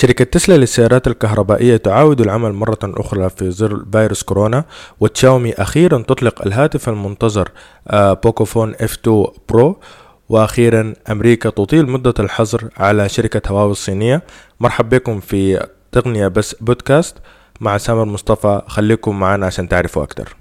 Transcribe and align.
شركة 0.00 0.24
تسلا 0.24 0.54
للسيارات 0.54 1.06
الكهربائية 1.06 1.76
تعاود 1.76 2.20
العمل 2.20 2.52
مرة 2.52 2.78
أخرى 2.84 3.30
في 3.30 3.50
ظل 3.50 3.86
فيروس 3.92 4.22
كورونا 4.22 4.64
وتشاومي 5.00 5.52
أخيرا 5.52 5.98
تطلق 5.98 6.42
الهاتف 6.46 6.88
المنتظر 6.88 7.48
آه، 7.88 8.12
Pocophone 8.12 8.74
F2 8.74 9.10
Pro 9.48 9.80
وأخيرا 10.28 10.94
أمريكا 11.10 11.50
تطيل 11.50 11.90
مدة 11.90 12.14
الحظر 12.18 12.68
على 12.76 13.08
شركة 13.08 13.50
هواوي 13.50 13.70
الصينية. 13.70 14.22
مرحب 14.60 14.88
بكم 14.88 15.20
في 15.20 15.66
تقنية 15.92 16.28
بس 16.28 16.54
بودكاست 16.60 17.16
مع 17.60 17.78
سامر 17.78 18.04
مصطفى 18.04 18.62
خليكم 18.66 19.20
معنا 19.20 19.46
عشان 19.46 19.68
تعرفوا 19.68 20.02
أكتر. 20.02 20.36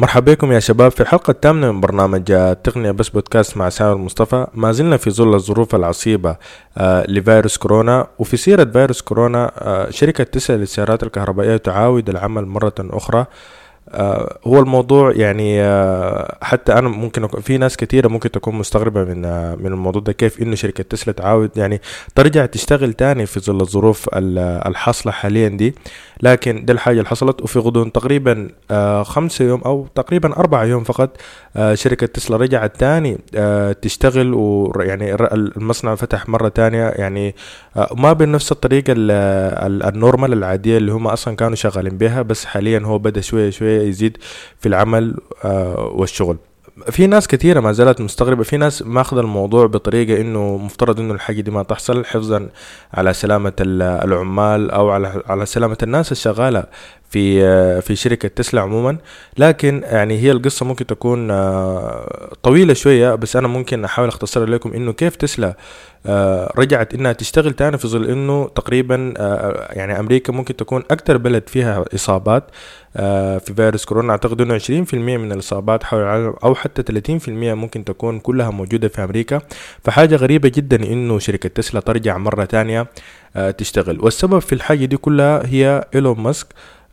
مرحبا 0.00 0.32
بكم 0.32 0.52
يا 0.52 0.60
شباب. 0.60 0.90
في 0.90 1.00
الحلقة 1.00 1.30
الثامنة 1.30 1.72
من 1.72 1.80
برنامج 1.80 2.24
تقنية 2.64 2.90
بس 2.90 3.08
بودكاست 3.08 3.56
مع 3.56 3.68
سامر 3.68 3.96
مصطفى. 3.96 4.46
ما 4.54 4.72
زلنا 4.72 4.96
في 4.96 5.10
ظل 5.10 5.34
الظروف 5.34 5.74
العصيبة 5.74 6.36
آه، 6.78 7.06
لفيروس 7.08 7.56
كورونا. 7.56 8.06
وفي 8.18 8.36
سيرة 8.36 8.64
فيروس 8.64 9.00
كورونا 9.02 9.52
آه، 9.58 9.90
شركة 9.90 10.24
تسلا 10.24 10.56
للسيارات 10.56 11.02
الكهربائية 11.02 11.56
تعاود 11.56 12.08
العمل 12.08 12.46
مرة 12.46 12.72
أخرى. 12.78 13.18
آه، 13.20 13.26
هو 14.46 14.58
الموضوع 14.60 15.12
يعني 15.12 15.62
آه، 15.62 16.38
حتى 16.42 16.72
أنا 16.72 16.88
ممكن 16.88 17.26
في 17.26 17.58
ناس 17.58 17.76
كثيره 17.76 18.08
ممكن 18.08 18.30
تكون 18.30 18.54
مستغربة 18.54 19.04
من 19.04 19.24
آه، 19.24 19.54
من 19.54 19.66
الموضوع 19.66 20.02
ده 20.02 20.12
كيف 20.12 20.42
انه 20.42 20.54
شركة 20.54 20.84
تسلا 20.84 21.12
تعاود 21.14 21.50
يعني 21.56 21.80
ترجع 22.14 22.46
تشتغل 22.46 22.92
تاني 22.92 23.26
في 23.26 23.40
ظل 23.40 23.60
الظروف 23.60 24.08
الحاصلة 24.14 25.12
حاليا 25.12 25.48
دي. 25.48 25.74
لكن 26.22 26.64
دي 26.64 26.72
الحاجة 26.72 26.98
اللي 26.98 27.08
حصلت 27.08 27.42
وفي 27.42 27.58
غضون 27.58 27.92
تقريبا 27.92 28.48
خمسة 29.02 29.44
يوم 29.44 29.60
أو 29.60 29.86
تقريبا 29.94 30.36
أربعة 30.36 30.64
يوم 30.64 30.84
فقط 30.84 31.16
شركة 31.74 32.06
تسلا 32.06 32.36
رجعت 32.36 32.76
تاني 32.76 33.18
تشتغل 33.82 34.34
ويعني 34.34 35.14
المصنع 35.32 35.94
فتح 35.94 36.28
مرة 36.28 36.48
تانية 36.48 36.88
يعني 36.88 37.34
ما 37.96 38.12
بنفس 38.12 38.52
الطريقة 38.52 38.94
النورمال 39.88 40.32
العادية 40.32 40.76
اللي 40.76 40.92
هم 40.92 41.06
أصلا 41.06 41.36
كانوا 41.36 41.54
شغالين 41.54 41.98
بها 41.98 42.22
بس 42.22 42.44
حاليا 42.44 42.78
هو 42.78 42.98
بدأ 42.98 43.20
شوية 43.20 43.50
شوية 43.50 43.69
يزيد 43.70 44.16
في 44.60 44.68
العمل 44.68 45.16
آه، 45.44 45.92
والشغل. 45.94 46.36
في 46.90 47.06
ناس 47.06 47.28
كثيرة 47.28 47.60
ما 47.60 47.72
زالت 47.72 48.00
مستغربة 48.00 48.42
في 48.42 48.56
ناس 48.56 48.82
ماخذ 48.82 49.18
الموضوع 49.18 49.66
بطريقة 49.66 50.20
إنه 50.20 50.56
مفترض 50.56 51.00
إنه 51.00 51.14
الحاجة 51.14 51.40
دي 51.40 51.50
ما 51.50 51.62
تحصل 51.62 52.04
حفظا 52.04 52.48
على 52.94 53.12
سلامة 53.12 53.52
العمال 53.60 54.70
أو 54.70 54.90
على 54.90 55.22
على 55.26 55.46
سلامة 55.46 55.78
الناس 55.82 56.12
الشغالة. 56.12 56.64
في 57.10 57.44
آه، 57.44 57.80
في 57.80 57.96
شركة 57.96 58.28
تسلا 58.28 58.60
عموما. 58.60 58.98
لكن 59.38 59.82
يعني 59.84 60.18
هي 60.18 60.30
القصة 60.30 60.66
ممكن 60.66 60.86
تكون 60.86 61.30
آه، 61.30 62.32
طويلة 62.42 62.74
شوية 62.74 63.14
بس 63.14 63.36
أنا 63.36 63.48
ممكن 63.48 63.84
أحاول 63.84 64.08
أختصرها 64.08 64.46
لكم 64.46 64.72
إنه 64.72 64.92
كيف 64.92 65.16
تسلا 65.16 65.56
آه، 66.06 66.52
رجعت 66.58 66.94
إنها 66.94 67.12
تشتغل 67.12 67.52
تاني 67.52 67.78
في 67.78 67.88
ظل 67.88 68.10
إنه 68.10 68.48
تقريبا 68.48 69.14
يعني 69.70 70.00
أمريكا 70.00 70.32
ممكن 70.32 70.56
تكون 70.56 70.82
أكتر 70.90 71.16
بلد 71.16 71.48
فيها 71.48 71.84
إصابات 71.94 72.44
في 72.94 73.52
فيروس 73.56 73.84
كورونا. 73.84 74.12
أعتقد 74.12 74.40
إنه 74.40 74.58
20% 74.58 74.94
من 74.94 75.32
الإصابات 75.32 75.84
حول 75.84 76.00
العالم 76.00 76.34
أو 76.44 76.54
حتى 76.54 76.82
30% 76.82 77.28
ممكن 77.28 77.84
تكون 77.84 78.18
كلها 78.20 78.50
موجودة 78.50 78.88
في 78.88 79.04
أمريكا. 79.04 79.40
فحاجة 79.84 80.16
غريبة 80.16 80.48
جدا 80.48 80.76
إنه 80.76 81.18
شركة 81.18 81.48
تسلا 81.48 81.80
ترجع 81.80 82.18
مرة 82.18 82.44
تانية 82.44 82.86
تشتغل. 83.58 84.00
والسبب 84.00 84.38
في 84.38 84.54
الحاجة 84.54 84.84
دي 84.84 84.96
كلها 84.96 85.46
هي 85.46 85.84
إيلون 85.94 86.20
ماسك 86.20 86.46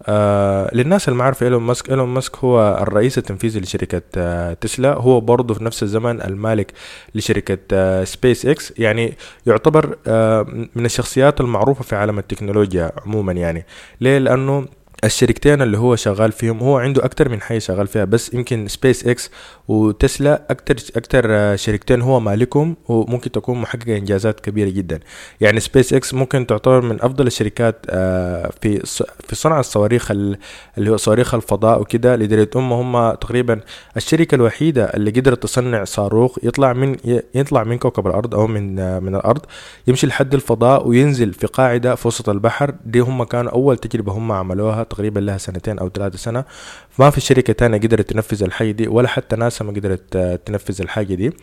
آه 0.05 0.75
للناس 0.75 1.07
اللي 1.07 1.17
ما 1.19 1.23
عارفه 1.23 1.43
إيلون 1.45 1.63
ماسك 1.63 1.89
إيلون 1.89 2.09
ماسك 2.09 2.35
هو 2.37 2.77
الرئيس 2.81 3.17
التنفيذي 3.17 3.59
لشركة 3.59 4.01
آه 4.17 4.53
تسلا. 4.53 4.93
هو 4.93 5.21
برضه 5.21 5.53
في 5.53 5.63
نفس 5.63 5.83
الزمن 5.83 6.21
المالك 6.21 6.71
لشركة 7.15 7.57
آه 7.73 8.03
سبيس 8.03 8.45
إكس. 8.45 8.73
يعني 8.77 9.13
يعتبر 9.45 9.97
آه 10.07 10.67
من 10.75 10.85
الشخصيات 10.85 11.41
المعروفة 11.41 11.83
في 11.83 11.95
عالم 11.95 12.19
التكنولوجيا 12.19 12.91
عموما 13.05 13.33
يعني. 13.33 13.65
ليه؟ 14.01 14.17
لأنه 14.17 14.65
الشركتين 15.03 15.61
اللي 15.61 15.77
هو 15.77 15.95
شغال 15.95 16.31
فيهم 16.31 16.59
هو 16.59 16.77
عنده 16.77 17.05
أكتر 17.05 17.29
من 17.29 17.41
حاجة 17.41 17.59
شغال 17.59 17.87
فيها 17.87 18.05
بس 18.05 18.33
يمكن 18.33 18.67
سبيس 18.67 19.07
إكس 19.07 19.31
وتسلا 19.67 20.43
أكتر 20.49 20.75
أكتر 20.95 21.55
شركتين 21.55 22.01
هو 22.01 22.19
مالكهم 22.19 22.75
وممكن 22.87 23.31
تكون 23.31 23.61
محققة 23.61 23.97
إنجازات 23.97 24.39
كبيرة 24.39 24.69
جدا. 24.69 24.99
يعني 25.41 25.59
سبيس 25.59 25.93
إكس 25.93 26.13
ممكن 26.13 26.47
تعتبر 26.47 26.81
من 26.81 27.01
أفضل 27.01 27.27
الشركات 27.27 27.85
آه، 27.89 28.51
في 28.61 28.79
في 29.27 29.35
صنع 29.35 29.59
الصواريخ 29.59 30.11
اللي 30.11 30.37
هو 30.89 30.97
صواريخ 30.97 31.33
الفضاء 31.35 31.81
وكده 31.81 32.15
لدرجه 32.15 32.49
هم 32.55 32.73
هم 32.73 33.13
تقريبا 33.15 33.59
الشركة 33.97 34.35
الوحيدة 34.35 34.85
اللي 34.85 35.11
قدرت 35.11 35.43
تصنع 35.43 35.83
صاروخ 35.83 36.37
يطلع 36.43 36.73
من 36.73 36.95
يطلع 37.35 37.63
من 37.63 37.77
كوكب 37.77 38.07
الأرض 38.07 38.35
أو 38.35 38.47
من 38.47 38.79
آه، 38.79 38.99
من 38.99 39.15
الأرض 39.15 39.41
يمشي 39.87 40.07
لحد 40.07 40.33
الفضاء 40.33 40.87
وينزل 40.87 41.33
في 41.33 41.47
قاعدة 41.47 41.95
في 41.95 42.07
وسط 42.07 42.29
البحر. 42.29 42.73
دي 42.85 42.99
هم 42.99 43.23
كانوا 43.23 43.51
أول 43.51 43.77
تجربة 43.77 44.11
هم 44.11 44.31
عملوها 44.31 44.86
تقريبا 44.87 45.19
لها 45.19 45.37
سنتين 45.37 45.79
أو 45.79 45.89
ثلاثة 45.89 46.17
سنة. 46.17 46.43
ما 46.99 47.09
في 47.09 47.21
شركة 47.21 47.53
تانية 47.53 47.77
قدرت 47.77 48.09
تنفذ 48.09 48.43
الحاجة 48.43 48.71
دي 48.71 48.87
ولا 48.87 49.07
حتى 49.07 49.35
ناسا 49.35 49.65
ما 49.65 49.71
قدرت 49.71 50.15
آه، 50.15 50.35
تنفذ 50.35 50.81
الحاجة 50.81 51.13
دي. 51.13 51.33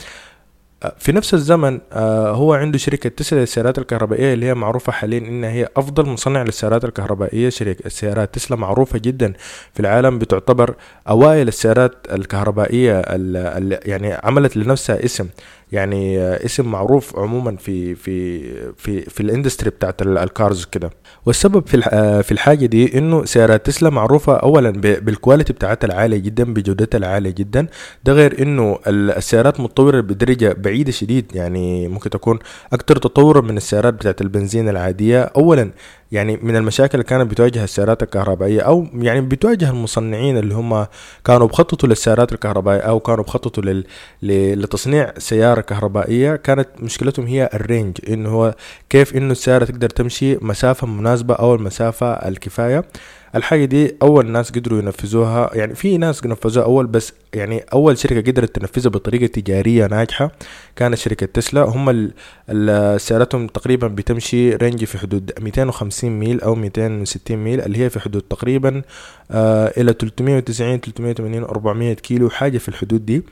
في 0.99 1.13
نفس 1.13 1.35
الزمن 1.35 1.81
آه، 1.93 2.31
هو 2.31 2.55
عنده 2.55 2.79
شركة 2.79 3.09
تسلا 3.09 3.41
للسيارات 3.41 3.79
الكهربائية 3.79 4.35
اللي 4.35 4.47
هي 4.47 4.55
معروفة 4.55 4.93
حاليا 4.93 5.19
إنها 5.19 5.51
هي 5.51 5.69
أفضل 5.77 6.07
مصنع 6.09 6.43
للسيارات 6.43 6.85
الكهربائية. 6.85 7.49
شركة 7.49 7.87
السيارات 7.87 8.35
تسلا 8.35 8.57
معروفة 8.57 8.99
جدا 8.99 9.33
في 9.75 9.81
العالم 9.81 10.19
بتعتبر 10.19 10.75
أوائل 11.09 11.49
السيارات 11.49 12.07
الكهربائية 12.13 13.01
اللي 13.01 13.81
يعني 13.85 14.13
عملت 14.13 14.57
لنفسها 14.57 15.05
اسم. 15.05 15.29
يعني 15.73 16.21
اسم 16.21 16.71
معروف 16.71 17.19
عموما 17.19 17.57
في 17.57 17.95
في 17.95 18.41
في 18.77 19.01
في 19.01 19.21
ال 19.21 19.26
industry 19.26 19.71
بتاعت 19.71 20.03
ال 20.03 20.15
cars 20.15 20.65
كده. 20.65 20.91
والسبب 21.27 21.67
في 21.67 21.81
في 22.23 22.33
الحاجة 22.33 22.67
دي 22.67 22.99
إنه 22.99 23.25
سيارات 23.25 23.67
تسلا 23.67 23.91
معروفة 23.91 24.35
اولا 24.37 24.71
بال 24.71 24.89
quality 24.89 25.53
بتاعتها 25.53 25.87
العالية 25.89 26.19
جدا 26.19 26.45
بجودتها 26.55 26.99
العالية 26.99 27.31
جدا. 27.31 27.67
ده 28.05 28.13
غير 28.13 28.43
إنه 28.43 28.79
السيارات 28.87 29.61
متطورة 29.61 30.01
بدرجة 30.01 30.53
بعيده 30.75 30.93
شديد. 30.93 31.31
يعني 31.35 31.89
ممكن 31.89 32.11
تكون 32.11 32.39
أكثر 32.73 32.97
تطورا 32.97 33.41
من 33.41 33.57
السيارات 33.57 33.95
بتاعت 33.95 34.21
البنزين 34.21 34.69
العادية. 34.69 35.23
اولا 35.23 35.71
يعني 36.13 36.37
من 36.37 36.57
المشاكل 36.57 36.99
اللي 36.99 37.05
كانت 37.05 37.31
بتواجه 37.31 37.65
السيارات 37.65 38.03
الكهربائية 38.03 38.61
أو 38.61 38.87
يعني 38.95 39.21
بتواجه 39.21 39.71
المصنعين 39.71 40.39
اللي 40.39 40.55
هم 40.55 40.87
كانوا 41.25 41.47
بخططوا 41.47 41.89
للسيارات 41.89 42.33
الكهربائية 42.33 42.81
أو 42.81 43.01
كانوا 43.01 43.25
بخططوا 43.25 43.63
لل... 43.63 43.85
لتصنيع 44.63 45.13
سيارة 45.19 45.61
كهربائية. 45.61 46.37
كانت 46.37 46.69
مشكلتهم 46.81 47.27
هي 47.27 47.51
ال 47.55 47.62
range 47.62 47.99
إنه 48.09 48.29
هو 48.29 48.55
كيف 48.91 49.17
إنه 49.17 49.33
السيارة 49.33 49.65
تقدر 49.65 49.91
تمشي 49.91 50.37
مسافة 50.37 50.87
مناسبة 50.87 51.35
أو 51.35 51.55
المسافة 51.55 52.13
الكفاية. 52.13 52.85
الحاجة 53.37 53.65
دي 53.65 53.97
أول 54.03 54.27
ناس 54.31 54.51
قدروا 54.51 54.79
ينفذوها 54.79 55.51
يعني 55.55 55.75
في 55.75 55.99
ناس 55.99 56.27
نفذوها 56.27 56.65
أول 56.67 56.87
بس 56.87 57.13
يعني 57.35 57.65
أول 57.73 57.99
شركة 57.99 58.31
قدرت 58.31 58.57
تنفذها 58.57 58.91
بطريقة 58.91 59.27
تجارية 59.27 59.87
ناجحة 59.87 60.31
كانت 60.77 60.95
شركة 60.95 61.27
تسلا. 61.27 61.63
هم 61.63 62.11
سيارتهم 62.99 63.47
تقريبا 63.47 63.89
بتمشي 63.89 64.57
range 64.57 64.85
في 64.85 64.99
حدود 64.99 65.33
250 65.41 66.11
ميل 66.11 66.41
أو 66.41 66.55
260 66.55 67.37
ميل 67.37 67.61
اللي 67.61 67.79
هي 67.79 67.91
في 67.91 68.01
حدود 68.01 68.23
تقريبا 68.23 68.83
آه 69.31 69.73
إلى 69.81 69.93
390 70.01 70.79
380 70.81 71.43
400 71.45 71.95
كيلو 71.95 72.31
حاجة 72.31 72.59
في 72.59 72.69
الحدود 72.69 73.07
دي. 73.07 73.23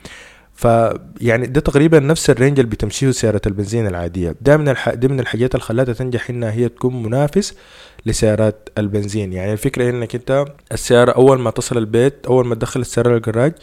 فيعني 0.55 1.47
ده 1.47 1.61
تقريبا 1.61 1.99
نفس 1.99 2.29
ال 2.29 2.34
range 2.34 2.59
اللي 2.59 2.71
بتمشيه 2.71 3.11
سيارة 3.11 3.41
البنزين 3.47 3.87
العادية. 3.87 4.35
ده 4.41 4.57
من 4.57 4.69
الح... 4.69 4.89
من 5.03 5.19
الحاجات 5.19 5.55
اللي 5.55 5.63
خلاتها 5.65 5.93
تنجح 5.93 6.29
إنها 6.29 6.51
هي 6.51 6.69
تكون 6.69 7.03
منافس 7.03 7.55
لسيارات 8.05 8.69
البنزين. 8.77 9.33
يعني 9.33 9.53
الفكرة 9.53 9.89
إنك 9.89 10.15
أنت 10.15 10.45
السيارة 10.71 11.11
أول 11.11 11.39
ما 11.39 11.51
تصل 11.51 11.77
البيت 11.77 12.25
أول 12.25 12.47
ما 12.47 12.55
تدخل 12.55 12.79
السيارة 12.79 13.13
للجراج 13.13 13.53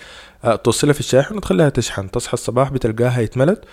آه، 0.45 0.57
توصلها 0.57 0.93
في 0.93 1.01
الشاحن 1.01 1.37
وتخليها 1.37 1.69
تشحن. 1.69 2.11
تصحى 2.11 2.35
الصباح 2.35 2.73
بتلقاها 2.73 3.23
اتملت 3.23 3.65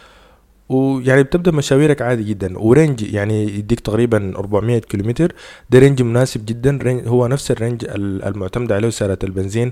ويعني 0.69 1.23
بتبدأ 1.23 1.51
مشاويرك 1.51 2.01
عادي 2.01 2.23
جدا. 2.23 2.59
و 2.59 2.68
range 2.68 3.13
يعني 3.13 3.43
يديك 3.43 3.79
تقريبا 3.79 4.33
400 4.37 4.79
كيلومتر. 4.79 5.33
ده 5.69 5.79
range 5.79 6.01
مناسب 6.01 6.45
جدا. 6.45 6.79
range 6.81 7.07
هو 7.07 7.27
نفس 7.27 7.51
الرينج 7.51 7.85
المعتمد 7.95 8.71
عليه 8.71 8.89
سيارات 8.89 9.23
البنزين. 9.23 9.71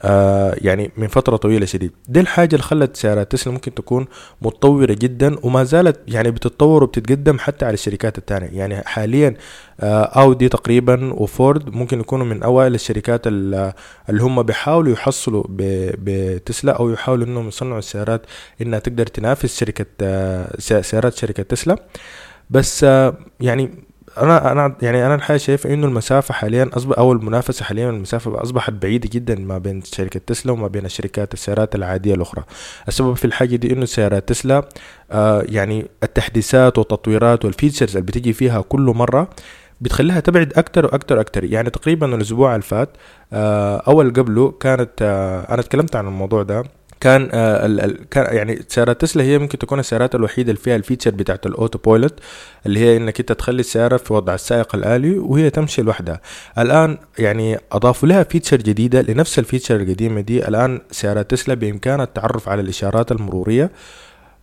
آه 0.00 0.54
يعني 0.58 0.90
من 0.96 1.08
فترة 1.08 1.36
طويلة 1.36 1.66
شديد. 1.66 1.92
دي 2.08 2.20
الحاجة 2.20 2.52
اللي 2.52 2.62
خلت 2.62 2.96
سيارات 2.96 3.32
تسلا 3.32 3.52
ممكن 3.52 3.74
تكون 3.74 4.06
متطورة 4.42 4.92
جدا 4.92 5.36
وما 5.42 5.64
زالت 5.64 6.00
يعني 6.08 6.30
بتتطور 6.30 6.82
وبتتقدم 6.84 7.38
حتى 7.38 7.64
على 7.64 7.74
الشركات 7.74 8.18
التانية. 8.18 8.48
يعني 8.52 8.82
حاليا 8.84 9.34
آه 9.80 10.02
اودي 10.04 10.48
تقريبا 10.48 11.12
وفورد 11.14 11.74
ممكن 11.74 12.00
يكونوا 12.00 12.26
من 12.26 12.42
أوائل 12.42 12.74
الشركات 12.74 13.26
اللي 13.26 13.72
هم 14.10 14.42
بيحاولوا 14.42 14.92
يحصلوا 14.92 15.44
بتسلا 15.48 16.72
أو 16.72 16.90
يحاولوا 16.90 17.26
إنهم 17.26 17.48
يصنعوا 17.48 17.78
السيارات 17.78 18.22
إنها 18.62 18.78
تقدر 18.78 19.06
تنافس 19.06 19.58
شركة 19.60 19.86
آه 20.02 20.56
سيارات 20.60 21.14
شركة 21.16 21.42
تسلا. 21.42 21.76
بس 22.50 22.84
آه 22.84 23.16
يعني 23.40 23.70
أنا 24.18 24.52
أنا 24.52 24.76
يعني 24.82 25.06
أنا 25.06 25.14
الحقيقة 25.14 25.38
شايف 25.38 25.66
إنه 25.66 25.86
المسافة 25.86 26.34
حاليا 26.34 26.70
اصبح 26.72 26.98
أو 26.98 27.12
المنافسة 27.12 27.64
حاليا 27.64 27.90
المسافة 27.90 28.42
أصبحت 28.42 28.72
بعيدة 28.72 29.08
جدا 29.12 29.34
ما 29.34 29.58
بين 29.58 29.82
شركة 29.82 30.20
تسلا 30.26 30.52
وما 30.52 30.68
بين 30.68 30.84
الشركات 30.84 31.34
السيارات 31.34 31.74
العادية 31.74 32.14
الأخرى. 32.14 32.44
السبب 32.88 33.14
في 33.14 33.24
الحاجة 33.24 33.56
دي 33.56 33.72
إنه 33.72 33.84
سيارات 33.84 34.28
تسلا 34.28 34.68
آه 35.12 35.42
يعني 35.48 35.86
التحديثات 36.02 36.78
والتطويرات 36.78 37.44
وال 37.44 37.53
features 37.53 37.90
اللي 37.96 38.06
بتيجي 38.06 38.32
فيها 38.32 38.60
كل 38.60 38.80
مرة 38.82 39.28
بتخليها 39.80 40.20
تبعد 40.20 40.52
أكتر 40.56 40.84
وأكتر 40.86 41.20
أكتر. 41.20 41.44
يعني 41.44 41.70
تقريبا 41.70 42.14
الأسبوع 42.14 42.50
اللي 42.54 42.62
فات 42.62 42.88
آه 43.32 43.82
أول 43.88 44.12
قبله 44.12 44.50
كانت 44.50 44.90
آه 45.02 45.54
أنا 45.54 45.62
تكلمت 45.62 45.96
عن 45.96 46.06
الموضوع 46.06 46.42
ده. 46.42 46.64
كان 47.06 47.28
آه 47.32 47.94
كان 48.10 48.36
يعني 48.36 48.62
سيارات 48.68 49.00
تسلا 49.00 49.22
هي 49.24 49.38
ممكن 49.38 49.58
تكون 49.58 49.78
السيارات 49.78 50.14
الوحيدة 50.14 50.50
اللي 50.50 50.62
فيها 50.62 50.76
ال 50.76 50.80
feature 50.80 51.10
بتاعت 51.10 51.46
ال 51.46 51.78
autopilot 51.78 52.14
اللي 52.66 52.80
هي 52.80 52.96
إنك 52.96 53.20
أنت 53.20 53.32
تخلي 53.32 53.60
السياره 53.60 53.96
في 53.96 54.12
وضع 54.12 54.34
السائق 54.34 54.74
الآلي 54.74 55.18
وهي 55.18 55.50
تمشي 55.50 55.82
لوحدها. 55.82 56.20
الآن 56.58 56.98
يعني 57.18 57.58
أضافوا 57.72 58.08
لها 58.08 58.22
feature 58.22 58.56
جديدة 58.56 59.02
لنفس 59.02 59.38
ال 59.38 59.43
feature 59.43 59.76
القديمة 59.76 60.20
دي. 60.20 60.48
الآن 60.48 60.80
سيارات 60.90 61.30
تسلا 61.30 61.54
بإمكانها 61.54 62.04
التعرف 62.04 62.48
على 62.48 62.60
الإشارات 62.60 63.12
المرورية. 63.12 63.70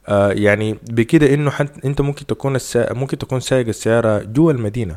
آه 0.08 0.32
يعني 0.32 0.78
بكده 0.92 1.34
إنه 1.34 1.52
أنت 1.86 2.02
ممكن 2.02 2.26
تكون 2.26 2.56
السا... 2.56 2.94
ممكن 2.94 3.18
تكون 3.18 3.40
سايق 3.40 3.68
السيارة 3.68 4.20
جوا 4.24 4.52
المدينة. 4.52 4.96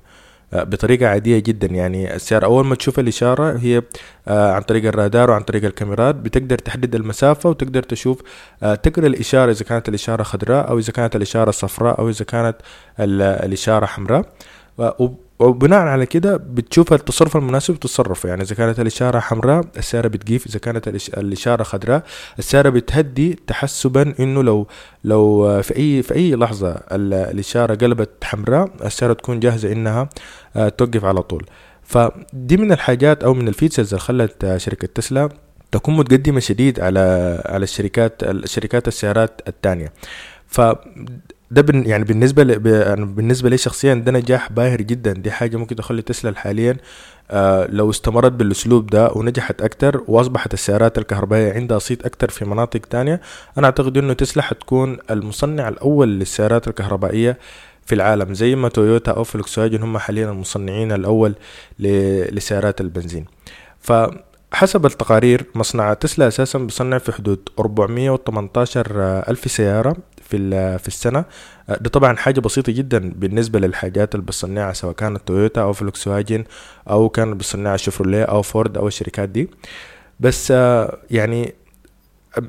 بطريقة 0.53 1.07
عادية 1.09 1.39
جدا. 1.39 1.67
يعني 1.67 2.15
السيارة 2.15 2.45
أول 2.45 2.67
ما 2.67 2.75
تشوف 2.75 2.99
الإشارة 2.99 3.59
هي 3.59 3.83
عن 4.29 4.63
طريق 4.63 4.85
الرادار 4.85 5.31
وعن 5.31 5.43
طريق 5.43 5.65
الكاميرات 5.65 6.15
بتقدر 6.15 6.59
تحدد 6.59 6.95
المسافة 6.95 7.51
وتقدر 7.51 7.83
تشوف 7.83 8.23
تقرأ 8.61 9.07
الإشارة 9.07 9.51
إذا 9.51 9.65
كانت 9.65 9.89
الإشارة 9.89 10.23
خضراء 10.23 10.69
أو 10.69 10.79
إذا 10.79 10.93
كانت 10.93 11.17
الإشارة 11.17 11.51
صفراء 11.51 11.99
أو 11.99 12.09
إذا 12.09 12.25
كانت 12.25 12.57
الإشارة 13.01 13.87
حمراء. 13.87 14.25
وبناء 15.39 15.81
على 15.81 16.07
كده 16.07 16.37
بتشوف 16.37 16.93
التصرف 16.93 17.37
المناسب 17.37 17.75
وتتصرف 17.75 18.25
يعني 18.25 18.43
إذا 18.43 18.55
كانت 18.55 18.81
الإشارة 18.81 19.19
حمراء 19.21 19.65
السيارة 19.77 20.09
بتقيف 20.09 20.47
إذا 20.47 20.59
كانت 20.59 20.89
الإشارة 21.19 21.63
خضراء 21.63 22.03
السيارة 22.39 22.69
بتهدي 22.69 23.39
تحسبا 23.47 24.15
إنه 24.21 24.43
لو 24.43 24.67
لو 25.05 25.63
في 25.63 25.77
أي 25.77 26.03
في 26.03 26.15
أي 26.15 26.35
لحظة 26.35 26.81
الإشارة 26.93 27.75
قلبت 27.75 28.25
حمراء 28.25 28.71
السيارة 28.85 29.13
تكون 29.13 29.41
جاهزة 29.41 29.73
إنها 29.73 30.09
توقف 30.55 31.05
على 31.05 31.23
طول. 31.23 31.47
فدي 31.83 32.57
من 32.57 32.73
الحاجات 32.73 33.25
أو 33.25 33.35
من 33.35 33.49
الفيتشرز 33.49 33.95
اللي 33.95 34.01
خلت 34.01 34.55
شركة 34.57 34.89
تسلا 34.95 35.29
تكون 35.73 35.97
متقدمة 35.97 36.41
شديد 36.41 36.81
على 36.81 37.01
على 37.47 37.63
الشركات 37.63 38.23
الشركات 38.23 38.89
السيارات 38.89 39.41
الثانية 39.49 39.93
ف 40.47 40.61
ده 41.51 41.63
بن 41.63 41.87
يعني 41.87 42.05
بالنسبة 42.05 42.43
ل... 42.45 42.59
بالنسبة 43.07 43.49
لي 43.51 43.59
شخصيا 43.59 43.95
ده 43.95 44.13
نجاح 44.13 44.53
باهر 44.53 44.83
جدا. 44.83 45.13
دي 45.13 45.31
حاجة 45.31 45.57
ممكن 45.57 45.77
تخلي 45.77 46.03
تسلا 46.03 46.39
حاليا. 46.39 46.77
آه 47.31 47.67
لو 47.67 47.91
استمرت 47.91 48.33
بالأسلوب 48.33 48.87
ده 48.87 49.11
ونجحت 49.13 49.63
أكتر 49.63 50.05
وأصبحت 50.09 50.55
السيارات 50.55 50.99
الكهربائية 50.99 51.53
عندها 51.53 51.79
صيت 51.79 52.07
أكتر 52.07 52.31
في 52.31 52.45
مناطق 52.45 52.81
تانية 52.81 53.21
أنا 53.59 53.67
أعتقد 53.67 53.99
إنه 53.99 54.13
تسلا 54.13 54.43
حتكون 54.43 54.99
المصنع 55.11 55.69
الأول 55.69 56.09
للسيارات 56.09 56.69
الكهربائية 56.69 57.39
في 57.87 57.95
العالم 57.95 58.35
زي 58.35 58.55
ما 58.55 58.69
تويوتا 58.69 59.11
أو 59.13 59.25
فولكس 59.25 59.59
هم 59.59 59.99
حاليا 59.99 60.31
المصنعين 60.31 60.93
الأول 60.93 61.35
ل... 61.79 61.87
لسيارات 62.37 62.81
البنزين. 62.81 63.25
ف 63.81 63.93
حسب 64.53 64.87
التقارير 64.87 65.47
مصنع 65.55 65.95
تسلا 65.95 66.29
أساسا 66.29 66.59
بيصنع 66.59 66.99
في 66.99 67.13
حدود 67.13 67.49
418 67.59 68.87
ألف 69.29 69.51
سيارة. 69.51 69.97
في 70.29 70.79
في 70.79 70.89
السنة. 70.89 71.25
ده 71.69 71.91
طبعا 71.91 72.17
حاجة 72.17 72.41
بسيطة 72.41 72.73
جدا 72.73 73.13
بالنسبة 73.17 73.59
للحاجات 73.59 74.15
اللي 74.15 74.27
بتصنعها 74.27 74.73
سواء 74.73 74.93
كانت 74.93 75.21
تويوتا 75.27 75.63
أو 75.63 75.73
فولكس 75.73 76.09
واجن 76.09 76.45
أو 76.91 77.09
كانت 77.09 77.37
بتصنعها 77.37 77.77
شيفروليه 77.77 78.25
أو 78.25 78.43
فورد 78.43 78.77
أو 78.79 78.89
الشركات 78.89 79.29
دي. 79.29 79.51
بس 80.21 80.51
يعني 81.11 81.55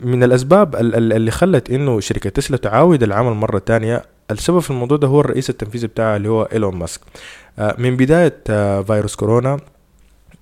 من 0.03 0.23
الأسباب 0.23 0.75
اللي 0.75 1.31
خلت 1.31 1.69
إنه 1.69 1.99
شركة 1.99 2.29
تسلا 2.29 2.57
تعاود 2.57 3.03
العمل 3.03 3.33
مرة 3.33 3.59
تانية 3.59 4.03
السبب 4.31 4.59
في 4.59 4.71
الموضوع 4.71 4.97
ده 4.97 5.07
هو 5.07 5.19
الرئيس 5.19 5.49
التنفيذي 5.49 5.87
بتاعها 5.87 6.17
اللي 6.17 6.29
هو 6.29 6.43
إيلون 6.43 6.75
ماسك. 6.75 7.01
من 7.77 7.97
بداية 7.97 8.37
فيروس 8.81 9.15
كورونا 9.15 9.59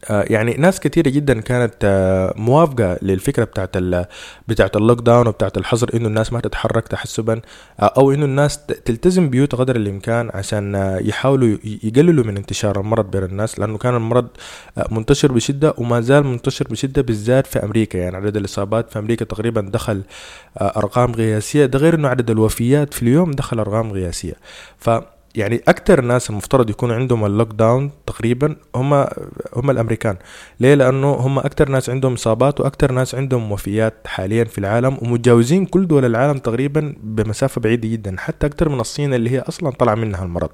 يعني 0.10 0.54
ناس 0.54 0.80
كثيره 0.80 1.10
جدا 1.10 1.42
كانت 1.42 1.75
موافقة 2.38 2.98
للفكرة 3.02 3.44
بتاعت 3.44 3.78
بتاعت 4.48 4.75
ال 4.75 5.01
lockdown 5.01 5.27
وبتاعت 5.28 5.57
الحظر 5.57 5.90
إنه 5.94 6.07
الناس 6.07 6.34
ما 6.34 6.40
تتحرك 6.40 6.88
تحسبا 6.88 7.42
أو 7.80 8.12
إنه 8.12 8.25
الناس 8.25 8.66
تلتزم 8.66 9.30
بيوت 9.30 9.56
قدر 9.56 9.75
الإمكان 9.75 10.30
عشان 10.34 10.98
يحاولوا 11.02 11.57
يقللوا 11.84 12.25
من 12.25 12.38
انتشار 12.38 12.80
المرض 12.80 13.12
بين 13.12 13.24
الناس 13.24 13.60
لأنه 13.60 13.78
كان 13.78 13.96
المرض 13.96 14.28
منتشر 14.92 15.31
بشدة 15.31 15.74
وما 15.78 16.02
زال 16.02 16.24
منتشر 16.24 16.68
بشدة 16.69 17.01
بالذات 17.01 17.48
في 17.48 17.63
أمريكا. 17.63 17.98
يعني 17.98 18.18
عدد 18.18 18.38
الإصابات 18.38 18.90
في 18.92 19.00
أمريكا 19.00 19.25
تقريبا 19.25 19.62
دخل 19.62 20.01
أرقام 20.62 21.13
قياسيه 21.13 21.66
ده 21.66 21.80
غير 21.80 21.96
إنه 21.96 22.08
عدد 22.08 22.30
الوفيات 22.30 22.94
في 22.94 23.01
اليوم 23.04 23.31
دخل 23.31 23.60
أرقام 23.60 23.92
قياسيه 23.94 24.34
ف 24.78 24.90
يعني 25.36 25.62
أكثر 25.68 26.02
ناس 26.02 26.30
المفترض 26.30 26.70
يكون 26.70 26.92
عندهم 26.92 27.26
اللوك 27.26 27.54
داون 27.54 27.92
تقريبا 28.08 28.56
هم 28.76 28.94
هم 29.56 29.70
الأمريكان. 29.70 30.16
ليه؟ 30.60 30.74
لأنه 30.76 31.14
هم 31.14 31.40
أكثر 31.40 31.70
ناس 31.70 31.90
عندهم 31.90 32.14
إصابات 32.14 32.62
وأكثر 32.62 32.92
ناس 32.92 33.16
عندهم 33.16 33.52
وفيات 33.52 33.94
حاليا 34.06 34.44
في 34.44 34.58
العالم 34.58 34.98
ومتجاوزين 35.02 35.66
كل 35.66 35.88
دول 35.88 36.06
العالم 36.06 36.38
تقريبا 36.38 36.96
بمسافة 37.04 37.62
بعيدة 37.62 37.88
جدا. 37.90 38.16
حتى 38.20 38.48
أكثر 38.48 38.70
من 38.70 38.80
الصين 38.80 39.14
اللي 39.14 39.30
هي 39.30 39.40
أصلا 39.40 39.70
طلع 39.72 39.96
منها 39.96 40.24
المرض. 40.24 40.50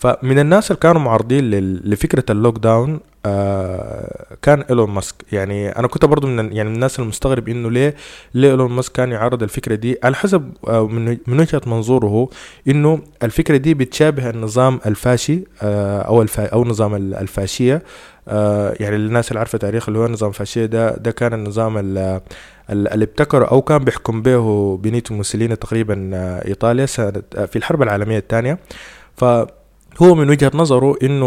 فمن 0.00 0.38
الناس 0.38 0.70
اللي 0.70 0.80
كانوا 0.80 1.00
معارضين 1.00 1.50
لفكرة 1.84 2.24
ال 2.30 2.58
lockdown 2.58 3.00
آه 3.26 4.26
كان 4.42 4.60
إيلون 4.60 4.90
ماسك. 4.90 5.14
يعني 5.32 5.68
أنا 5.68 5.88
كنت 5.88 6.04
برضو 6.04 6.26
من 6.26 6.52
يعني 6.52 6.68
من 6.68 6.74
الناس 6.74 6.98
المستغرب 7.00 7.48
إنه 7.48 7.70
ليه 7.70 7.94
ليه 8.34 8.50
إيلون 8.50 8.72
ماسك 8.72 8.92
كان 8.92 9.12
يعارض 9.12 9.42
الفكرة 9.42 9.74
دي. 9.74 9.98
على 10.04 10.14
حسب 10.14 10.52
آه 10.68 10.86
من 11.26 11.40
وجهة 11.40 11.60
منظوره 11.66 12.28
إنه 12.68 13.00
الفكرة 13.22 13.56
دي 13.56 13.74
بتشابه 13.74 14.30
النظام 14.30 14.80
الفاشي 14.86 15.44
آه 15.62 16.00
أو 16.02 16.22
الفا 16.22 16.46
أو 16.46 16.64
نظام 16.64 16.94
الفاشية. 16.94 17.82
آه 18.28 18.76
يعني 18.80 18.96
الناس 18.96 19.28
اللي 19.28 19.38
عارفة 19.38 19.58
تاريخ 19.58 19.88
اللي 19.88 19.98
هو 19.98 20.06
النظام 20.06 20.28
الفاشيه 20.30 20.66
ده 20.66 20.96
ده 20.96 21.10
كان 21.10 21.34
النظام 21.34 21.78
اللي 21.78 22.20
ابتكر 22.70 23.50
أو 23.50 23.62
كان 23.62 23.78
بيحكم 23.84 24.22
به 24.22 24.76
بينيتو 24.76 25.14
موسوليني 25.14 25.56
تقريبا 25.56 26.10
إيطاليا 26.48 26.86
سنة 26.86 27.22
في 27.46 27.56
الحرب 27.56 27.82
العالمية 27.82 28.18
الثانية. 28.18 28.58
ف 29.16 29.24
هو 30.02 30.14
من 30.14 30.30
وجهة 30.30 30.50
نظره 30.54 30.96
إنه 31.02 31.26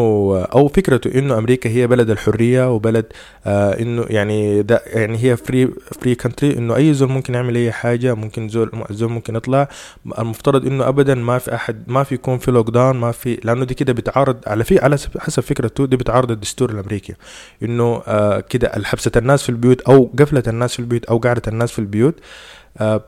أو 0.53 0.67
فكرته 0.67 1.19
إنه 1.19 1.37
أمريكا 1.37 1.69
هي 1.69 1.87
بلد 1.87 2.09
الحرية 2.09 2.71
وبلد 2.73 3.05
آه 3.45 3.79
إنه 3.81 4.05
يعني 4.09 4.61
ده 4.61 4.81
يعني 4.85 5.23
هي 5.23 5.37
free 5.37 5.69
free 6.01 6.15
country 6.15 6.57
إنه 6.57 6.75
أي 6.75 6.93
زول 6.93 7.09
ممكن 7.09 7.33
يعمل 7.33 7.55
أي 7.55 7.71
حاجة 7.71 8.13
ممكن 8.13 8.49
زول 8.49 8.71
زول 8.91 9.11
ممكن 9.11 9.35
يطلع. 9.35 9.67
المفترض 10.19 10.65
إنه 10.67 10.87
ابدا 10.87 11.15
ما 11.15 11.37
في 11.37 11.55
أحد 11.55 11.83
ما 11.87 12.03
في 12.03 12.15
يكون 12.15 12.37
في 12.37 12.51
lockdown 12.51 12.95
ما 12.97 13.11
في 13.11 13.39
لأنه 13.43 13.65
دي 13.65 13.73
كده 13.73 13.93
بتعارض 13.93 14.37
على 14.47 14.63
في 14.63 14.79
على 14.79 14.97
حسب 15.19 15.43
فكرته 15.43 15.85
دي 15.85 15.97
بتعارض 15.97 16.31
الدستور 16.31 16.69
الأمريكي. 16.71 17.13
إنه 17.63 18.01
آه 18.07 18.39
كده 18.39 18.71
حبسة 18.83 19.11
الناس 19.15 19.43
في 19.43 19.49
البيوت 19.49 19.81
أو 19.81 20.11
قفلة 20.19 20.43
الناس 20.47 20.73
في 20.73 20.79
البيوت 20.79 21.05
أو 21.05 21.17
قعدة 21.17 21.41
الناس 21.47 21.71
في 21.71 21.79
البيوت 21.79 22.15
آه 22.77 23.01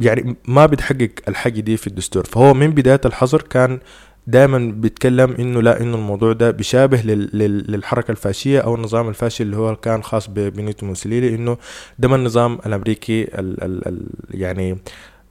يعني 0.00 0.36
ما 0.48 0.66
بتحقق 0.66 1.10
الحاجة 1.28 1.60
دي 1.60 1.76
في 1.76 1.86
الدستور. 1.86 2.24
فهو 2.24 2.54
من 2.54 2.70
بداية 2.70 3.00
الحظر 3.04 3.42
كان 3.42 3.78
دائما 4.26 4.58
بيتكلم 4.76 5.34
إنه 5.38 5.62
لا 5.62 5.80
إنه 5.80 5.96
الموضوع 5.96 6.32
ده 6.32 6.50
بيشابه 6.50 7.02
للحركة 7.02 8.10
الفاشية 8.10 8.60
أو 8.60 8.74
النظام 8.74 9.08
الفاشي 9.08 9.42
اللي 9.42 9.56
هو 9.56 9.76
كان 9.76 10.02
خاص 10.02 10.28
ببنيتو 10.30 10.86
موسوليني 10.86 11.34
إنه 11.34 11.56
ده 11.98 12.14
النظام 12.14 12.58
الأمريكي 12.66 13.22
ال 13.22 13.64
ال 13.64 13.88
ال 13.88 14.06
يعني 14.30 14.78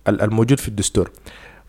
الموجود 0.08 0.60
في 0.60 0.68
الدستور. 0.68 1.12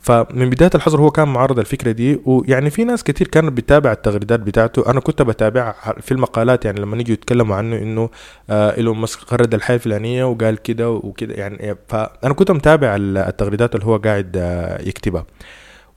فمن 0.01 0.51
بداية 0.51 0.71
الحظر 0.75 1.01
هو 1.01 1.11
كان 1.11 1.29
معارض 1.29 1.59
الفكرة 1.59 1.91
دي 1.91 2.21
ويعني 2.25 2.71
في 2.71 2.85
ناس 2.85 3.03
كتير 3.05 3.29
كانت 3.29 3.53
بتتابع 3.53 3.93
التغريدات 3.93 4.41
بتاعته. 4.41 4.91
أنا 4.91 5.01
كنت 5.01 5.23
بتابع 5.23 5.75
في 6.01 6.13
المقالات 6.13 6.65
يعني 6.65 6.81
لما 6.81 6.97
نيجوا 6.97 7.13
يتكلموا 7.13 7.57
عنه 7.57 7.77
إنه 7.79 8.11
آه 8.51 8.77
إيلون 8.77 8.99
ماسك 8.99 9.33
غرد 9.33 9.55
الحاجة 9.55 9.77
الفلانية 9.77 10.25
وقال 10.25 10.63
كده 10.63 10.91
وكده 10.91 11.35
يعني 11.35 11.77
فأنا 11.89 12.35
كنت 12.35 12.51
متابع 12.51 12.97
التغريدات 12.99 13.75
اللي 13.75 13.87
هو 13.87 13.97
قاعد 13.97 14.37
آه 14.37 14.83
يكتبها. 14.83 15.27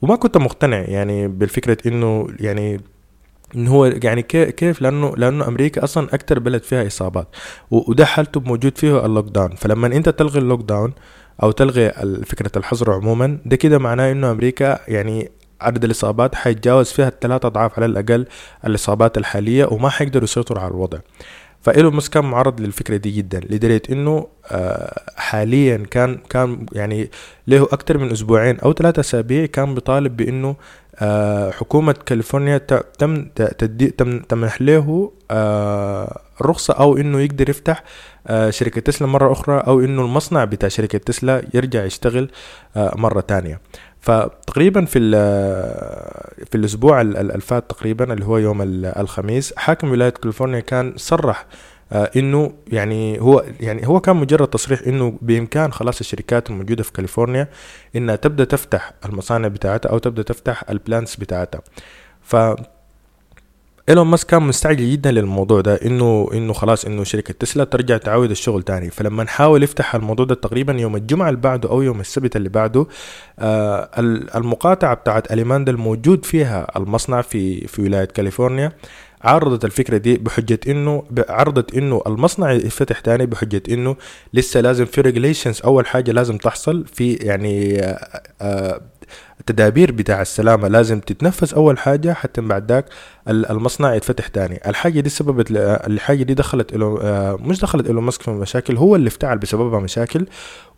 وما 0.02 0.16
كنت 0.16 0.36
مقتنع 0.36 0.76
يعني 0.78 1.28
بالفكرة 1.28 1.76
إنه 1.86 2.28
يعني 2.40 2.80
إن 3.54 3.66
هو 3.66 3.86
يعني 3.86 4.22
كيف؟ 4.22 4.82
لأنه 4.82 5.16
لأنه 5.16 5.48
أمريكا 5.48 5.84
أصلا 5.84 6.14
أكثر 6.14 6.38
بلد 6.38 6.62
فيها 6.62 6.86
إصابات. 6.86 7.28
وده 7.70 8.04
حالتو 8.04 8.40
موجود 8.40 8.78
فيه 8.78 9.06
ال 9.06 9.28
lockdown 9.28 9.50
فلما 9.50 9.86
أنت 9.86 10.08
تلغي 10.08 10.38
ال 10.38 10.62
lockdown 10.62 10.92
أو 11.42 11.50
تلغي 11.50 11.90
فكرة 12.26 12.50
الحظر 12.56 12.92
عموما 12.92 13.38
ده 13.46 13.56
كده 13.56 13.78
معناه 13.78 14.12
إنه 14.12 14.30
أمريكا 14.30 14.78
يعني 14.88 15.30
عدد 15.60 15.84
الإصابات 15.84 16.34
حيتجاوز 16.34 16.90
فيها 16.90 17.08
الثلاثة 17.08 17.46
أضعاف 17.46 17.78
على 17.78 17.86
الأقل 17.86 18.26
الإصابات 18.66 19.18
الحالية 19.18 19.64
وما 19.66 19.88
حيقدروا 19.88 20.24
يسيطروا 20.24 20.62
على 20.62 20.70
الوضع. 20.70 20.98
فإيلون 21.62 21.94
ماسك 21.94 22.12
كان 22.12 22.24
معرض 22.24 22.60
للفكرة 22.60 22.96
دي 22.96 23.10
جدا 23.10 23.40
لدرجة 23.50 23.82
إنه 23.90 24.26
آه، 24.50 25.00
حاليا 25.16 25.76
كان 25.90 26.18
كان 26.30 26.66
يعني 26.72 27.10
له 27.46 27.62
أكثر 27.62 27.98
من 27.98 28.10
أسبوعين 28.12 28.60
أو 28.60 28.72
ثلاثة 28.72 29.00
أسابيع 29.00 29.46
كان 29.46 29.74
بيطالب 29.74 30.16
بإنه 30.16 30.56
آه، 31.00 31.50
حكومة 31.50 31.92
كاليفورنيا 31.92 32.58
تم 32.98 33.24
تم 33.98 34.18
تمنح 34.18 34.62
له 34.62 35.12
آه، 35.30 36.20
رخصة 36.42 36.74
أو 36.74 36.96
إنه 36.96 37.20
يقدر 37.20 37.50
يفتح 37.50 37.84
شركة 38.48 38.80
تسلا 38.80 39.08
مرة 39.08 39.32
أخرى 39.32 39.58
أو 39.58 39.80
إنه 39.80 40.02
المصنع 40.02 40.44
بتاع 40.44 40.68
شركة 40.68 40.98
تسلا 40.98 41.42
يرجع 41.54 41.84
يشتغل 41.84 42.30
مرة 42.76 43.20
تانية. 43.20 43.60
فتقريبا 44.00 44.84
في 44.84 44.98
في 46.50 46.54
الأسبوع 46.54 47.00
الفات 47.00 47.70
تقريبا 47.70 48.12
اللي 48.12 48.24
هو 48.24 48.38
يوم 48.38 48.62
الخميس 48.84 49.54
حاكم 49.56 49.90
ولاية 49.90 50.10
كاليفورنيا 50.10 50.60
كان 50.60 50.92
صرح 50.96 51.46
آه، 51.92 52.10
إنه 52.16 52.52
يعني 52.66 53.20
هو 53.20 53.44
يعني 53.60 53.88
هو 53.88 54.00
كان 54.00 54.16
مجرد 54.16 54.48
تصريح 54.48 54.80
إنه 54.86 55.18
بإمكان 55.22 55.72
خلاص 55.72 56.00
الشركات 56.00 56.50
الموجودة 56.50 56.82
في 56.82 56.92
كاليفورنيا 56.92 57.48
إنها 57.96 58.16
تبدأ 58.16 58.44
تفتح 58.44 58.92
المصانع 59.04 59.48
بتاعتها 59.48 59.90
أو 59.90 59.98
تبدأ 59.98 60.22
تفتح 60.22 60.64
ال 60.70 60.77
plants 60.77 61.16
بتاعتها. 61.16 61.60
ف 62.22 62.36
إيلون 63.88 64.06
ماسك 64.06 64.26
كان 64.26 64.42
مستعجل 64.42 64.90
جدا 64.92 65.10
للموضوع 65.10 65.60
ده 65.60 65.74
إنه 65.74 66.28
إنه 66.34 66.52
خلاص 66.52 66.84
إنه 66.84 67.04
شركة 67.04 67.34
تسلا 67.34 67.64
ترجع 67.64 67.96
تعود 67.96 68.30
الشغل 68.30 68.62
تاني. 68.62 68.90
فلما 68.90 69.24
نحاول 69.24 69.62
يفتح 69.62 69.94
الموضوع 69.94 70.26
ده 70.26 70.34
تقريبا 70.34 70.72
يوم 70.72 70.96
الجمعة 70.96 71.28
اللي 71.28 71.40
بعده 71.40 71.68
أو 71.70 71.82
يوم 71.82 72.00
السبت 72.00 72.36
اللي 72.36 72.48
بعده 72.48 72.86
آه 73.38 73.90
المقاطعة 74.34 74.94
بتاعت 74.94 75.32
ألاميدا 75.32 75.72
الموجود 75.72 76.24
فيها 76.24 76.66
المصنع 76.76 77.20
في 77.22 77.66
في 77.66 77.82
ولاية 77.82 78.04
كاليفورنيا 78.04 78.72
عرضت 79.22 79.64
الفكرة 79.64 79.96
دي 79.96 80.16
بحجة 80.16 80.60
إنه 80.68 81.04
عرضت 81.28 81.74
إنه 81.74 82.02
المصنع 82.06 82.52
يفتح 82.52 83.00
تاني 83.00 83.26
بحجة 83.26 83.62
إنه 83.68 83.96
لسه 84.34 84.60
لازم 84.60 84.84
في 84.84 85.00
regulations 85.00 85.60
أول 85.64 85.86
حاجة 85.86 86.12
لازم 86.12 86.38
تحصل 86.38 86.84
في 86.94 87.12
يعني 87.14 87.80
آه, 87.80 88.22
آه، 88.42 88.80
التدابير 89.40 89.92
بتاع 89.92 90.22
السلامة 90.22 90.68
لازم 90.68 91.00
تتنفذ 91.00 91.54
أول 91.54 91.78
حاجة 91.78 92.12
حتى 92.12 92.40
بعد 92.40 92.72
ذاك 92.72 92.84
المصنع 93.28 93.94
يتفتح 93.94 94.26
تاني. 94.26 94.60
الحاجة 94.66 95.00
دي 95.00 95.08
سببت 95.08 95.46
الحاجة 95.86 96.22
دي 96.22 96.34
دخلت 96.34 96.74
إلو 96.74 96.96
آه، 96.96 97.36
مش 97.40 97.60
دخلت 97.60 97.86
إيلون 97.86 98.04
ماسك 98.04 98.22
في 98.22 98.30
مشاكل 98.30 98.76
هو 98.76 98.96
اللي 98.96 99.08
افتعل 99.08 99.38
بسببها 99.38 99.80
مشاكل 99.80 100.26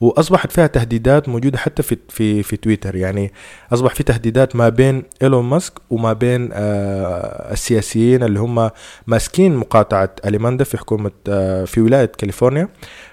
وأصبحت 0.00 0.52
فيها 0.52 0.66
تهديدات 0.66 1.28
موجودة 1.28 1.58
حتى 1.58 1.82
في 1.82 1.96
في 2.08 2.42
في 2.42 2.56
تويتر. 2.56 2.96
يعني 2.96 3.32
أصبح 3.72 3.94
في 3.94 4.02
تهديدات 4.02 4.56
ما 4.56 4.68
بين 4.68 5.02
إيلون 5.22 5.44
ماسك 5.44 5.72
وما 5.90 6.12
بين 6.12 6.50
آه، 6.52 7.52
السياسيين 7.52 8.22
اللي 8.22 8.40
هم 8.40 8.70
ماسكين 9.06 9.56
مقاطعة 9.56 10.10
أليماندا 10.26 10.64
في 10.64 10.78
حكومة 10.78 11.10
آه، 11.28 11.64
في 11.64 11.80
ولاية 11.80 12.04
كاليفورنيا. 12.18 12.68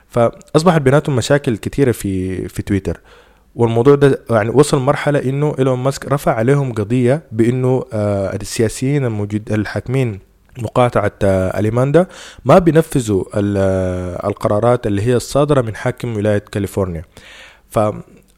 فأصبحت 0.09 0.81
بيناتهم 0.81 1.15
مشاكل 1.15 1.57
كثيرة 1.57 1.91
في 1.91 2.47
في 2.47 2.61
تويتر. 2.61 2.99
والموضوع 3.57 3.95
ده 3.95 4.19
يعني 4.29 4.49
وصل 4.49 4.77
مرحلة 4.79 5.19
إنه 5.19 5.55
إيلون 5.59 5.79
ماسك 5.79 6.11
رفع 6.11 6.33
عليهم 6.33 6.73
قضية 6.73 7.21
بإنه 7.31 7.83
آه 7.93 8.35
السياسيين 8.35 9.05
الموجود 9.05 9.51
الحاكمين 9.51 10.19
مقاطعة 10.57 11.11
آه 11.23 11.59
أليماندا 11.59 12.07
ما 12.45 12.59
بينفذوا 12.59 13.23
آه، 13.35 14.27
القرارات 14.27 14.87
اللي 14.87 15.01
هي 15.01 15.15
الصادرة 15.15 15.61
من 15.61 15.75
حاكم 15.75 16.17
ولاية 16.17 16.37
كاليفورنيا. 16.51 17.03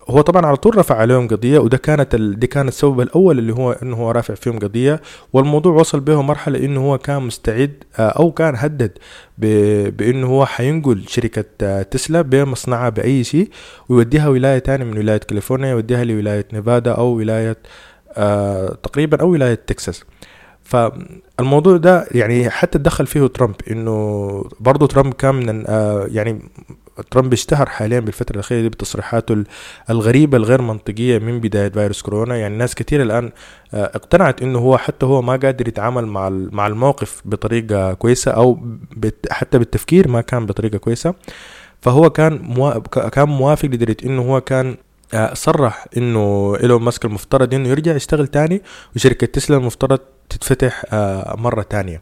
هو 0.10 0.22
طبعا 0.22 0.46
على 0.46 0.58
طول 0.58 0.78
رفع 0.78 0.96
عليهم 0.96 1.28
قضية 1.28 1.60
وده 1.60 1.78
كانت 1.78 2.16
ال... 2.16 2.40
دي 2.40 2.48
كان 2.48 2.68
السبب 2.68 3.02
الأول 3.02 3.40
اللي 3.40 3.54
هو 3.54 3.72
إنه 3.72 3.96
هو 3.96 4.12
رافع 4.12 4.34
فيهم 4.34 4.60
قضية 4.60 5.02
والموضوع 5.34 5.74
وصل 5.74 6.00
به 6.00 6.22
مرحلة 6.22 6.60
إنه 6.66 6.82
هو 6.82 6.98
كان 6.98 7.22
مستعد 7.22 7.84
آه، 8.00 8.10
أو 8.10 8.32
كان 8.32 8.54
هدد 8.58 8.92
ب... 9.38 9.46
بإنه 9.98 10.28
هو 10.28 10.46
حينقل 10.46 11.04
شركة 11.08 11.46
آه، 11.62 11.82
تسلا 11.82 12.22
بمصنعها 12.22 12.90
بأي 12.90 13.24
شيء 13.24 13.50
ويوديها 13.90 14.28
ولاية 14.28 14.60
تانية 14.60 14.86
من 14.86 14.98
ولاية 14.98 15.18
كاليفورنيا 15.18 15.70
يوديها 15.70 16.04
لولاية 16.04 16.46
نيفادا 16.54 16.92
أو 16.92 17.06
ولاية 17.08 17.58
آه 18.18 18.78
تقريبا 18.84 19.22
أو 19.22 19.30
ولاية 19.30 19.54
تكساس. 19.68 20.04
فالموضوع 20.64 21.78
ده 21.78 22.08
يعني 22.12 22.50
حتى 22.50 22.78
تدخل 22.80 23.08
فيه 23.08 23.28
ترامب 23.28 23.56
إنه 23.72 24.44
برضه 24.60 24.88
ترامب 24.88 25.14
كان 25.14 25.36
من 25.36 25.64
آه 25.68 26.08
يعني 26.12 26.42
ترامب 27.12 27.34
اشتهر 27.34 27.70
حاليا 27.70 28.00
بالفترة 28.00 28.36
الأخيرة 28.36 28.62
دي 28.62 28.70
بتصريحاته 28.70 29.44
الغريبة 29.90 30.38
الغير 30.38 30.62
منطقية 30.62 31.20
من 31.20 31.40
بداية 31.40 31.70
فيروس 31.70 32.02
كورونا 32.02 32.38
يعني 32.38 32.58
ناس 32.58 32.76
كثير 32.76 33.02
الآن 33.02 33.32
آه، 33.74 33.86
اقتنعت 33.86 34.42
إنه 34.42 34.60
هو 34.60 34.78
حتى 34.78 35.06
هو 35.06 35.22
ما 35.22 35.36
قادر 35.36 35.68
يتعامل 35.68 36.06
مع 36.06 36.30
مع 36.30 36.68
الموقف 36.68 37.22
بطريقة 37.26 37.94
كويسة 37.94 38.32
أو 38.32 38.60
حتى 39.32 39.58
بالتفكير 39.58 40.08
ما 40.08 40.22
كان 40.22 40.46
بطريقة 40.46 40.78
كويسة 40.78 41.14
فهو 41.82 42.10
كان. 42.10 42.54
كان 43.12 43.30
موافق 43.30 43.66
لدرجة 43.66 43.98
إنه 44.06 44.22
هو 44.22 44.42
كان 44.42 44.78
آه، 45.14 45.34
صرح 45.34 45.86
إنه 45.98 46.56
إيلون 46.64 46.82
ماسك 46.82 47.06
المفترض 47.06 47.54
إنه 47.54 47.70
يرجع 47.70 47.96
يشتغل 47.96 48.28
تاني 48.28 48.62
وشركة 48.96 49.28
تسلا 49.28 49.58
المفترض 49.58 50.00
تتفتح 50.30 50.84
آه، 50.94 51.36
مرة 51.38 51.62
تانية 51.62 52.02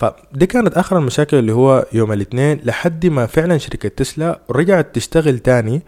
فدي 0.00 0.46
كانت 0.46 0.78
آخر 0.78 0.98
المشاكل 0.98 1.36
اللي 1.36 1.52
هو 1.52 1.86
يوم 1.92 2.12
الاثنين 2.12 2.60
لحد 2.64 3.06
ما 3.06 3.26
فعلا 3.26 3.58
شركة 3.58 3.88
تسلا 3.88 4.40
رجعت 4.50 4.94
تشتغل 4.94 5.38
تاني 5.38 5.82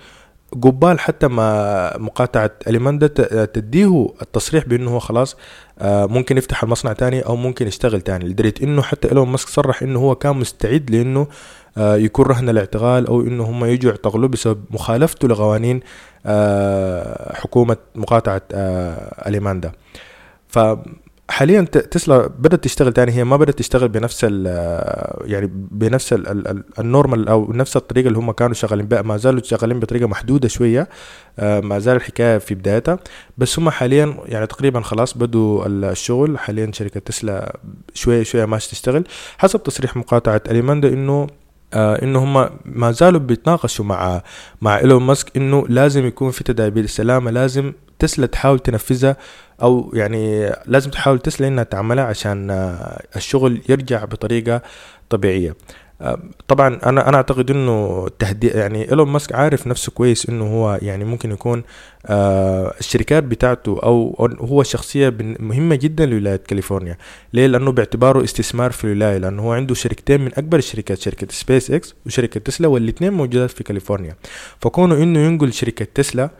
قبال 0.63 1.01
حتى 1.01 1.29
ما 1.29 1.99
مقاطعة 1.99 2.51
أليماندا 2.69 3.07
تديه 3.45 4.09
التصريح 4.23 4.65
بأنه 4.65 4.91
هو 4.91 4.99
خلاص 4.99 5.37
آه، 5.79 6.07
ممكن 6.07 6.39
يفتح 6.39 6.63
المصنع 6.63 6.93
تاني 6.93 7.21
أو 7.21 7.37
ممكن 7.37 7.67
يشتغل 7.67 8.01
تاني. 8.01 8.25
لدرجة 8.25 8.55
أنه 8.63 8.83
حتى 8.83 9.09
إيلون 9.09 9.29
ماسك 9.29 9.49
صرح 9.49 9.83
أنه 9.83 9.99
هو 9.99 10.15
كان 10.15 10.37
مستعد 10.37 10.91
لأنه 10.91 11.27
آه، 11.79 11.97
يكون 11.97 12.27
رهن 12.27 12.49
الاعتقال 12.49 13.07
أو 13.07 13.21
أنه 13.21 13.45
هم 13.45 13.65
يجوا 13.65 13.91
يعتقلوه 13.91 14.29
بسبب 14.29 14.65
مخالفته 14.71 15.29
لقوانين 15.29 15.81
آه، 16.27 17.37
حكومة 17.37 17.77
مقاطعة 17.95 18.43
أليماندا. 19.27 19.73
حاليا 21.33 21.63
تسلا 21.63 22.27
بدأت 22.27 22.65
تشتغل 22.65 22.93
تاني 22.93 23.13
هي 23.13 23.25
ما 23.25 23.37
بدأت 23.37 23.59
تشتغل 23.59 23.89
بنفس 23.89 24.21
ال 24.25 24.47
يعني 25.31 25.51
بنفس 25.53 26.13
النورمال 26.79 27.29
أو 27.29 27.53
نفس 27.53 27.77
الطريقة 27.77 28.09
اللي 28.09 28.19
هم 28.19 28.31
كانوا 28.33 28.55
شغالين 28.55 28.87
بها. 28.87 29.03
ما 29.03 29.17
زالوا 29.17 29.43
شغالين 29.43 29.81
بطريقة 29.81 30.07
محدودة 30.09 30.49
شوية 30.49 30.89
آه، 31.39 31.61
ما 31.61 31.79
زال 31.79 31.97
الحكاية 31.97 32.39
في 32.39 32.55
بدايتها. 32.55 32.99
بس 33.39 33.59
هم 33.59 33.71
حاليا 33.71 34.17
يعني 34.27 34.47
تقريبا 34.47 34.81
خلاص 34.81 35.19
بدوا 35.19 35.67
الشغل. 35.67 36.39
حاليا 36.39 36.71
شركة 36.75 37.01
تسلا 37.01 37.57
شوية 37.95 38.23
شوية 38.23 38.45
ماشي 38.45 38.71
تشتغل. 38.71 39.05
حسب 39.39 39.63
تصريح 39.63 39.97
مقاطعة 39.97 40.43
اليماندا 40.51 40.89
إنه 40.89 41.27
آه 41.75 42.03
إنه 42.03 42.25
هم 42.25 42.51
ما 42.65 42.93
زالوا 42.93 43.21
بيتناقشوا 43.21 43.85
مع 43.85 44.23
مع 44.61 44.79
إيلون 44.79 45.03
ماسك 45.03 45.37
إنه 45.37 45.65
لازم 45.69 46.07
يكون 46.07 46.31
في 46.31 46.45
تدابير 46.45 46.87
سلامة 46.87 47.31
لازم 47.31 47.73
تسلا 48.03 48.27
تحاول 48.27 48.59
تنفذها 48.59 49.17
أو 49.63 49.91
يعني 49.95 50.53
لازم 50.67 50.91
تحاول 50.91 51.19
تسلا 51.19 51.49
إنها 51.49 51.65
تعملها 51.65 52.05
عشان 52.05 52.51
آه، 52.51 53.03
الشغل 53.17 53.63
يرجع 53.69 54.05
بطريقة 54.05 54.63
طبيعية. 55.11 55.55
آه، 56.01 56.19
طبعا 56.49 56.79
أنا 56.87 57.09
أنا 57.09 57.17
أعتقد 57.17 57.51
إنه 57.51 58.05
التهديد 58.07 58.55
يعني 58.55 58.91
إيلون 58.91 59.09
ماسك 59.09 59.35
عارف 59.35 59.67
نفسه 59.67 59.93
كويس 59.93 60.29
إنه 60.29 60.45
هو 60.45 60.79
يعني 60.83 61.05
ممكن 61.05 61.31
يكون 61.31 61.63
آه 62.07 62.75
الشركات 62.81 63.25
بتاعته 63.25 63.81
أو 63.83 64.29
هو 64.41 64.63
شخصية 64.63 65.15
مهمة 65.41 65.75
جدا 65.75 66.07
لولاية 66.07 66.37
كاليفورنيا. 66.37 66.97
ليه؟ 67.33 67.47
لأنه 67.47 67.73
باعتباره 67.73 68.25
استثمار 68.25 68.73
في 68.73 68.85
الولايه 68.85 69.19
لأنه 69.19 69.43
هو 69.43 69.53
عنده 69.53 69.75
شركتين 69.75 70.21
من 70.21 70.31
أكبر 70.39 70.59
الشركات 70.59 70.99
شركة 70.99 71.27
سبيس 71.31 71.71
إكس 71.71 71.95
وشركة 72.07 72.41
تسلا 72.41 72.69
والاثنين 72.69 73.13
موجودات 73.13 73.51
في 73.51 73.65
كاليفورنيا. 73.65 74.17
فكونه 74.61 74.95
إنه 74.95 75.19
ينقل 75.19 75.53
شركة 75.53 75.87
تسلا 75.95 76.25
آه، 76.25 76.31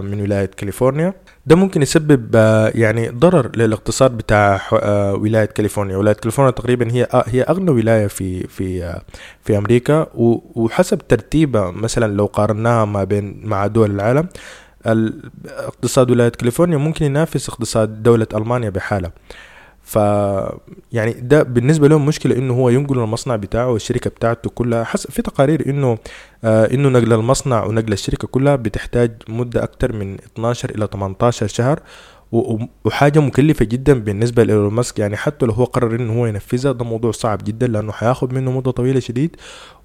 من 0.00 0.20
ولاية 0.20 0.50
كاليفورنيا. 0.56 1.14
ده 1.46 1.56
ممكن 1.56 1.82
يسبب 1.82 2.30
آه، 2.34 2.72
يعني 2.74 3.08
ضرر 3.08 3.56
للاقتصاد 3.56 4.10
بتاع 4.16 4.60
آه، 4.72 5.14
ولاية 5.14 5.44
كاليفورنيا. 5.44 5.96
ولاية 5.96 6.14
كاليفورنيا 6.14 6.50
تقريبا 6.50 6.92
هي 6.92 7.06
هي 7.26 7.42
أغنى 7.42 7.70
ولاية 7.70 8.06
في 8.06 8.46
في 8.46 9.00
في 9.44 9.58
أمريكا. 9.58 10.06
وحسب 10.14 10.98
ترتيبها 10.98 11.70
مثلا 11.70 12.14
لو 12.14 12.26
قارناها 12.26 12.84
ما 12.84 13.04
بين 13.04 13.40
مع 13.44 13.66
دول 13.66 13.90
العالم 13.90 14.28
اقتصاد 15.46 16.10
ولاية 16.10 16.28
كاليفورنيا 16.28 16.78
ممكن 16.78 17.04
ينافس 17.04 17.48
اقتصاد 17.48 18.02
دولة 18.02 18.26
ألمانيا 18.34 18.70
بحالة. 18.70 19.10
ف 19.90 19.96
يعني 20.92 21.12
ده 21.12 21.42
بالنسبة 21.42 21.88
لهم 21.88 22.06
مشكلة 22.06 22.36
إنه 22.36 22.54
هو 22.54 22.68
ينقل 22.68 22.98
المصنع 22.98 23.36
بتاعه 23.36 23.70
والشركة 23.72 24.10
بتاعته 24.10 24.50
كلها. 24.50 24.84
حسب 24.84 25.10
في 25.10 25.22
تقارير 25.22 25.68
إنه 25.68 25.98
آه 26.44 26.64
إنه 26.74 26.88
نقل 26.88 27.12
المصنع 27.12 27.64
ونقل 27.64 27.92
الشركة 27.92 28.28
كلها 28.28 28.56
بتحتاج 28.56 29.12
مدة 29.28 29.62
أكثر 29.64 29.92
من 29.92 30.14
12 30.14 30.70
إلى 30.70 30.88
18 30.92 31.46
شهر. 31.46 31.80
وحاجة 32.32 33.20
مكلفة 33.20 33.64
جدا 33.64 33.92
بالنسبة 34.00 34.42
لإيلون 34.44 34.74
ماسك. 34.74 34.98
يعني 34.98 35.16
حتى 35.16 35.46
لو 35.46 35.52
هو 35.52 35.64
قرر 35.64 35.94
إنه 35.94 36.20
هو 36.20 36.26
ينفذها 36.26 36.72
ده 36.72 36.84
موضوع 36.84 37.10
صعب 37.12 37.44
جدا 37.44 37.66
لأنه 37.66 37.92
حياخد 37.92 38.32
منه 38.32 38.50
مدة 38.50 38.70
طويلة 38.70 39.00
شديد. 39.00 39.36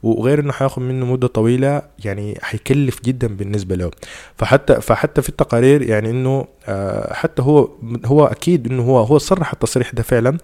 وغير 0.04 0.40
إنه 0.40 0.52
حياخد 0.52 0.82
منه 0.82 1.06
مدة 1.06 1.28
طويلة 1.28 1.82
يعني 2.06 2.38
حيكلف 2.42 3.02
جدا 3.04 3.28
بالنسبة 3.28 3.76
له. 3.76 3.92
فحتى 4.38 4.82
فحتى 4.82 5.22
في 5.22 5.30
التقارير 5.30 5.82
يعني 5.82 6.10
إنه 6.10 6.46
آه، 6.68 7.14
حتى 7.14 7.42
هو 7.42 7.70
هو 8.06 8.26
أكيد 8.26 8.72
إنه 8.72 8.84
هو 8.84 9.00
هو 9.00 9.18
صرح 9.18 9.52
التصريح 9.54 9.92
ده 9.94 10.04
فعلا 10.04 10.38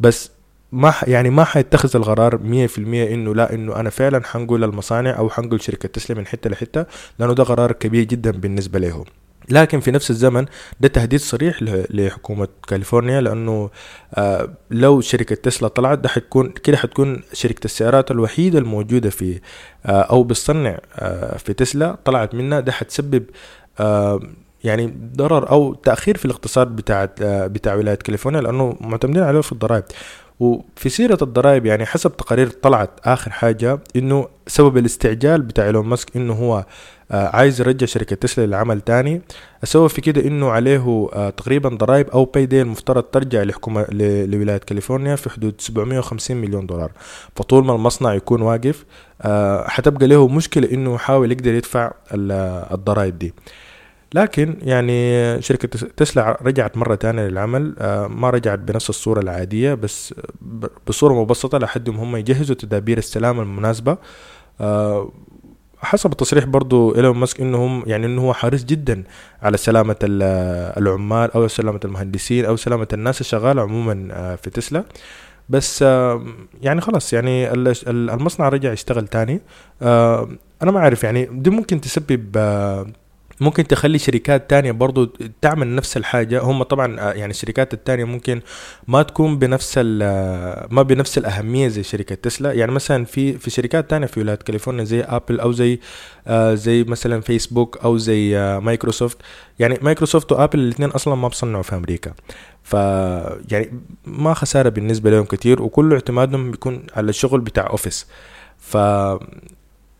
بس 0.00 0.30
ما 0.72 0.94
يعني 1.06 1.30
ما 1.30 1.44
حيتخذ 1.44 1.96
القرار 1.96 2.38
100% 2.38 2.78
إنه 2.78 3.34
لا 3.34 3.54
إنه 3.54 3.76
أنا 3.76 3.90
فعلا 3.90 4.24
حنقول 4.24 4.64
المصانع 4.64 5.18
أو 5.18 5.30
حنقول 5.30 5.62
شركة 5.62 5.88
تسلا 5.88 6.16
من 6.18 6.26
حتة 6.26 6.50
لحتة 6.50 6.86
لأنه 7.18 7.32
ده 7.32 7.44
قرار 7.44 7.72
كبير 7.72 8.04
جدا 8.04 8.30
بالنسبة 8.30 8.78
له. 8.78 9.04
لكن 9.50 9.80
في 9.80 9.90
نفس 9.90 10.10
الزمن 10.10 10.46
ده 10.80 10.88
تهديد 10.88 11.20
صريح 11.20 11.62
لحكومة 11.90 12.48
كاليفورنيا 12.68 13.20
لأنه 13.20 13.70
آه 14.14 14.48
لو 14.70 15.00
شركة 15.00 15.34
تسلا 15.34 15.68
طلعت 15.68 15.98
ده 15.98 16.08
حتكون 16.08 16.50
كده 16.50 16.76
حتكون 16.76 17.22
شركة 17.32 17.64
السيارات 17.64 18.10
الوحيدة 18.10 18.58
الموجودة 18.58 19.10
في 19.10 19.40
آه 19.86 19.90
أو 20.00 20.24
بتصنع 20.24 20.78
آه 20.94 21.36
في 21.36 21.52
تسلا 21.52 21.96
طلعت 22.04 22.34
منها. 22.34 22.60
ده 22.60 22.72
حتسبب 22.72 23.24
يعني 24.64 24.94
ضرر 25.16 25.50
أو 25.50 25.74
تأخير 25.74 26.16
في 26.16 26.24
الاقتصاد 26.24 26.66
بتاع 26.76 27.08
بتاع 27.46 27.74
ولاية 27.74 27.94
كاليفورنيا 27.94 28.40
لأنه 28.40 28.76
معتمدين 28.80 29.22
عليه 29.22 29.40
في 29.40 29.52
الضرائب. 29.52 29.84
وفي 30.40 30.88
سيرة 30.88 31.18
الضرائب 31.22 31.66
يعني 31.66 31.86
حسب 31.86 32.16
تقارير 32.16 32.50
طلعت 32.50 32.90
آخر 33.04 33.30
حاجة 33.30 33.78
إنه 33.96 34.28
سبب 34.46 34.76
الاستعجال 34.76 35.42
بتاع 35.42 35.64
إيلون 35.66 35.86
ماسك 35.86 36.16
إنه 36.16 36.32
هو 36.34 36.64
عايز 37.10 37.60
يرجع 37.60 37.86
شركة 37.86 38.16
تسلا 38.16 38.46
للعمل 38.46 38.80
تاني. 38.80 39.22
السبب 39.62 39.86
في 39.86 40.00
كده 40.00 40.20
إنه 40.28 40.50
عليه 40.50 41.08
آه 41.12 41.30
تقريبا 41.30 41.68
ضرائب 41.68 42.08
أو 42.10 42.24
باي 42.24 42.46
دي 42.46 42.62
المفترض 42.62 43.02
ترجع 43.02 43.42
لحكومة 43.42 43.86
لولاية 44.26 44.58
كاليفورنيا 44.58 45.16
في 45.16 45.30
حدود 45.30 45.54
750 45.60 46.36
مليون 46.36 46.66
دولار. 46.66 46.92
فطول 47.36 47.64
ما 47.64 47.74
المصنع 47.74 48.14
يكون 48.14 48.42
واقف 48.42 48.84
آه 49.22 49.68
حتبقى 49.68 50.06
له 50.06 50.28
مشكلة 50.28 50.70
إنه 50.72 50.94
يحاول 50.94 51.32
يقدر 51.32 51.54
يدفع 51.54 51.92
الضرائب 52.72 53.18
دي. 53.18 53.34
لكن 54.14 54.56
يعني 54.62 55.42
شركة 55.42 55.68
تسلا 55.96 56.38
رجعت 56.42 56.76
مرة 56.76 56.94
تانية 56.94 57.22
للعمل 57.28 57.74
آه، 57.78 58.06
ما 58.06 58.30
رجعت 58.30 58.58
بنفس 58.58 58.90
الصورة 58.90 59.20
العادية 59.20 59.74
بس 59.74 60.14
بصورة 60.88 61.14
مبسطة 61.22 61.58
لحد 61.58 61.88
هم 61.88 62.16
يجهزوا 62.16 62.56
تدابير 62.56 62.98
السلامة 62.98 63.42
المناسبة. 63.42 63.98
آه، 64.60 65.12
حسب 65.80 66.12
التصريح 66.12 66.44
برضو 66.44 66.94
إيلون 66.94 67.16
ماسك 67.16 67.40
إنهم 67.40 67.82
يعني 67.86 68.06
إنه 68.06 68.22
هو 68.22 68.34
حريص 68.34 68.64
جدا 68.64 69.04
على 69.42 69.56
سلامة 69.56 69.96
العمال 70.02 71.32
أو 71.32 71.48
سلامة 71.48 71.80
المهندسين 71.84 72.44
أو 72.44 72.56
سلامة 72.56 72.88
الناس 72.92 73.20
الشغالة 73.20 73.62
عموما 73.62 74.08
آه، 74.12 74.34
في 74.36 74.50
تسلا. 74.50 74.84
بس 75.48 75.82
يعني 76.62 76.80
خلاص 76.80 77.12
يعني 77.12 77.52
المصنع 77.88 78.48
رجع 78.48 78.72
يشتغل 78.72 79.08
تاني. 79.08 79.40
أنا 79.82 80.70
ما 80.70 80.78
أعرف 80.78 81.04
يعني 81.04 81.28
دي 81.32 81.50
ممكن 81.50 81.80
تسبب 81.80 82.36
ممكن 83.40 83.66
تخلي 83.66 83.98
شركات 83.98 84.50
تانية 84.50 84.72
برضو 84.72 85.04
تعمل 85.42 85.74
نفس 85.74 85.96
الحاجة. 85.96 86.40
هم 86.42 86.62
طبعا 86.62 87.00
آه، 87.00 87.12
يعني 87.12 87.30
الشركات 87.30 87.74
التانية 87.74 88.04
ممكن 88.04 88.40
ما 88.88 89.02
تكون 89.02 89.38
بنفس 89.38 89.80
آه، 90.02 90.68
ما 90.70 90.82
بنفس 90.82 91.18
الأهمية 91.18 91.68
زي 91.68 91.82
شركة 91.82 92.14
تسلا. 92.14 92.52
يعني 92.52 92.72
مثلا 92.72 93.04
في 93.04 93.38
في 93.38 93.50
شركات 93.50 93.90
تانية 93.90 94.06
في 94.06 94.20
ولاية 94.20 94.36
كاليفورنيا 94.36 94.84
زي 94.84 95.00
أبل 95.00 95.40
أو 95.40 95.52
زي 95.52 95.80
آه، 96.26 96.54
زي 96.54 96.84
مثلا 96.84 97.20
فيسبوك 97.20 97.78
أو 97.84 97.98
زي 97.98 98.58
مايكروسوفت. 98.62 99.18
يعني 99.58 99.78
مايكروسوفت 99.82 100.32
وأبل 100.32 100.58
الاثنين 100.58 100.90
أصلا 100.90 101.14
ما 101.14 101.28
بصنعوا 101.28 101.62
في 101.62 101.76
أمريكا. 101.76 102.12
ف 102.62 102.72
يعني 103.50 103.80
ما 104.06 104.34
خسارة 104.34 104.68
بالنسبة 104.68 105.10
لهم 105.10 105.24
كتير 105.24 105.62
وكل 105.62 105.92
اعتمادهم 105.92 106.50
بيكون 106.50 106.86
على 106.96 107.10
الشغل 107.10 107.40
بتاع 107.40 107.70
أوفيس. 107.70 108.06
ف 108.58 108.76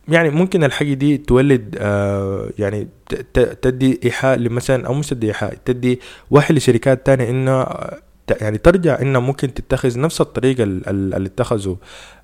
يعني 0.08 0.30
ممكن 0.30 0.64
الحاجة 0.64 0.94
دي 0.94 1.16
تولد 1.18 1.76
آه 1.80 2.50
يعني 2.58 2.88
تدي 3.62 4.00
إيحاء 4.04 4.38
لمثلا 4.38 4.86
أو 4.86 4.94
مش 4.94 5.06
تدي 5.08 5.26
إيحاء 5.26 5.54
تدي 5.64 6.00
وحي 6.30 6.54
لشركات 6.54 7.06
تانية 7.06 7.30
إنه 7.30 7.66
يعني 8.40 8.58
ترجع 8.58 9.00
إنها 9.00 9.20
ممكن 9.20 9.54
تتخذ 9.54 10.00
نفس 10.00 10.20
الطريقة 10.20 10.64
اللي 10.64 11.26
اتخذه 11.26 11.76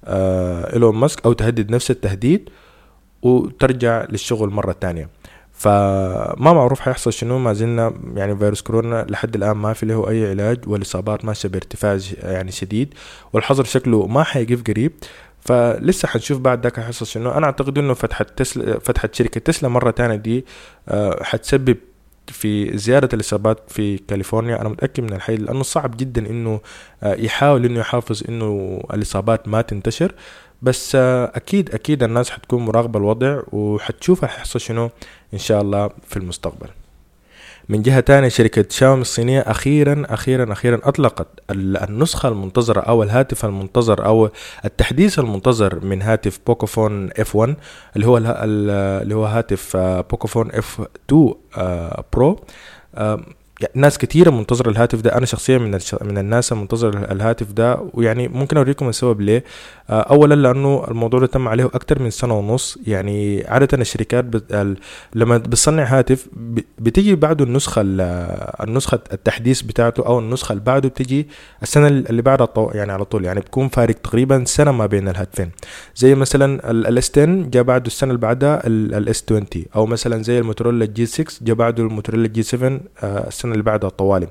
آه 0.04 0.72
إيلون 0.72 0.96
ماسك 0.96 1.26
أو 1.26 1.32
تهدد 1.32 1.70
نفس 1.70 1.90
التهديد 1.90 2.48
وترجع 3.22 4.06
للشغل 4.10 4.48
مرة 4.50 4.72
تانية. 4.72 5.08
فما 5.52 6.52
معروف 6.52 6.80
حيحصل 6.80 7.12
شنو 7.12 7.38
ما 7.38 7.52
زلنا 7.52 7.94
يعني 8.14 8.36
فيروس 8.36 8.62
كورونا 8.62 9.06
لحد 9.10 9.34
الآن 9.34 9.56
ما 9.56 9.72
في 9.72 9.86
له 9.86 10.08
أي 10.10 10.30
علاج 10.30 10.58
والإصابات 10.68 11.24
ماشية 11.24 11.48
بارتفاع 11.48 11.98
يعني 12.22 12.50
شديد 12.50 12.94
والحظر 13.32 13.64
شكله 13.64 14.06
ما 14.06 14.22
حيقف 14.22 14.62
قريب. 14.62 14.92
فلسه 15.44 16.08
حنشوف 16.08 16.38
بعد 16.38 16.62
ذاك 16.62 16.80
حيحصل 16.80 17.06
شنو 17.06 17.30
أنا 17.30 17.46
أعتقد 17.46 17.78
إنه 17.78 17.94
فتحة 17.94 18.24
تسلا 18.36 18.78
فتحة 18.78 19.08
شركة 19.12 19.40
تسلا 19.40 19.68
مرة 19.68 19.90
تانية 19.90 20.16
دي 20.16 20.44
آه، 20.88 21.22
حتسبب 21.22 21.76
في 22.26 22.78
زيادة 22.78 23.08
الإصابات 23.12 23.58
في 23.68 23.98
كاليفورنيا. 23.98 24.60
أنا 24.60 24.68
متأكد 24.68 25.02
من 25.02 25.12
الحي 25.12 25.36
لأنه 25.36 25.62
صعب 25.62 25.96
جدا 25.96 26.30
إنه 26.30 26.60
آه، 27.02 27.14
يحاول 27.14 27.64
إنه 27.64 27.80
يحافظ 27.80 28.22
إنه 28.28 28.80
الإصابات 28.94 29.48
ما 29.48 29.62
تنتشر. 29.62 30.12
بس 30.62 30.94
آه، 30.94 31.32
أكيد 31.34 31.74
أكيد 31.74 32.02
الناس 32.02 32.30
حتكون 32.30 32.64
مراقبة 32.64 32.98
الوضع 32.98 33.42
وحتشوف 33.52 34.24
حيحصل 34.24 34.60
شنو 34.60 34.90
إن 35.34 35.38
شاء 35.38 35.62
الله 35.62 35.90
في 36.08 36.16
المستقبل. 36.16 36.68
من 37.68 37.82
جهة 37.82 38.00
تانية 38.00 38.28
شركة 38.28 38.64
شاومي 38.70 39.00
الصينية 39.02 39.40
أخيرا 39.40 40.04
أخيرا 40.08 40.52
أخيرا 40.52 40.80
أطلقت 40.84 41.26
النسخة 41.50 42.28
المنتظرة 42.28 42.80
أو 42.80 43.02
الهاتف 43.02 43.44
المنتظر 43.44 44.06
أو 44.06 44.30
التحديث 44.64 45.18
المنتظر 45.18 45.84
من 45.84 46.02
هاتف 46.02 46.40
بوكوفون 46.46 47.10
F1 47.18 47.56
اللي 47.96 48.06
هو 48.06 48.18
اللي 48.18 49.14
هو 49.14 49.24
هاتف 49.24 49.76
بوكوفون 49.76 50.50
F2 50.52 50.82
Pro. 51.10 52.40
ناس 53.74 53.98
كثيره 53.98 54.30
منتظرة 54.30 54.70
الهاتف 54.70 55.00
ده. 55.00 55.16
أنا 55.16 55.26
شخصيا 55.26 55.58
من 55.58 55.78
من 56.02 56.18
الناس 56.18 56.52
المنتظر 56.52 57.12
الهاتف 57.12 57.52
ده 57.52 57.78
ويعني 57.94 58.28
ممكن 58.28 58.56
أوريكم 58.56 58.88
السبب 58.88 59.20
ليه. 59.20 59.44
آه، 59.90 60.00
اولا 60.00 60.34
لأنه 60.34 60.84
الموضوع 60.88 61.20
ده 61.20 61.26
تم 61.26 61.48
عليه 61.48 61.64
أكثر 61.64 62.02
من 62.02 62.10
سنة 62.10 62.38
ونص. 62.38 62.78
يعني 62.86 63.44
عادة 63.48 63.78
الشركات 63.78 64.24
بت... 64.24 64.76
لما 65.14 65.38
بتصنع 65.38 65.84
هاتف 65.84 66.28
بتيجي 66.78 67.14
بعده 67.14 67.44
النسخة 67.44 67.82
النسخة 68.64 68.98
التحديث 69.12 69.62
بتاعته 69.62 70.06
أو 70.06 70.18
النسخة 70.18 70.52
اللي 70.52 70.64
بعده 70.64 70.88
بتيجي 70.88 71.28
السنة 71.62 71.88
اللي 71.88 72.22
بعدها. 72.22 72.48
يعني 72.74 72.92
على 72.92 73.04
طول. 73.04 73.24
يعني 73.24 73.40
بكون 73.40 73.68
فارق 73.68 73.94
تقريبا 73.94 74.44
سنة 74.44 74.72
ما 74.72 74.86
بين 74.86 75.08
الهاتفين. 75.08 75.50
زي 75.96 76.14
مثلا 76.14 76.70
ال 76.70 77.10
S10 77.10 77.24
جاء 77.26 77.62
بعده 77.62 77.86
السنة 77.86 78.10
اللي 78.10 78.20
بعدها 78.20 78.66
ال 78.66 79.24
S20 79.24 79.46
أو 79.76 79.86
مثلا 79.86 80.22
زي 80.22 80.38
الموتورولا 80.38 80.84
G6 80.86 81.24
جاء 81.42 81.56
بعده 81.56 81.82
الموتورولا 81.82 82.28
G7 82.28 82.80
السنة 83.44 83.52
اللي 83.52 83.62
بعدها 83.62 83.90
طوالي 83.90 84.28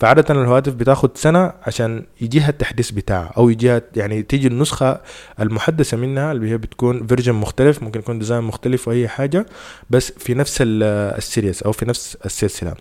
فعادة 0.00 0.34
الهواتف 0.34 0.74
بتاخد 0.74 1.16
سنة 1.16 1.52
عشان 1.66 2.04
يجيها 2.20 2.48
التحديث 2.48 2.90
بتاعها 2.90 3.32
أو 3.36 3.50
يجيها 3.50 3.82
يعني 3.96 4.22
تيجي 4.22 4.46
النسخة 4.48 5.00
المحدثة 5.40 5.96
منها 5.96 6.32
اللي 6.32 6.50
هي 6.50 6.58
بتكون 6.58 7.06
version 7.06 7.32
مختلف 7.34 7.82
ممكن 7.82 8.00
يكون 8.00 8.18
design 8.18 8.44
مختلف 8.44 8.88
وأي 8.88 9.08
حاجة 9.08 9.46
بس 9.90 10.12
في 10.12 10.34
نفس 10.34 10.58
ال 10.62 10.76
series 10.76 11.62
أو 11.62 11.72
في 11.72 11.84
نفس 11.84 12.18
السلسلة. 12.26 12.74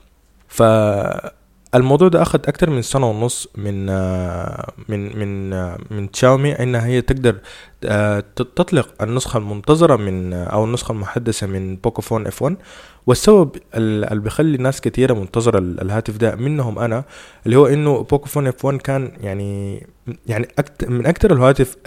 ف 0.48 0.64
الموضوع 1.76 2.08
ده 2.08 2.22
أخذ 2.22 2.40
أكتر 2.48 2.70
من 2.70 2.82
سنة 2.82 3.10
ونص 3.10 3.48
من 3.56 3.86
من 4.90 5.20
من 5.20 5.50
من 5.92 6.12
تشاومي 6.12 6.52
انها 6.54 6.86
هي 6.86 7.02
تقدر 7.02 7.36
تطلق 8.36 9.04
النسخة 9.04 9.38
المنتظرة 9.38 9.96
من 9.96 10.34
أو 10.34 10.64
النسخة 10.66 10.92
المحدثة 10.92 11.48
من 11.48 11.76
بوكوفون 11.76 12.28
إف 12.28 12.42
1 12.42 12.56
والسبب 13.08 13.56
اللي 13.76 14.20
بيخلي 14.22 14.58
ناس 14.58 14.82
كثيره 14.82 15.14
منتظرة 15.14 15.60
الهاتف 15.60 16.18
ده 16.18 16.36
منهم 16.36 16.80
أنا 16.80 17.04
اللي 17.46 17.56
هو 17.58 17.68
إنه 17.68 18.02
بوكوفون 18.04 18.48
إف 18.48 18.66
1 18.66 18.78
كان 18.78 19.12
يعني 19.22 19.88
يعني 20.28 20.48
من 20.88 21.06
أكثر 21.06 21.34
الهواتف 21.34 21.78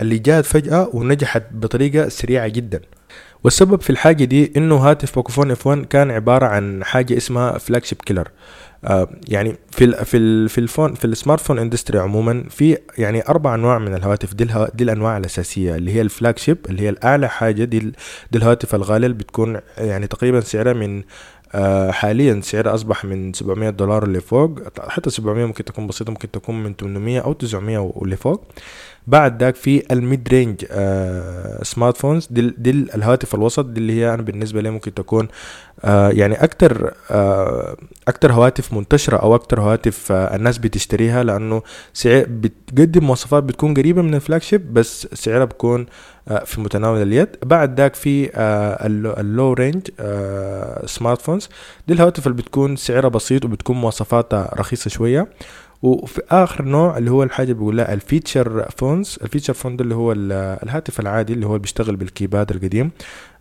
اللي 0.00 0.18
جات 0.18 0.44
فجأة 0.44 0.90
ونجحت 0.92 1.42
بطريقة 1.52 2.08
سريعة 2.08 2.48
جدا. 2.48 2.80
والسبب 3.44 3.80
في 3.80 3.90
الحاجة 3.90 4.24
دي 4.24 4.52
إنه 4.56 4.76
هاتف 4.76 5.14
بوكوفون 5.14 5.50
إف 5.50 5.66
1 5.66 5.84
كان 5.84 6.10
عبارة 6.10 6.46
عن 6.46 6.84
حاجة 6.84 7.16
اسمها 7.16 7.58
flagship 7.58 7.98
killer 8.06 8.28
يعني 9.28 9.56
في 9.70 9.84
ال 9.84 10.04
في 10.04 10.16
ال 10.16 10.48
في 10.48 10.58
ال 10.58 10.64
phone 10.64 10.94
في 10.94 11.04
ال 11.04 11.40
smartphone 11.40 11.58
industry 11.58 11.98
عموما 11.98 12.44
في 12.50 12.78
يعني 12.98 13.28
أربع 13.28 13.54
أنواع 13.54 13.78
من 13.78 13.94
الهواتف. 13.94 14.34
دي, 14.34 14.44
الهو 14.44 14.68
دي 14.74 14.84
الأنواع 14.84 15.16
الأساسية 15.16 15.76
اللي 15.76 15.92
هي 15.94 16.00
ال 16.00 16.38
flagship 16.38 16.58
اللي 16.68 16.82
هي 16.82 16.88
الأعلى 16.88 17.28
حاجة 17.28 17.64
دي, 17.64 17.78
دي 17.78 18.38
الهواتف 18.38 18.74
الغالية 18.74 19.06
اللي 19.06 19.18
بتكون 19.18 19.60
يعني 19.78 20.06
تقريبا 20.06 20.40
سعرها 20.40 20.72
من 20.72 21.02
حاليا 21.90 22.40
سعرها 22.40 22.74
أصبح 22.74 23.04
من 23.04 23.32
700 23.32 23.70
دولار 23.70 24.04
اللي 24.04 24.20
فوق. 24.20 24.58
حتى 24.88 25.10
700 25.10 25.44
ممكن 25.44 25.64
تكون 25.64 25.86
بسيطة 25.86 26.10
ممكن 26.10 26.30
تكون 26.30 26.62
من 26.62 26.74
800 26.76 27.20
أو 27.20 27.32
900 27.32 27.78
واللي 27.78 28.16
فوق. 28.16 28.44
بعد 29.06 29.42
ذاك 29.42 29.54
في 29.54 29.82
ال 29.92 30.01
mid 30.01 30.28
range 30.28 30.64
آه 30.70 31.62
smartphones 31.64 32.28
دي, 32.30 32.70
الهواتف 32.70 33.34
الوسط 33.34 33.64
دي 33.64 33.80
اللي 33.80 33.92
هي 33.92 34.14
أنا 34.14 34.22
بالنسبة 34.22 34.60
لي 34.60 34.70
ممكن 34.70 34.94
تكون 34.94 35.28
آه 35.84 36.10
يعني 36.10 36.44
أكتر 36.44 36.94
آه 37.10 37.76
أكتر 38.08 38.32
هواتف 38.32 38.72
منتشرة 38.72 39.16
أو 39.16 39.34
أكتر 39.34 39.60
هواتف 39.60 40.12
آه 40.12 40.36
الناس 40.36 40.58
بتشتريها. 40.58 41.22
لأنه 41.24 41.62
سعر 41.92 42.24
بتقدم 42.28 43.04
مواصفات 43.04 43.42
بتكون 43.42 43.74
قريبة 43.74 44.02
من 44.02 44.14
ال 44.14 44.42
flagship 44.42 44.74
بس 44.74 45.08
سعرها 45.12 45.44
بيكون 45.44 45.80
آه 45.80 45.86
في 46.44 46.60
متناول 46.60 47.02
اليد. 47.02 47.28
بعد 47.42 47.80
ذاك 47.80 47.94
في 47.94 48.30
آه 48.34 48.86
ال 49.20 49.52
low 49.52 49.65
range 49.65 49.88
آه 50.00 50.86
smartphones 50.86 51.48
دي 51.88 51.94
الهواتف 51.94 52.26
اللي 52.26 52.36
بتكون 52.42 52.76
سعرها 52.76 53.08
بسيط 53.08 53.44
وبتكون 53.44 53.76
مواصفاتها 53.76 54.54
رخيصة 54.58 54.88
شوية. 54.90 55.28
وفي 55.82 56.22
آخر 56.30 56.64
نوع 56.64 56.98
اللي 56.98 57.10
هو 57.10 57.22
الحاجة 57.22 57.44
اللي 57.44 57.54
بيقول 57.54 57.76
لها 57.76 57.92
ال 57.94 58.03
feature 58.03 58.68
phones 58.76 59.18
ال 59.22 59.26
feature 59.26 59.52
phone 59.54 59.76
اللي 59.80 59.94
هو 59.94 60.12
الهاتف 60.12 61.00
العادي 61.00 61.32
اللي 61.32 61.46
هو 61.46 61.58
بيشتغل 61.58 61.96
بال 61.96 62.09
keypad 62.09 62.50
القديم. 62.50 62.90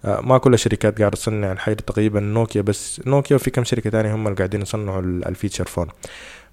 آه 0.05 0.21
ما 0.21 0.37
كل 0.37 0.53
الشركات 0.53 0.99
قاعدة 0.99 1.15
تصنع 1.15 1.51
الحاجة 1.51 1.73
تقريبا 1.73 2.19
نوكيا 2.19 2.61
بس 2.61 3.01
نوكيا 3.07 3.35
وفي 3.35 3.51
كم 3.51 3.63
شركة 3.63 3.89
تانية 3.89 4.15
هم 4.15 4.27
اللي 4.27 4.37
قاعدين 4.37 4.61
يصنعوا 4.61 5.01
ال 5.01 5.09
feature 5.09 5.65
phone 5.65 5.88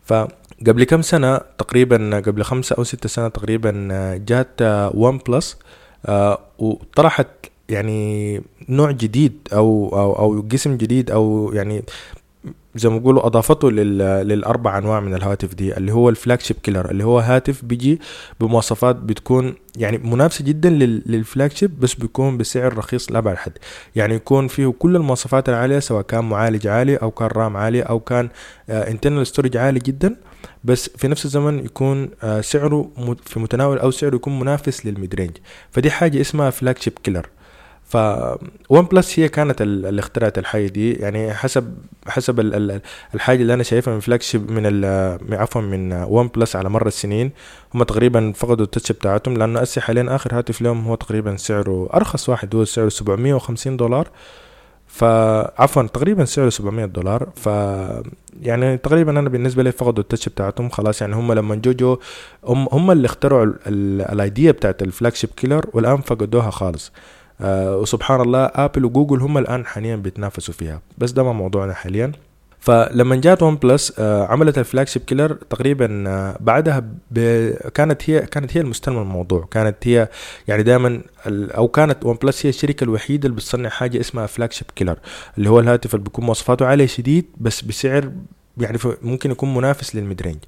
فقبل 0.04 0.84
كم 0.84 1.02
سنة 1.02 1.36
تقريبا 1.58 2.22
قبل 2.26 2.42
خمسة 2.42 2.76
أو 2.78 2.84
ستة 2.84 3.08
سنة 3.08 3.28
تقريبا 3.28 3.88
جات 4.26 4.50
ون 4.94 5.18
بلس 5.18 5.56
آه 5.56 5.79
وطرحت 6.58 7.28
يعني 7.68 8.42
نوع 8.68 8.90
جديد 8.90 9.48
أو 9.52 9.88
أو 9.92 10.12
أو 10.18 10.44
قسم 10.52 10.76
جديد 10.76 11.10
أو 11.10 11.52
يعني 11.52 11.82
زي 12.74 12.88
ما 12.88 12.98
بيقولوا 12.98 13.26
أضافته 13.26 13.70
لل... 13.70 13.98
للأربع 14.28 14.78
أنواع 14.78 15.00
من 15.00 15.14
الهواتف 15.14 15.54
دي 15.54 15.76
اللي 15.76 15.92
هو 15.92 16.08
ال 16.08 16.40
flagship 16.40 16.56
killer 16.62 16.90
اللي 16.90 17.04
هو 17.04 17.18
هاتف 17.18 17.64
بيجي 17.64 18.00
بمواصفات 18.40 18.96
بتكون 18.96 19.54
يعني 19.76 19.98
منافسة 19.98 20.44
جدا 20.44 20.70
لل... 20.70 21.02
لل 21.06 21.52
flagship 21.52 21.80
بس 21.80 21.94
بيكون 21.94 22.38
بسعر 22.38 22.78
رخيص 22.78 23.12
لابعد 23.12 23.36
حد. 23.36 23.52
يعني 23.96 24.14
يكون 24.14 24.48
فيه 24.48 24.74
كل 24.78 24.96
المواصفات 24.96 25.48
العالية 25.48 25.78
سواء 25.78 26.02
كان 26.02 26.24
معالج 26.24 26.66
عالي 26.66 26.96
أو 26.96 27.10
كان 27.10 27.28
RAM 27.28 27.56
عالي 27.56 27.82
أو 27.82 28.00
كان 28.00 28.28
internal 28.68 29.26
storage 29.26 29.56
عالي 29.56 29.78
جدا 29.80 30.16
بس 30.64 30.90
في 30.96 31.08
نفس 31.08 31.24
الزمن 31.24 31.64
يكون 31.64 32.10
آه 32.22 32.40
سعره 32.40 32.90
في 33.24 33.40
متناول 33.40 33.78
أو 33.78 33.90
سعره 33.90 34.14
يكون 34.16 34.38
منافس 34.40 34.86
لل 34.86 34.97
mid 34.97 35.14
range 35.14 35.36
فدي 35.70 35.90
حاجة 35.90 36.20
اسمها 36.20 36.50
flagship 36.50 36.92
killer 37.02 37.26
ف 37.90 37.96
ون 38.68 38.82
بلس 38.82 39.18
هي 39.18 39.28
كانت 39.28 39.62
اللي 39.62 40.00
اخترعت 40.00 40.38
الحاجة 40.38 40.66
دي. 40.66 40.92
يعني 40.92 41.34
حسب 41.34 41.74
حسب 42.06 42.40
ال 42.40 42.54
ال 42.54 42.80
الحاجة 43.14 43.42
اللي 43.42 43.54
أنا 43.54 43.62
شايفها 43.62 43.94
من 43.94 44.00
flagship 44.00 44.50
من 44.50 44.84
عفوا 45.34 45.60
من 45.60 45.92
ون 45.92 46.28
بلس 46.28 46.56
على 46.56 46.68
مر 46.68 46.86
السنين. 46.86 47.30
هم 47.74 47.82
تقريبا 47.82 48.32
فقدوا 48.36 48.64
ال 48.64 48.69
touch 48.69 48.92
بتاعتهم 48.92 49.36
لأنه 49.36 49.62
أسي 49.62 49.80
حاليا 49.80 50.14
آخر 50.14 50.38
هاتف 50.38 50.62
لهم 50.62 50.84
هو 50.86 50.94
تقريبا 50.94 51.36
سعره 51.36 51.88
أرخص 51.94 52.28
واحد 52.28 52.54
هو 52.54 52.64
سعره 52.64 52.88
750 52.88 53.76
دولار. 53.76 54.08
فعفوا 54.86 55.82
تقريبا 55.82 56.24
سعره 56.24 56.48
700 56.48 56.84
دولار. 56.86 57.28
ف 57.36 57.46
يعني 58.42 58.78
تقريبا 58.78 59.18
أنا 59.18 59.28
بالنسبة 59.28 59.62
لي 59.62 59.72
فقدوا 59.72 60.02
ال 60.02 60.07
touch 60.07 60.28
بتاعتهم. 60.28 60.68
خلاص 60.68 61.00
يعني 61.00 61.14
هم 61.16 61.32
لما 61.32 61.54
جو 61.54 61.72
جو 61.72 61.98
هم, 62.44 62.68
هم 62.72 62.90
اللي 62.90 63.06
اخترعوا 63.06 63.52
ال 63.66 63.83
idea 63.83 64.52
بتاعت 64.52 64.82
ال 64.82 65.14
flagship 65.14 65.30
killer 65.36 65.66
والآن 65.72 66.00
فقدوها 66.00 66.50
خالص. 66.50 66.92
آه 67.42 67.76
وسبحان 67.76 68.20
الله 68.20 68.44
آبل 68.54 68.84
وجوجل 68.84 69.20
هم 69.20 69.38
الآن 69.38 69.66
حاليا 69.66 69.96
بيتنافسوا 69.96 70.54
فيها. 70.54 70.80
بس 70.98 71.10
ده 71.10 71.22
ما 71.22 71.32
موضوعنا 71.32 71.72
حاليا. 71.74 72.12
فلما 72.60 73.16
جات 73.16 73.42
ون 73.42 73.56
بلس 73.56 73.92
آه 73.98 74.26
عملت 74.26 74.58
ال 74.58 74.88
flagship 74.88 75.02
killer 75.02 75.32
تقريبا 75.32 76.04
آه 76.08 76.36
بعدها 76.40 76.84
ب... 77.10 77.50
كانت 77.74 78.10
هي 78.10 78.20
كانت 78.20 78.56
هي 78.56 78.60
المستلمه 78.60 79.02
الموضوع. 79.02 79.48
كانت 79.50 79.76
هي 79.82 80.08
يعني 80.48 80.62
دائما 80.62 81.00
أو 81.26 81.68
كانت 81.68 82.04
ون 82.06 82.16
بلس 82.22 82.46
هي 82.46 82.50
الشركة 82.50 82.84
الوحيدة 82.84 83.26
اللي 83.26 83.36
بتصنع 83.36 83.68
حاجة 83.68 84.00
اسمها 84.00 84.26
flagship 84.26 84.66
killer 84.76 84.98
اللي 85.38 85.50
هو 85.50 85.60
الهاتف 85.60 85.94
اللي 85.94 86.04
بيكون 86.04 86.24
مواصفاته 86.24 86.66
عاليه 86.66 86.86
شديد 86.86 87.26
بس 87.40 87.62
بسعر 87.62 88.12
يعني 88.58 88.78
ممكن 89.02 89.30
يكون 89.30 89.54
منافس 89.54 89.96
لل 89.96 90.07
mid 90.07 90.22
range 90.22 90.38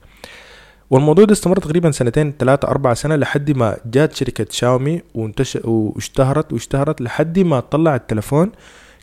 والموضوع 0.92 1.24
ده 1.24 1.32
استمر 1.32 1.56
تقريبا 1.56 1.90
سنتين 1.90 2.32
ثلاثة 2.38 2.68
أربعة 2.68 2.94
سنة 2.94 3.16
لحد 3.16 3.50
ما 3.50 3.76
جات 3.86 4.14
شركة 4.14 4.46
شاومي 4.50 5.02
وانتشر 5.14 5.70
واشتهرت 5.70 6.52
واشتهرت 6.52 7.00
لحد 7.00 7.38
ما 7.38 7.60
طلع 7.60 7.96
التلفون 7.96 8.52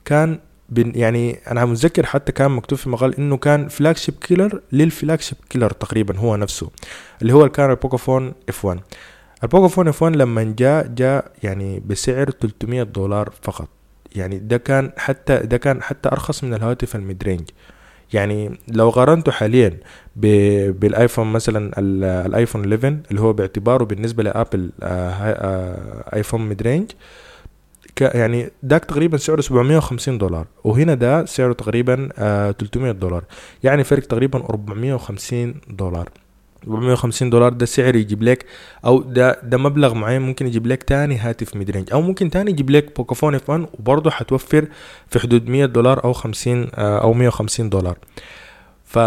كان 0.06 0.40
بن 0.70 0.92
يعني 0.96 1.40
أنا 1.52 1.66
متذكر 1.66 2.06
حتى 2.06 2.32
كان 2.32 2.52
مكتوب 2.52 2.80
في 2.80 2.90
مقال 2.90 3.16
إنه 3.18 3.38
كان 3.38 3.68
flagship 3.68 4.16
killer 4.22 4.52
لل 4.52 4.62
flagship 4.72 5.38
killer 5.50 5.70
تقريبا 5.72 6.18
هو 6.18 6.36
نفسه 6.36 6.70
اللي 7.22 7.34
هو 7.34 7.50
كان 7.50 7.70
البوكوفون 7.72 8.34
إف 8.50 8.66
1 8.66 8.80
البوكوفون 9.44 9.88
إف 9.88 10.04
1 10.04 10.16
لما 10.16 10.54
جاء 10.58 10.88
جاء 10.88 11.32
يعني 11.44 11.80
بسعر 11.80 12.30
300 12.30 12.84
دولار 12.84 13.34
فقط. 13.42 13.68
يعني 14.16 14.38
ده 14.40 14.58
كان 14.58 14.92
حتى 14.98 15.38
ده 15.38 15.58
كان 15.58 15.82
حتى 15.84 16.10
أرخص 16.10 16.44
من 16.44 16.54
الهواتف 16.54 16.96
ال 16.96 17.03
mid 17.03 17.24
range 17.24 17.50
يعني 18.14 18.60
لو 18.68 18.90
قارنته 18.90 19.32
حاليا 19.32 19.78
بالآيفون 20.16 21.28
مثلا 21.32 21.72
الآيفون 22.26 22.62
11 22.74 22.98
اللي 23.12 23.22
هو 23.22 23.34
باعتباره 23.34 23.84
بالنسبة 23.84 24.24
لآبل 24.24 24.72
آيفون 26.14 26.50
mid 26.50 26.62
range 26.62 26.92
يعني 28.02 28.50
داك 28.64 28.86
تقريبا 28.86 29.18
سعره 29.18 29.42
750 29.42 30.18
دولار 30.18 30.46
وهنا 30.64 30.94
ده 30.94 31.26
سعره 31.26 31.54
تقريبا 31.54 32.10
300 32.52 32.92
دولار 32.92 33.24
يعني 33.64 33.84
فرق 33.84 34.04
تقريبا 34.04 34.40
450 34.40 35.56
دولار. 35.70 36.10
450 36.68 37.30
دولار 37.30 37.54
ده 37.54 37.66
سعر 37.66 37.96
يجيب 37.96 38.24
لك 38.24 38.46
أو 38.86 39.02
ده 39.02 39.40
ده 39.44 39.58
مبلغ 39.58 39.94
معين 39.94 40.22
ممكن 40.22 40.48
يجيب 40.48 40.68
لك 40.68 40.84
تاني 40.84 41.18
هاتف 41.18 41.56
mid 41.56 41.72
range 41.72 41.92
أو 41.94 42.02
ممكن 42.02 42.30
تاني 42.30 42.52
يجيب 42.52 42.70
لك 42.70 42.96
بوكوفون 42.98 43.36
إف 43.36 43.50
1 43.50 43.66
وبرضه 43.80 44.10
حتوفر 44.12 44.68
في 45.08 45.20
حدود 45.20 45.50
100 45.50 45.66
دولار 45.66 46.04
أو 46.04 46.14
50 46.14 46.68
أو 46.76 47.14
150 47.14 47.70
دولار. 47.70 47.98
ف 48.86 49.00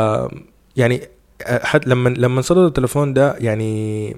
يعني 0.76 1.00
حد 1.46 1.88
لما 1.88 2.08
لما 2.08 2.40
صدر 2.40 2.66
التليفون 2.66 3.12
ده 3.14 3.36
يعني 3.38 4.16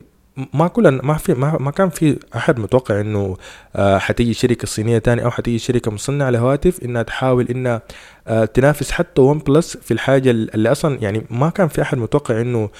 ما 0.54 0.68
كل 0.68 0.88
ما 0.88 1.14
في 1.14 1.34
ما, 1.34 1.70
كان 1.70 1.88
في 1.88 2.18
أحد 2.36 2.58
متوقع 2.60 3.00
إنه 3.00 3.36
آه 3.76 3.98
حتيجي 3.98 4.34
شركة 4.34 4.66
صينية 4.66 4.98
تاني 4.98 5.24
أو 5.24 5.30
حتيجي 5.30 5.58
شركة 5.58 5.90
مصنعة 5.90 6.30
لهواتف 6.30 6.84
إنها 6.84 7.02
تحاول 7.02 7.48
إنها 7.48 7.82
آه 8.26 8.44
تنافس 8.44 8.90
حتى 8.90 9.20
ون 9.20 9.38
بلس 9.38 9.76
في 9.76 9.90
الحاجة 9.94 10.30
اللي 10.30 10.72
أصلا 10.72 10.98
يعني 11.02 11.26
ما 11.30 11.50
كان 11.50 11.68
في 11.68 11.82
أحد 11.82 11.98
متوقع 11.98 12.40
إنه 12.40 12.70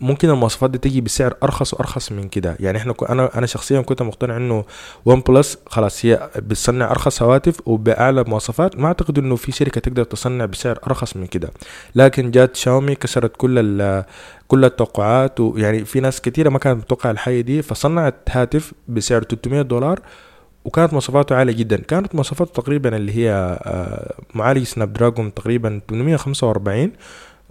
ممكن 0.00 0.30
المواصفات 0.30 0.70
دي 0.70 0.78
تيجي 0.78 1.00
بسعر 1.00 1.34
أرخص 1.42 1.74
وأرخص 1.74 2.12
من 2.12 2.28
كده. 2.28 2.56
يعني 2.60 2.78
إحنا 2.78 2.94
أنا 3.10 3.38
أنا 3.38 3.46
شخصيا 3.46 3.80
كنت 3.80 4.02
مقتنع 4.02 4.36
إنه 4.36 4.64
ون 5.04 5.20
بلس 5.20 5.58
خلاص 5.66 6.06
هي 6.06 6.30
بتصنع 6.36 6.90
أرخص 6.90 7.22
هواتف 7.22 7.60
وبأعلى 7.66 8.24
مواصفات. 8.24 8.78
ما 8.78 8.86
أعتقد 8.86 9.18
إنه 9.18 9.36
في 9.36 9.52
شركة 9.52 9.80
تقدر 9.80 10.04
تصنع 10.04 10.44
بسعر 10.44 10.78
أرخص 10.86 11.16
من 11.16 11.26
كده. 11.26 11.50
لكن 11.94 12.30
جات 12.30 12.56
شاومي 12.56 12.94
كسرت 12.94 13.36
كل 13.36 14.02
كل 14.48 14.64
التوقعات 14.64 15.40
ويعني 15.40 15.84
في 15.84 16.00
ناس 16.00 16.20
كثيره 16.20 16.48
ما 16.50 16.58
كانت 16.58 16.78
متوقعة 16.78 17.10
الحاجة 17.10 17.40
دي 17.40 17.62
فصنعت 17.62 18.14
هاتف 18.30 18.72
بسعر 18.88 19.22
300 19.22 19.62
دولار 19.62 20.00
وكانت 20.64 20.92
مواصفاته 20.92 21.36
عالية 21.36 21.52
جدا. 21.52 21.76
كانت 21.76 22.14
مواصفاته 22.14 22.52
تقريبا 22.62 22.96
اللي 22.96 23.12
هي 23.16 23.58
معالج 24.34 24.62
سناب 24.62 24.92
دراجون 24.92 25.34
تقريبا 25.34 25.80
845 25.90 26.92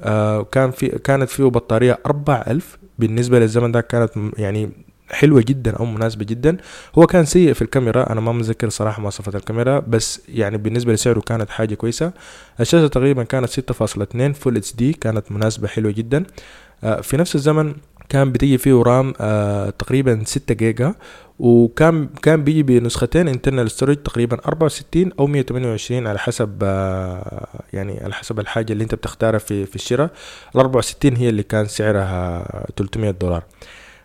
آه 0.02 0.44
كان 0.44 0.72
في 0.72 0.88
كانت 0.88 1.30
فيه 1.30 1.44
بطارية 1.44 2.00
أربع 2.06 2.44
ألف. 2.48 2.78
بالنسبة 3.00 3.40
للزمن 3.40 3.72
ده 3.72 3.82
كانت 3.82 4.12
يعني 4.38 4.70
حلوة 5.10 5.44
جدا 5.48 5.76
أو 5.76 5.86
مناسبة 5.86 6.26
جدا. 6.26 6.58
هو 6.96 7.06
كان 7.08 7.26
سيء 7.26 7.54
في 7.54 7.62
الكاميرا 7.62 8.12
أنا 8.12 8.22
ما 8.22 8.32
متذكر 8.32 8.70
صراحة 8.70 9.02
مواصفات 9.02 9.36
الكاميرا 9.36 9.80
بس 9.80 10.22
يعني 10.30 10.58
بالنسبة 10.58 10.94
لسعره 10.94 11.20
كانت 11.20 11.50
حاجة 11.50 11.76
كويسة. 11.76 12.12
الشاشة 12.60 12.88
تقريبا 12.88 13.24
كانت 13.24 13.50
ستة 13.50 13.74
فاصلة 13.74 14.04
اتنين 14.04 14.34
full 14.34 14.58
HD 14.58 14.94
كانت 14.94 15.32
مناسبة 15.32 15.68
حلوة 15.68 15.92
جدا. 15.92 16.24
آه 16.84 17.02
في 17.02 17.18
نفس 17.18 17.36
الزمن 17.36 17.74
كان 18.12 18.32
بتيجي 18.32 18.58
فيه 18.58 18.82
RAM 18.82 19.14
آه 19.22 19.70
تقريبا 19.70 20.24
ستة 20.26 20.54
جيجا 20.54 20.94
وكان 21.40 22.08
كان 22.22 22.44
بيجي 22.44 22.64
بنسختين 22.64 23.28
internal 23.28 23.72
storage 23.72 23.96
تقريبا 23.98 24.38
64 24.46 25.12
أو 25.20 25.28
128 25.28 26.08
على 26.08 26.20
حسب 26.20 26.60
آه 26.64 27.48
يعني 27.74 28.00
على 28.04 28.14
حسب 28.14 28.40
الحاجة 28.40 28.74
اللي 28.74 28.84
انت 28.84 28.96
بتختارها 28.96 29.40
في 29.40 29.66
في 29.66 29.76
الشراء. 29.76 30.10
ال 30.56 30.60
64 30.60 31.16
هي 31.16 31.30
اللي 31.30 31.44
كان 31.44 31.66
سعرها 31.66 32.44
300 32.78 33.12
دولار. 33.12 33.44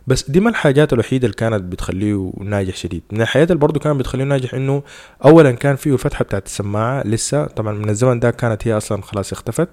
بس 0.06 0.30
دي 0.30 0.40
ما 0.40 0.50
الحاجات 0.50 0.92
الوحيدة 0.92 1.24
اللي 1.26 1.36
كانت 1.36 1.62
بتخليه 1.62 2.32
ناجح 2.40 2.76
شديد. 2.76 3.02
من 3.12 3.20
الحاجات 3.22 3.50
اللي 3.50 3.60
برضه 3.60 3.80
كانت 3.80 3.96
بتخليه 3.96 4.24
ناجح 4.24 4.54
إنه 4.54 4.82
اولا 5.24 5.52
كان 5.52 5.76
فيه 5.76 5.96
فتحة 5.96 6.24
بتاعت 6.24 6.46
السماعة 6.46 7.02
لسه. 7.06 7.44
طبعا 7.44 7.72
من 7.72 7.88
الزمن 7.90 8.20
ده 8.20 8.30
كانت 8.30 8.68
هي 8.68 8.76
أصلا 8.76 9.02
خلاص 9.02 9.32
اختفت. 9.32 9.68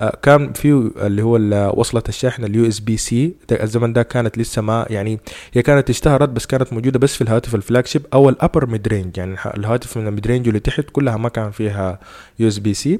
آه 0.00 0.18
كان 0.22 0.52
فيه 0.52 0.90
اللي 0.96 1.22
هو 1.22 1.36
وصلة 1.76 2.02
الشاحن 2.08 2.44
ال 2.44 2.68
USB-C 2.68 3.34
الزمن 3.52 3.92
ده 3.92 4.02
كانت 4.02 4.38
لسه 4.38 4.62
ما 4.62 4.86
يعني 4.90 5.20
هي 5.52 5.62
كانت 5.62 5.90
اشتهرت 5.90 6.28
بس 6.28 6.46
كانت 6.46 6.72
موجودة 6.72 6.98
بس 6.98 7.14
في 7.14 7.20
الهاتف 7.24 7.54
ال 7.54 7.86
flagship 7.86 8.06
أو 8.12 8.28
ال 8.28 8.34
upper 8.34 8.66
mid 8.66 8.88
range. 8.88 9.18
يعني 9.18 9.36
الهاتف 9.56 9.96
من 9.96 10.06
ال 10.06 10.11
mid 10.11 10.26
range 10.26 10.48
اللي 10.48 10.60
تحت 10.60 10.84
كلها 10.92 11.16
ما 11.16 11.28
كان 11.28 11.50
فيها 11.50 11.98
USB 12.38 12.74
C 12.74 12.98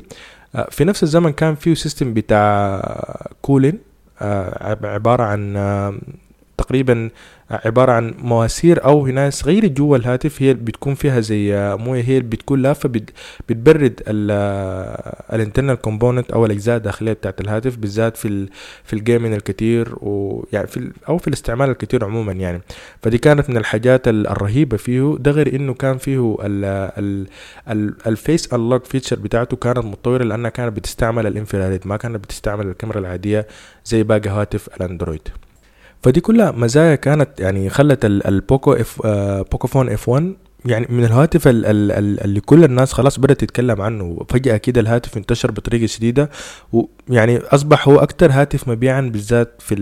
آه، 0.55 0.69
في 0.71 0.85
نفس 0.85 1.03
الزمن 1.03 1.33
كان 1.33 1.55
فيه 1.55 1.75
system 1.75 2.15
بتاع 2.15 2.81
cooling 3.43 3.79
عبارة 4.21 5.23
عن 5.23 5.57
تقريبا 6.59 7.11
عبارة 7.51 7.93
عن 7.93 8.15
مواسير 8.19 8.85
أو 8.85 9.07
هنا 9.07 9.31
صغيرة 9.31 9.67
جوا 9.67 9.97
الهاتف 9.97 10.43
هي 10.43 10.55
بتكون 10.55 10.95
فيها 10.95 11.21
زي 11.21 11.77
موية 11.81 12.03
هي 12.03 12.21
بتكون 12.21 12.63
لافة 12.63 12.91
بتبرد 13.49 14.03
ال 15.33 15.37
internal 15.37 15.75
component 15.77 16.31
أو 16.31 16.47
الأجزاء 16.47 16.77
الداخلية 16.77 17.13
بتاعت 17.13 17.41
الهاتف 17.41 17.77
بالذات 17.77 18.17
في 18.17 18.29
ال 18.29 18.49
في 18.85 18.93
ال 18.93 18.98
gaming 18.98 19.33
الكتير 19.33 19.95
ويعني 20.01 20.67
في 20.67 20.91
أو 21.09 21.19
في 21.19 21.29
الاستعمال 21.29 21.71
الكتير 21.71 22.05
عموما 22.05 22.33
يعني. 22.33 22.61
فدي 23.03 23.19
كانت 23.19 23.51
من 23.51 23.57
الحاجات 23.57 24.09
الرهيبة 24.09 24.77
فيه 24.77 25.17
ده 25.19 25.31
غير 25.31 25.55
إنه 25.57 25.75
كان 25.75 25.99
فيه 25.99 26.37
ال 28.07 28.16
face 28.16 28.53
unlock 28.55 28.85
feature 28.85 29.17
بتاعته 29.17 29.57
كانت 29.57 29.79
متطورة 29.79 30.25
لأنها 30.25 30.51
كانت 30.51 30.77
بتستعمل 30.77 31.27
ال 31.27 31.33
infrared 31.33 31.87
ما 31.87 31.97
كانت 31.97 32.17
بتستعمل 32.17 32.67
الكاميرا 32.67 32.99
العادية 32.99 33.47
زي 33.85 34.03
باقي 34.03 34.31
هواتف 34.31 34.69
ال 34.77 34.82
Android. 34.82 35.29
فدي 36.07 36.21
كلها 36.21 36.51
مزايا 36.51 36.95
كانت 36.95 37.41
يعني 37.41 37.71
خلت 37.71 38.05
ال 38.05 38.18
Poco 38.18 38.73
F 38.73 39.03
آه 39.05 39.43
Poco 39.43 39.69
F 39.83 40.09
1 40.09 40.35
يعني 40.65 40.87
من 40.91 41.05
الهواتف 41.05 41.43
اللي 41.47 42.41
كل 42.41 42.65
الناس 42.65 42.93
خلاص 42.93 43.19
بدأت 43.19 43.41
تتكلم 43.41 43.83
عنه. 43.83 44.27
فجأة 44.29 44.57
كده 44.57 44.81
الهاتف 44.81 45.17
انتشر 45.17 45.51
بطريقة 45.51 45.87
شديدة. 45.87 46.31
ويعني 46.73 47.39
أصبح 47.39 47.89
هو 47.89 47.99
أكتر 47.99 48.31
هاتف 48.33 48.69
مبيعا 48.69 49.01
بالذات 49.01 49.55
في 49.59 49.75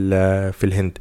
في 0.52 0.64
الهند. 0.64 0.98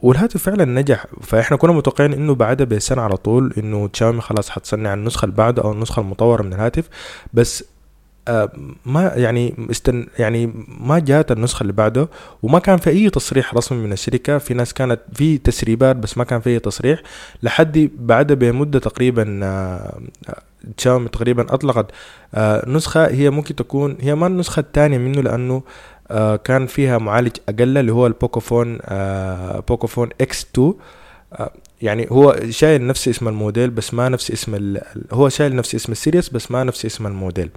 والهاتف 0.00 0.42
فعلا 0.42 0.64
نجح. 0.64 1.06
فإحنا 1.22 1.56
كنا 1.56 1.72
متوقعين 1.72 2.12
إنه 2.12 2.34
بعدها 2.34 2.66
بسنة 2.66 3.02
على 3.02 3.16
طول 3.16 3.54
إنه 3.58 3.88
تشاومي 3.88 4.20
خلاص 4.20 4.50
حتصنع 4.50 4.94
النسخة 4.94 5.24
اللي 5.24 5.36
بعده 5.36 5.62
أو 5.62 5.72
النسخة 5.72 6.00
المطورة 6.00 6.42
من 6.42 6.52
الهاتف. 6.52 6.88
بس 7.34 7.64
ما 8.86 9.12
يعني 9.16 9.54
استن 9.70 10.06
يعني 10.18 10.52
ما 10.80 10.98
جات 10.98 11.32
النسخة 11.32 11.62
اللي 11.62 11.72
بعده 11.72 12.08
وما 12.42 12.58
كان 12.58 12.76
في 12.76 12.90
أي 12.90 13.10
تصريح 13.10 13.54
رسمي 13.54 13.78
من 13.78 13.92
الشركة. 13.92 14.38
في 14.38 14.54
ناس 14.54 14.74
كانت 14.74 15.00
في 15.12 15.38
تسريبات 15.38 15.96
بس 15.96 16.18
ما 16.18 16.24
كان 16.24 16.40
في 16.40 16.50
أي 16.50 16.58
تصريح. 16.58 17.02
لحد 17.42 17.90
بعد 17.98 18.32
بمدة 18.32 18.78
تقريبا 18.78 19.40
آه، 19.42 20.00
تشاومي 20.76 21.08
تقريبا 21.08 21.54
أطلقت 21.54 21.86
آه، 22.34 22.68
نسخة. 22.68 23.06
هي 23.06 23.30
ممكن 23.30 23.54
تكون 23.56 23.96
هي 24.00 24.14
ما 24.14 24.26
النسخة 24.26 24.60
الثانية 24.60 24.98
منه 24.98 25.22
لأنه 25.22 25.62
كان 26.44 26.66
فيها 26.66 26.98
معالج 26.98 27.36
أقل 27.48 27.78
اللي 27.78 27.92
هو 27.92 28.06
ال 28.06 28.13
Pocophone 28.13 28.78
Pocophone 29.68 30.08
X 30.20 30.46
2 30.54 30.74
يعني 31.82 32.06
هو 32.10 32.36
شايل 32.50 32.86
نفس 32.86 33.08
اسم 33.08 33.28
الموديل 33.28 33.70
بس 33.70 33.94
ما 33.94 34.08
نفس 34.08 34.30
اسم 34.30 34.78
هو 35.12 35.28
شايل 35.28 35.56
نفس 35.56 35.74
اسم 35.74 35.92
ال 35.92 35.97
series 35.97 36.28
بس 36.28 36.50
ما 36.50 36.64
نفس 36.64 36.86
اسم 36.86 37.06
الموديل. 37.06 37.50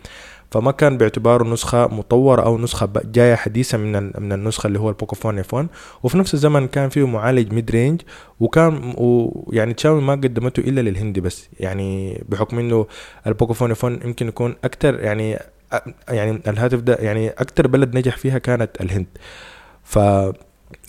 فما 0.51 0.71
كان 0.71 0.97
باعتباره 0.97 1.43
نسخة 1.43 1.87
مطورة 1.87 2.41
أو 2.41 2.57
نسخة 2.57 2.89
جاية 3.05 3.35
حديثة 3.35 3.77
من 3.77 4.03
من 4.03 4.31
النسخة 4.31 4.67
اللي 4.67 4.79
هو 4.79 4.89
ال 4.89 4.94
Pocophone 4.94 5.39
F 5.39 5.53
1 5.53 5.67
وفي 6.03 6.17
نفس 6.17 6.33
الزمن 6.33 6.67
كان 6.67 6.89
فيه 6.89 7.07
معالج 7.07 7.53
mid 7.53 7.71
range 7.71 8.01
وكان 8.39 8.93
ويعني 8.97 9.73
تشاومي 9.73 10.01
ما 10.01 10.13
قدمته 10.13 10.59
إلا 10.61 10.81
للهندي 10.81 11.21
بس. 11.21 11.49
يعني 11.59 12.21
بحكم 12.29 12.59
إنه 12.59 12.85
ال 13.27 13.32
Pocophone 13.32 13.71
F 13.71 13.83
1 13.83 14.05
يمكن 14.05 14.27
يكون 14.27 14.55
أكتر 14.63 14.99
يعني 14.99 15.39
يعني 16.09 16.41
الهاتف 16.47 16.79
ده 16.79 16.95
يعني 16.99 17.29
أكتر 17.29 17.67
بلد 17.67 17.97
نجح 17.97 18.17
فيها 18.17 18.37
كانت 18.37 18.81
الهند. 18.81 19.07
ف 19.83 19.99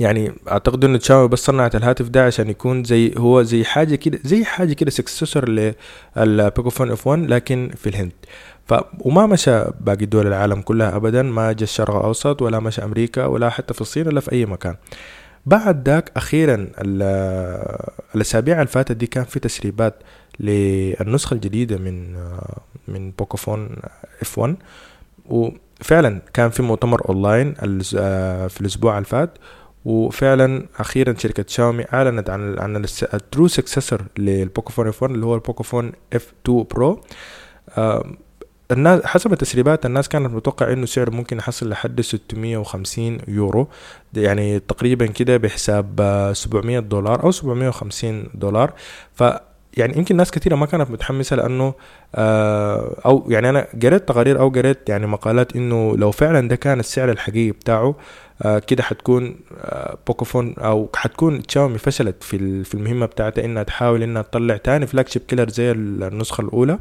يعني 0.00 0.32
أعتقد 0.48 0.84
إنه 0.84 0.98
تشاومي 0.98 1.28
بس 1.28 1.44
صنعت 1.44 1.76
الهاتف 1.76 2.08
ده 2.08 2.26
عشان 2.26 2.50
يكون 2.50 2.84
زي 2.84 3.14
هو 3.18 3.42
زي 3.42 3.64
حاجة 3.64 3.94
كده 3.94 4.18
زي 4.24 4.44
حاجة 4.44 4.72
كده 4.72 4.90
successor 4.90 5.48
لل 6.16 6.30
Pocophone 6.30 6.90
F 6.90 7.06
1 7.06 7.20
لكن 7.30 7.70
في 7.76 7.88
الهند. 7.88 8.12
ف 8.70 8.74
وما 8.98 9.26
مشى 9.26 9.64
باقي 9.80 10.06
دول 10.06 10.26
العالم 10.26 10.60
كلها 10.62 10.96
ابدا 10.96 11.22
ما 11.22 11.52
جا 11.52 11.64
الشرق 11.64 11.96
الأوسط 11.96 12.42
ولا 12.42 12.60
مشى 12.60 12.84
أمريكا 12.84 13.26
ولا 13.26 13.50
حتى 13.50 13.74
في 13.74 13.80
الصين 13.80 14.06
ولا 14.06 14.20
في 14.20 14.32
أي 14.32 14.46
مكان. 14.46 14.76
بعد 15.46 15.88
ذاك 15.88 16.12
أخيرا 16.16 16.66
الأسابيع 18.14 18.56
اللي 18.56 18.66
فاتت 18.66 18.92
دي 18.92 19.06
كان 19.06 19.24
في 19.24 19.40
تسريبات 19.40 19.94
للنسخة 20.40 21.34
الجديدة 21.34 21.76
من 21.76 22.14
من 22.88 23.10
Pocophone 23.18 23.68
F 24.22 24.38
1 24.38 24.56
وفعلا 25.26 26.22
كان 26.34 26.50
في 26.50 26.62
مؤتمر 26.62 27.08
أونلاين 27.08 27.54
في 28.48 28.60
الأسبوع 28.60 28.94
اللي 28.98 29.04
فات. 29.08 29.38
وفعلا 29.84 30.66
أخيرا 30.78 31.14
شركة 31.18 31.44
شاومي 31.48 31.84
أعلنت 31.92 32.30
عن 32.30 32.58
عن 32.58 32.76
ال 33.14 33.21
true 33.21 33.48
successor 33.48 34.00
لل 34.18 34.31
Pocophone 34.31 34.88
F 34.88 35.02
1 35.02 35.14
اللي 35.14 35.26
هو 35.26 35.34
ال 35.34 35.40
Pocophone 35.40 35.92
F 36.12 36.32
2 36.44 36.64
Pro. 36.70 37.00
الناس 38.72 39.04
حسب 39.06 39.32
التسريبات 39.32 39.86
الناس 39.86 40.08
كانت 40.08 40.34
متوقع 40.34 40.72
إنه 40.72 40.86
سعره 40.86 41.10
ممكن 41.10 41.38
يحصل 41.38 41.68
لحد 41.68 42.00
650 42.00 43.18
يورو. 43.28 43.68
يعني 44.14 44.58
تقريبا 44.58 45.06
كده 45.06 45.36
بحساب 45.36 46.00
700 46.34 46.78
دولار 46.78 47.22
أو 47.24 47.30
750 47.30 48.28
دولار. 48.34 48.72
ف 49.14 49.24
يعني 49.76 49.96
يمكن 49.98 50.16
ناس 50.16 50.30
كثيره 50.30 50.56
ما 50.56 50.66
كانت 50.66 50.90
متحمسة 50.90 51.36
لأنه 51.36 51.74
آه 52.14 52.96
أو 53.06 53.26
يعني 53.28 53.48
أنا 53.50 53.66
قريت 53.82 54.08
تقارير 54.08 54.40
أو 54.40 54.48
قريت 54.48 54.88
يعني 54.88 55.06
مقالات 55.06 55.56
إنه 55.56 55.96
لو 55.96 56.10
فعلا 56.10 56.48
ده 56.48 56.56
كان 56.56 56.80
السعر 56.80 57.10
الحقيقي 57.10 57.50
بتاعه 57.50 57.94
آه 58.42 58.58
كده 58.58 58.82
حتكون 58.82 59.36
آه 59.60 59.98
Pocophone 60.06 60.54
أو 60.58 60.88
حتكون 60.96 61.42
تشاومي 61.42 61.78
فشلت 61.78 62.22
في 62.22 62.64
في 62.64 62.74
المهمة 62.74 63.06
بتاعتها 63.06 63.44
إنها 63.44 63.62
تحاول 63.62 64.02
إنها 64.02 64.22
تطلع 64.22 64.56
تاني 64.56 64.86
flagship 64.86 65.22
killer 65.28 65.48
زي 65.48 65.70
النسخة 65.72 66.40
الأولى. 66.42 66.78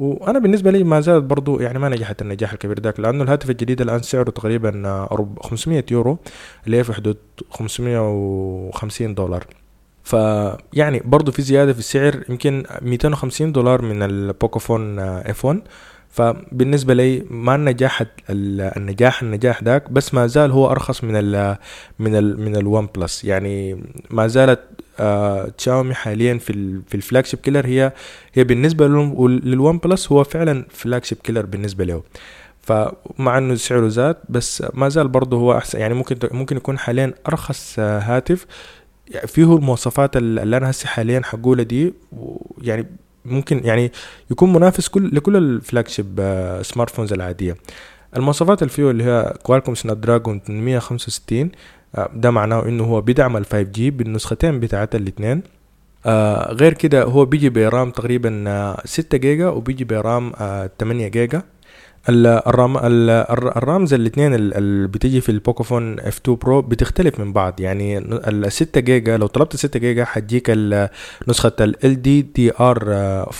وأنا 0.00 0.38
بالنسبة 0.38 0.70
لي 0.70 0.84
ما 0.84 1.00
زالت 1.00 1.24
برضو 1.24 1.60
يعني 1.60 1.78
ما 1.78 1.88
نجحت 1.88 2.22
النجاح 2.22 2.52
الكبير 2.52 2.80
ذاك 2.80 3.00
لأنه 3.00 3.24
الهاتف 3.24 3.50
الجديد 3.50 3.80
الآن 3.80 4.02
سعره 4.02 4.30
تقريبا 4.30 5.06
500 5.40 5.84
يورو 5.90 6.18
اللي 6.66 6.76
هي 6.76 6.84
في 6.84 6.92
حدود 6.92 7.16
550 7.50 9.14
دولار. 9.14 9.46
فيعني 10.04 11.02
برضو 11.04 11.32
في 11.32 11.42
زيادة 11.42 11.72
في 11.72 11.78
السعر 11.78 12.24
يمكن 12.28 12.64
250 12.82 13.52
دولار 13.52 13.82
من 13.82 14.02
ال 14.02 14.12
Pocophone 14.12 14.98
1 14.98 15.60
فبالنسبه 16.08 16.94
لي 16.94 17.24
ما 17.30 17.54
النجاح 17.54 18.02
النجاح 18.30 19.22
النجاح 19.22 19.62
ذاك 19.62 19.90
بس 19.90 20.14
ما 20.14 20.26
زال 20.26 20.50
هو 20.50 20.70
أرخص 20.70 21.04
من 21.04 21.16
ال 21.16 21.56
من 21.98 22.16
ال 22.16 22.40
من 22.40 22.56
ال 22.56 22.88
OnePlus. 22.96 23.24
يعني 23.24 23.84
ما 24.10 24.26
زالت 24.26 24.60
تشاومي 25.58 25.94
حاليا 25.94 26.38
في 26.38 26.80
في 26.88 26.94
ال 26.94 27.26
flagship 27.26 27.40
killer. 27.40 27.66
هي 27.66 27.92
هي 28.34 28.44
بالنسبة 28.44 28.88
لل 28.88 29.78
OnePlus 29.78 30.12
هو 30.12 30.24
فعلا 30.24 30.66
flagship 30.70 31.18
killer 31.18 31.46
بالنسبة 31.46 31.84
له 31.84 32.02
فمع 32.62 33.38
إنه 33.38 33.54
سعره 33.54 33.88
زاد 33.88 34.16
بس 34.28 34.64
ما 34.74 34.88
زال 34.88 35.08
برضه 35.08 35.36
هو 35.36 35.56
أحسن. 35.58 35.80
يعني 35.80 35.94
ممكن 35.94 36.16
ممكن 36.32 36.56
يكون 36.56 36.78
حاليا 36.78 37.14
أرخص 37.28 37.76
آه 37.78 37.98
هاتف. 37.98 38.46
فيه 39.26 39.56
المواصفات 39.56 40.16
اللي 40.16 40.56
أنا 40.56 40.70
هسه 40.70 40.86
حاليا 40.86 41.20
حقولها 41.24 41.64
دي. 41.64 41.94
يعني 42.62 42.86
ممكن 43.24 43.60
يعني 43.64 43.92
يكون 44.30 44.52
منافس 44.52 44.88
كل 44.88 45.10
لكل 45.16 45.36
ال 45.36 45.42
flagship 45.42 45.88
smartphones 45.88 47.12
العادية. 47.12 47.56
المواصفات 48.16 48.62
اللي 48.62 48.72
فيه 48.72 48.90
اللي 48.90 49.04
هي 49.04 49.34
Qualcomm 49.42 49.74
Snapdragon 49.74 50.40
865 50.40 51.50
ده 52.14 52.30
معناه 52.30 52.64
إنه 52.68 52.84
هو 52.84 53.00
بيدعم 53.00 53.36
ال 53.36 53.44
5 53.44 53.62
G 53.62 53.90
بالنسختين 53.90 54.60
بتاعت 54.60 54.94
الاثنين. 54.94 55.42
آه 56.06 56.52
غير 56.52 56.72
كده 56.72 57.02
هو 57.04 57.24
بيجي 57.24 57.48
ب 57.50 57.60
RAM 57.60 57.90
تقريبا 57.90 58.44
آه 58.48 58.82
6 58.84 59.18
جيجا 59.18 59.48
وبيجي 59.48 59.84
ب 59.84 59.96
RAM 59.96 60.32
آه 60.40 60.70
8 60.80 61.08
جيجا. 61.08 61.42
ال 62.08 62.25
RAM 62.25 62.76
ال 63.56 63.64
RAMs 63.64 63.94
الاثنين 63.94 64.34
اللي 64.34 64.88
بتيجي 64.88 65.20
في 65.20 65.28
ال 65.28 65.35
Pocophone 65.35 66.00
F 66.00 66.16
2 66.18 66.38
Pro 66.38 66.62
بتختلف 66.62 67.20
من 67.20 67.32
بعض. 67.32 67.60
يعني 67.60 67.98
ال 67.98 68.52
6 68.52 68.80
جيجا 68.80 69.16
لو 69.16 69.26
طلبت 69.26 69.56
6 69.56 69.80
جيجا 69.80 70.04
حتجيك 70.04 70.50
نسخة 71.28 71.52
ال 71.60 72.02
DDR 72.02 72.82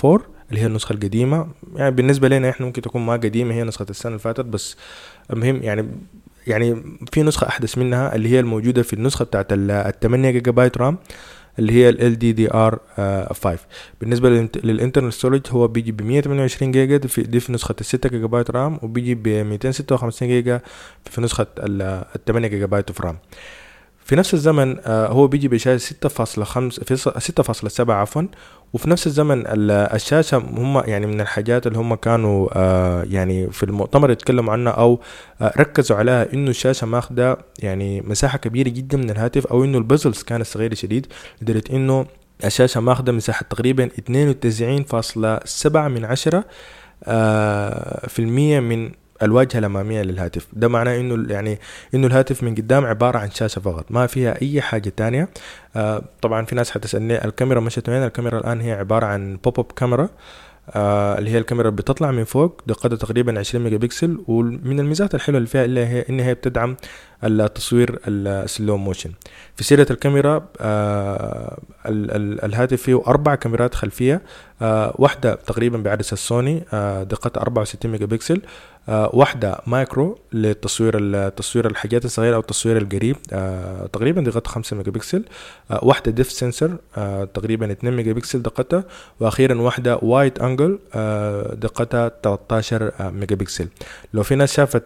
4 0.04 0.20
اللي 0.50 0.60
هي 0.62 0.66
النسخة 0.66 0.92
القديمة. 0.92 1.46
يعني 1.76 1.90
بالنسبة 1.94 2.28
لنا 2.28 2.50
إحنا 2.50 2.66
ممكن 2.66 2.82
تكون 2.82 3.06
ما 3.06 3.12
قديمة 3.12 3.54
هي 3.54 3.64
نسخة 3.64 3.86
السنة 3.90 4.10
اللي 4.10 4.18
فاتت 4.22 4.44
بس 4.44 4.76
المهم 5.32 5.62
يعني 5.62 5.86
يعني 6.46 6.82
في 7.12 7.22
نسخة 7.22 7.48
أحدث 7.48 7.78
منها 7.78 8.14
اللي 8.14 8.28
هي 8.28 8.40
الموجودة 8.40 8.82
في 8.82 8.92
النسخة 8.92 9.24
بتاعت 9.24 9.46
ال 9.52 9.92
8 10.02 10.30
جيجا 10.30 10.50
بايت 10.50 10.78
RAM 10.78 10.98
اللي 11.58 11.72
هي 11.72 11.88
ال 11.88 12.16
LDDR5 12.16 12.76
آه، 12.98 13.58
بالنسبة 14.00 14.28
لل 14.64 14.74
internal 14.74 15.12
storage 15.12 15.40
هو 15.50 15.68
بيجي 15.68 15.92
ب 15.92 16.02
128 16.02 16.72
جيجا 16.72 16.96
دي 16.96 17.40
في 17.40 17.52
نسخة 17.52 17.74
ال 17.80 17.84
6 17.84 18.08
جيجا 18.08 18.26
بايت 18.26 18.50
RAM 18.50 18.78
وبيجي 18.82 19.14
ب 19.14 19.28
256 19.28 20.28
جيجا 20.28 20.60
في 21.04 21.20
نسخة 21.20 21.46
ال 21.58 22.04
8 22.26 22.48
جيجا 22.48 22.66
بايت 22.66 23.00
RAM. 23.00 23.18
في 24.10 24.16
نفس 24.16 24.34
الزمن 24.34 24.76
آه، 24.86 25.06
هو 25.06 25.26
بيجي 25.26 25.48
بشاشة 25.48 25.94
6.5 25.94 26.84
في 26.84 26.96
6.7 26.96 27.90
عفوا. 27.90 28.22
وفي 28.72 28.90
نفس 28.90 29.06
الزمن 29.06 29.44
الشاشة 29.46 30.36
هم 30.36 30.82
يعني 30.86 31.06
من 31.06 31.20
الحاجات 31.20 31.66
اللي 31.66 31.78
هم 31.78 31.94
كانوا 31.94 32.48
آه، 32.52 33.02
يعني 33.02 33.50
في 33.50 33.62
المؤتمر 33.62 34.10
يتكلموا 34.10 34.52
عنها 34.52 34.72
أو 34.72 35.00
آه، 35.40 35.52
ركزوا 35.58 35.96
عليها 35.96 36.32
إنه 36.32 36.50
الشاشة 36.50 36.86
ماخدة 36.86 37.38
يعني 37.58 38.00
مساحة 38.00 38.38
كبيرة 38.38 38.68
جدا 38.68 38.98
من 38.98 39.10
الهاتف 39.10 39.46
أو 39.46 39.64
إنه 39.64 39.78
البزلز 39.78 40.22
كانت 40.22 40.46
صغيرة 40.46 40.74
شديد 40.74 41.06
لدرجة 41.42 41.64
إنه 41.72 42.06
الشاشة 42.44 42.80
ماخدة 42.80 43.12
مساحة 43.12 43.46
تقريبا 43.50 43.88
92.7 43.88 45.76
من 45.76 46.04
عشرة 46.04 46.44
في 48.08 48.18
المية 48.18 48.60
من 48.60 48.90
الواجهة 49.22 49.58
الأمامية 49.58 50.02
للهاتف. 50.02 50.46
ده 50.52 50.68
معناه 50.68 50.96
إنه 51.00 51.32
يعني 51.32 51.58
إنه 51.94 52.06
الهاتف 52.06 52.42
من 52.42 52.54
قدام 52.54 52.86
عبارة 52.86 53.18
عن 53.18 53.30
شاشة 53.30 53.60
فقط 53.60 53.86
ما 53.90 54.06
فيها 54.06 54.42
أي 54.42 54.60
حاجة 54.60 54.88
تانية. 54.96 55.28
آه 55.76 56.02
طبعا 56.22 56.44
في 56.44 56.54
ناس 56.54 56.70
حتسألني 56.70 57.24
الكاميرا 57.24 57.60
مشت 57.60 57.88
وين؟ 57.88 58.02
الكاميرا 58.04 58.38
الآن 58.38 58.60
هي 58.60 58.72
عبارة 58.72 59.06
عن 59.06 59.38
pop 59.44 59.58
up 59.60 59.72
camera 59.72 60.08
آه 60.70 61.18
اللي 61.18 61.30
هي 61.30 61.38
الكاميرا 61.38 61.70
بتطلع 61.70 62.10
من 62.10 62.24
فوق 62.24 62.62
دقتها 62.66 62.96
تقريبا 62.96 63.38
20 63.38 63.64
ميجا 63.64 63.76
بكسل 63.76 64.18
ومن 64.28 64.80
الميزات 64.80 65.14
الحلوة 65.14 65.38
اللي 65.38 65.48
فيها 65.48 65.64
اللي 65.64 65.86
هي 65.86 66.04
إن 66.10 66.20
هي 66.20 66.34
بتدعم 66.34 66.76
التصوير 67.24 68.00
ال 68.06 68.20
slow 68.20 68.76
motion 68.76 69.10
في 69.56 69.64
سيرة 69.64 69.86
الكاميرا 69.90 70.46
آه 70.60 71.58
ال 71.86 72.10
ال 72.10 72.44
الهاتف 72.44 72.82
فيه 72.82 73.02
أربع 73.06 73.34
كاميرات 73.34 73.74
خلفية 73.74 74.22
آه 74.62 74.94
واحدة 74.98 75.34
تقريبا 75.34 75.78
بعدسه 75.78 76.14
السوني 76.14 76.64
آه 76.72 77.02
دقتها 77.02 77.40
64 77.40 77.92
ميجا 77.92 78.06
بكسل 78.06 78.42
واحدة 78.88 79.58
macro 79.66 80.18
للتصوير 80.32 80.92
التصوير 80.98 81.66
الحاجات 81.66 82.04
الصغيرة 82.04 82.34
أو 82.34 82.40
التصوير 82.40 82.76
القريب 82.76 83.16
تقريبا 83.92 84.20
دقتها 84.20 84.50
5 84.50 84.76
ميجا 84.76 84.90
بكسل 84.90 85.24
واحدة 85.82 86.10
depth 86.12 86.32
sensor 86.32 86.76
تقريبا 87.34 87.72
2 87.72 87.96
ميجا 87.96 88.12
بكسل 88.12 88.42
دقتها 88.42 88.84
وأخيرا 89.20 89.60
واحدة 89.60 89.98
wide 90.02 90.38
angle 90.38 90.78
دقتها 91.60 92.08
13 92.22 92.92
آه 93.00 93.10
ميجا 93.10 93.36
بكسل 93.36 93.68
لو 94.14 94.22
في 94.22 94.34
ناس 94.34 94.52
شافت 94.52 94.84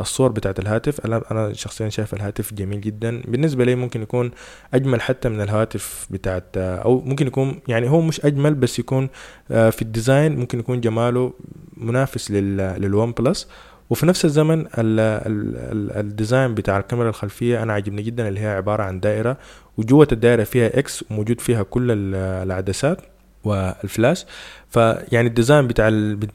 الصور 0.00 0.32
بتاعت 0.32 0.58
الهاتف 0.58 1.06
أنا 1.30 1.52
شخصيا 1.52 1.88
شايف 1.88 2.14
الهاتف 2.14 2.54
جميل 2.54 2.80
جدا. 2.80 3.22
بالنسبة 3.28 3.64
لي 3.64 3.74
ممكن 3.74 4.02
يكون 4.02 4.30
أجمل 4.74 5.00
حتى 5.00 5.28
من 5.28 5.40
الهواتف 5.40 6.06
بتاعت 6.10 6.56
أو 6.56 7.00
ممكن 7.00 7.26
يكون 7.26 7.60
يعني 7.68 7.90
هو 7.90 8.00
مش 8.00 8.24
أجمل 8.24 8.54
بس 8.54 8.78
يكون 8.78 9.08
آه 9.50 9.70
في 9.70 9.82
ال 9.82 9.90
design 9.90 10.36
ممكن 10.36 10.58
يكون 10.58 10.80
جماله 10.80 11.32
منافس 11.76 12.30
لل 12.30 13.12
OnePlus. 13.12 13.48
وفي 13.90 14.06
نفس 14.06 14.24
الزمن 14.24 14.60
ال 14.60 14.66
ال 14.78 15.56
ال 15.56 16.06
design 16.06 16.54
بتاع 16.54 16.78
الكاميرا 16.78 17.08
الخلفية 17.08 17.62
أنا 17.62 17.72
عجبني 17.72 18.02
جدا 18.02 18.28
اللي 18.28 18.40
هي 18.40 18.46
عبارة 18.46 18.82
عن 18.82 19.00
دائرة 19.00 19.36
وجوة 19.76 20.08
الدائرة 20.12 20.44
فيها 20.44 20.78
X 20.78 21.04
وموجود 21.10 21.40
فيها 21.40 21.62
كل 21.62 22.14
العدسات. 22.14 23.00
والفلاش. 23.44 24.26
فيعني 24.70 25.28
ال 25.28 25.33
design 25.33 25.66
بتاع 25.66 25.88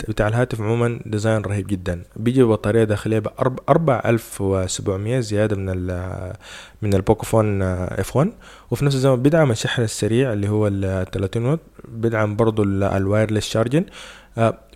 بتاع 0.08 0.28
الهاتف 0.28 0.62
عموما 0.62 1.00
design 1.06 1.42
رهيب 1.42 1.68
جدا. 1.68 2.04
بيجي 2.16 2.44
ببطارية 2.44 2.84
داخلية 2.84 3.20
ب 3.20 3.28
4700 3.70 5.20
زيادة 5.20 5.56
من 5.56 5.70
ال 5.70 6.34
من 6.82 6.94
ال 6.94 7.62
Pocophone 7.62 8.16
F1 8.18 8.32
وفي 8.72 8.86
نفس 8.86 8.96
الزمن 8.96 9.16
بيدعم 9.16 9.52
الشحن 9.52 9.82
السريع 9.82 10.34
اللي 10.34 10.50
هو 10.50 10.68
ال 10.68 11.06
30 11.12 11.46
واط. 11.46 11.60
بيدعم 11.88 12.36
برضه 12.36 12.64
ال 12.98 13.04
wireless 13.04 13.50
charging 13.50 13.86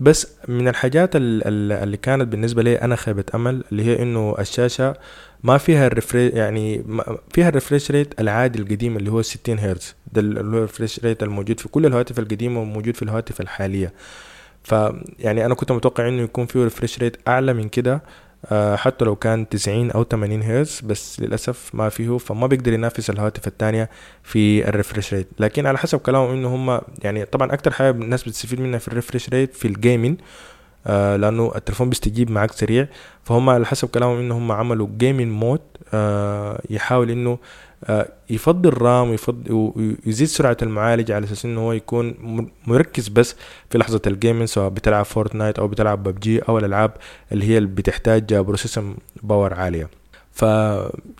بس 0.00 0.26
من 0.48 0.68
الحاجات 0.68 1.10
اللي 1.14 1.96
كانت 1.96 2.28
بالنسبة 2.28 2.62
لي 2.62 2.74
أنا 2.76 2.96
خيبة 2.96 3.24
أمل 3.34 3.64
اللي 3.72 3.84
هي 3.84 4.02
إنه 4.02 4.34
الشاشة 4.38 4.94
ما 5.42 5.58
فيها 5.58 5.86
ال 5.86 5.93
refre 5.93 6.28
يعني 6.28 6.84
فيها 7.32 7.48
ال 7.48 7.53
refresh 7.53 7.90
rate 7.90 8.20
العادي 8.20 8.58
القديم 8.58 8.96
اللي 8.96 9.10
هو 9.10 9.22
60 9.22 9.58
هرتز. 9.58 9.94
ده 10.12 10.20
اللي 10.20 10.40
هو 10.40 10.44
ال 10.58 10.63
refresh 10.63 11.00
rate 11.04 11.22
الموجود 11.22 11.60
في 11.60 11.68
كل 11.68 11.86
الهواتف 11.86 12.18
القديمة 12.18 12.60
وموجود 12.60 12.96
في 12.96 13.02
الهواتف 13.02 13.40
الحالية. 13.40 13.92
فيعني 14.64 15.46
أنا 15.46 15.54
كنت 15.54 15.72
متوقع 15.72 16.08
إنه 16.08 16.22
يكون 16.22 16.46
فيه 16.46 16.64
refresh 16.64 16.98
rate 16.98 17.16
أعلى 17.28 17.52
من 17.52 17.68
كده 17.68 17.92
آه 17.94 18.00
حتى 18.76 19.04
لو 19.04 19.16
كان 19.16 19.48
90 19.48 19.90
أو 19.90 20.04
80 20.04 20.42
هرتز 20.42 20.80
بس 20.80 21.20
للأسف 21.20 21.70
ما 21.74 21.88
فيه 21.88 22.18
فما 22.18 22.46
بيقدر 22.46 22.72
ينافس 22.72 23.10
الهواتف 23.10 23.46
الثانية 23.46 23.90
في 24.22 24.68
ال 24.68 24.74
refresh 24.74 25.14
rate 25.14 25.28
لكن 25.38 25.66
على 25.66 25.78
حسب 25.78 25.98
كلامهم 25.98 26.30
إنه 26.30 26.54
هم 26.54 26.80
يعني 27.02 27.24
طبعا 27.24 27.52
أكتر 27.52 27.70
حاجة 27.70 27.90
الناس 27.90 28.22
بتستفيد 28.24 28.60
منها 28.60 28.78
في 28.78 28.88
ال 28.88 28.93
refresh 28.93 29.28
rate 29.28 29.54
في 29.54 29.68
ال 29.68 29.75
gaming 29.75 30.18
آه 30.86 31.16
لأنه 31.16 31.52
التليفون 31.56 31.88
بيستجيب 31.88 32.30
معاك 32.30 32.52
سريع. 32.52 32.86
فهم 33.24 33.50
على 33.50 33.66
حسب 33.66 33.88
كلامهم 33.88 34.18
إنه 34.18 34.38
هم 34.38 34.52
عملوا 34.52 34.88
gaming 34.98 35.32
mode 35.32 35.60
آه 35.94 36.60
يحاول 36.70 37.10
إنه 37.10 37.38
آه 37.84 38.08
يفضل 38.30 38.82
RAM 38.82 39.10
ويفضل 39.10 39.72
ويزيد 40.06 40.28
سرعة 40.28 40.56
المعالج 40.62 41.12
على 41.12 41.24
أساس 41.24 41.44
إنه 41.44 41.60
هو 41.60 41.72
يكون 41.72 42.14
مركز 42.66 43.08
بس 43.08 43.36
في 43.70 43.78
لحظة 43.78 44.00
ال 44.06 44.12
gaming 44.12 44.48
سواء 44.48 44.68
بتلعب 44.68 45.04
Fortnite 45.04 45.58
أو 45.58 45.68
بتلعب 45.68 46.02
ببجي 46.02 46.38
أو 46.38 46.58
الألعاب 46.58 46.92
اللي 47.32 47.44
هي 47.44 47.58
اللي 47.58 47.68
بتحتاج 47.68 48.34
processor 48.34 48.94
power 49.22 49.54
عالية. 49.54 49.88
ف 50.32 50.42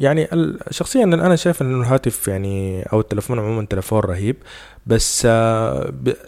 يعني 0.00 0.28
شخصيا 0.70 1.04
أنا 1.04 1.36
شايف 1.36 1.62
ان 1.62 1.80
الهاتف 1.80 2.28
يعني 2.28 2.82
أو 2.82 3.00
التلفون 3.00 3.38
عموما 3.38 3.66
تلفون 3.66 4.00
رهيب 4.00 4.36
بس 4.86 5.22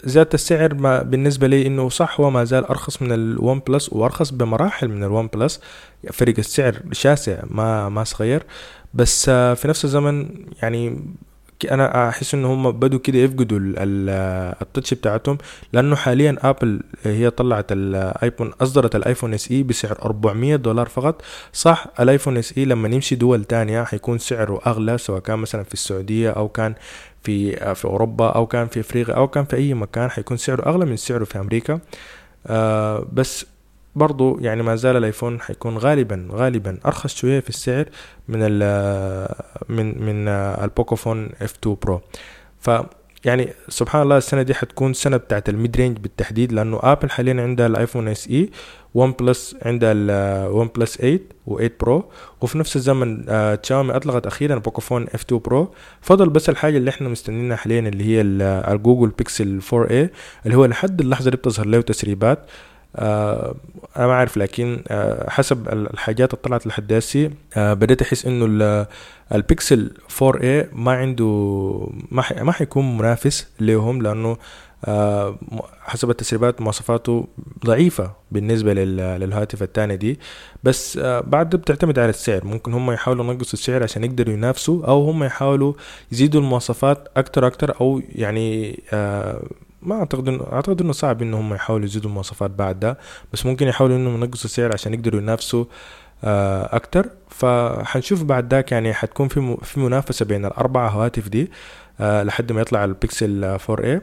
زيادة 0.03 0.29
السعر 0.33 0.73
ما 0.73 1.01
بالنسبة 1.03 1.47
لي 1.47 1.67
إنه 1.67 1.89
صح 1.89 2.19
هو 2.21 2.29
ما 2.29 2.43
زال 2.43 2.65
أرخص 2.65 3.01
من 3.01 3.11
ال 3.11 3.59
OnePlus 3.59 3.93
وأرخص 3.93 4.29
بمراحل 4.31 4.87
من 4.87 5.03
ال 5.03 5.27
OnePlus 5.27 5.61
فرق 6.13 6.33
السعر 6.37 6.75
شاسع 6.91 7.39
ما 7.49 7.89
ما 7.89 8.03
صغير. 8.03 8.43
بس 8.93 9.25
في 9.29 9.61
نفس 9.65 9.85
الزمن 9.85 10.29
يعني 10.61 10.97
أنا 11.71 12.09
أحس 12.09 12.33
إن 12.33 12.45
هم 12.45 12.71
بدوا 12.71 12.99
كده 12.99 13.17
يفقدوا 13.19 13.59
ال 13.61 13.83
touch 13.83 14.93
بتاعتهم 14.93 15.37
لأنه 15.73 15.95
حاليا 15.95 16.37
Apple 16.41 16.81
هي 17.03 17.29
طلعت 17.29 17.65
ال 17.71 17.82
iPhone 17.82 18.51
أصدرت 18.61 18.95
ال 18.95 19.33
iPhone 19.33 19.51
SE 19.51 19.63
بسعر 19.63 19.97
400 20.01 20.55
دولار 20.55 20.87
فقط. 20.89 21.21
صح 21.53 21.87
ال 21.99 22.37
iPhone 22.37 22.57
SE 22.57 22.65
لما 22.65 22.87
يمشي 22.89 23.15
دول 23.15 23.43
تانية 23.43 23.83
حيكون 23.83 24.17
سعره 24.17 24.61
أغلى 24.67 24.97
سواء 24.97 25.19
كان 25.19 25.39
مثلا 25.39 25.63
في 25.63 25.73
السعودية 25.73 26.29
أو 26.29 26.47
كان 26.47 26.73
في 27.23 27.55
في 27.75 27.85
أوروبا 27.85 28.29
أو 28.29 28.47
كان 28.47 28.67
في 28.67 28.79
أفريقيا 28.79 29.15
أو 29.15 29.27
كان 29.27 29.45
في 29.45 29.55
أي 29.55 29.73
مكان 29.73 30.09
حيكون 30.11 30.37
سعره 30.37 30.69
أغلى 30.69 30.85
من 30.85 30.97
سعره 30.97 31.23
في 31.23 31.39
أمريكا. 31.39 31.79
آه 32.47 33.07
بس 33.13 33.45
برضو 33.95 34.39
يعني 34.39 34.63
ما 34.63 34.75
زال 34.75 34.97
ال 34.97 35.03
iPhone 35.03 35.41
حيكون 35.41 35.77
غالبا 35.77 36.27
غالبا 36.31 36.77
أرخص 36.85 37.15
شوية 37.15 37.39
في 37.39 37.49
السعر 37.49 37.85
من 38.27 38.39
ال 38.41 39.27
من 39.69 40.05
من 40.05 40.27
ال 40.27 41.29
Pocophone 41.41 41.53
F2 41.63 41.77
Pro. 41.83 42.01
ف 42.59 42.69
يعني 43.25 43.47
سبحان 43.69 44.01
الله 44.01 44.17
السنة 44.17 44.41
دي 44.41 44.53
حتكون 44.53 44.93
سنة 44.93 45.17
بتاعت 45.17 45.49
ال 45.49 45.56
mid 45.56 45.77
range 45.77 45.97
بالتحديد 45.97 46.51
لأنه 46.51 46.79
Apple 46.83 47.09
حاليا 47.09 47.41
عندها 47.41 47.67
ال 47.67 48.07
iPhone 48.07 48.27
SE 48.27 48.49
OnePlus 48.93 49.55
عندها 49.61 49.91
ال 49.95 50.69
OnePlus 50.75 50.97
8 50.97 51.19
و 51.47 51.69
8 51.79 51.85
Pro. 51.85 52.11
وفي 52.41 52.57
نفس 52.57 52.75
الزمن 52.75 53.25
تشاومي 53.63 53.95
أطلقت 53.95 54.27
أخيرا 54.27 54.55
Pocophone 54.55 55.03
F2 55.03 55.21
Pro. 55.21 55.73
فضل 56.01 56.29
بس 56.29 56.49
الحاجة 56.49 56.77
اللي 56.77 56.89
إحنا 56.89 57.09
مستنينها 57.09 57.55
حاليا 57.57 57.79
اللي 57.79 58.03
هي 58.03 58.21
ال 58.73 59.09
Google 59.09 59.61
Pixel 59.73 59.87
4a 59.87 60.09
اللي 60.45 60.57
هو 60.57 60.65
لحد 60.65 61.01
اللحظة 61.01 61.31
دي 61.31 61.37
بتظهر 61.37 61.65
له 61.65 61.81
تسريبات. 61.81 62.45
آه 62.95 63.55
أنا 63.97 64.07
ما 64.07 64.13
أعرف 64.13 64.37
لكن 64.37 64.83
آه 64.87 65.29
حسب 65.29 65.67
الحاجات 65.69 66.33
اللي 66.33 66.43
طلعت 66.43 66.67
لحد 66.67 66.93
هسي 66.93 67.29
آه 67.57 67.73
بديت 67.73 68.01
أحس 68.01 68.25
إنه 68.25 68.85
البيكسل 69.35 69.91
4 70.21 70.63
a 70.63 70.65
ما 70.73 70.91
عنده 70.91 71.25
ما 72.11 72.21
ح... 72.21 72.33
ما 72.33 72.51
حيكون 72.51 72.97
منافس 72.97 73.47
لهم 73.59 74.01
لأنه 74.01 74.37
آه 74.85 75.35
حسب 75.81 76.09
التسريبات 76.09 76.61
مواصفاته 76.61 77.27
ضعيفة 77.65 78.11
بالنسبة 78.31 78.73
لل... 78.73 78.97
للهاتف 78.97 79.63
الثاني 79.63 79.97
دي. 79.97 80.19
بس 80.63 80.97
آه 80.97 81.19
بعد 81.19 81.55
بتعتمد 81.55 81.99
على 81.99 82.09
السعر. 82.09 82.45
ممكن 82.45 82.73
هم 82.73 82.91
يحاولوا 82.91 83.25
ينقصوا 83.33 83.53
السعر 83.53 83.83
عشان 83.83 84.03
يقدروا 84.03 84.33
ينافسوا 84.33 84.85
أو 84.87 85.09
هم 85.09 85.23
يحاولوا 85.23 85.73
يزيدوا 86.11 86.41
المواصفات 86.41 87.07
أكتر 87.17 87.47
أكتر 87.47 87.81
أو 87.81 88.01
يعني 88.09 88.79
آه 88.93 89.43
ما 89.81 89.95
أعتقد 89.99 90.27
انه 90.27 90.47
أعتقد 90.51 90.81
إنه 90.81 90.91
صعب 90.91 91.21
إنه 91.21 91.39
هم 91.39 91.53
يحاولوا 91.53 91.85
يزيدوا 91.85 92.09
المواصفات 92.09 92.51
بعد 92.51 92.79
ده 92.79 92.97
بس 93.33 93.45
ممكن 93.45 93.67
يحاولوا 93.67 93.97
إنهم 93.97 94.15
ينقصوا 94.23 94.45
السعر 94.45 94.73
عشان 94.73 94.93
يقدروا 94.93 95.21
ينافسوا 95.21 95.65
أكتر. 96.23 97.09
فحنشوف 97.29 98.23
بعد 98.23 98.53
ذاك 98.53 98.71
يعني 98.71 98.93
حتكون 98.93 99.27
في 99.27 99.57
في 99.63 99.79
منافسة 99.79 100.25
بين 100.25 100.45
الاربعه 100.45 100.89
هواتف 100.89 101.29
دي 101.29 101.51
لحد 101.99 102.51
ما 102.51 102.61
يطلع 102.61 102.83
البيكسل 102.85 103.43
4 103.43 103.97
a 103.97 104.01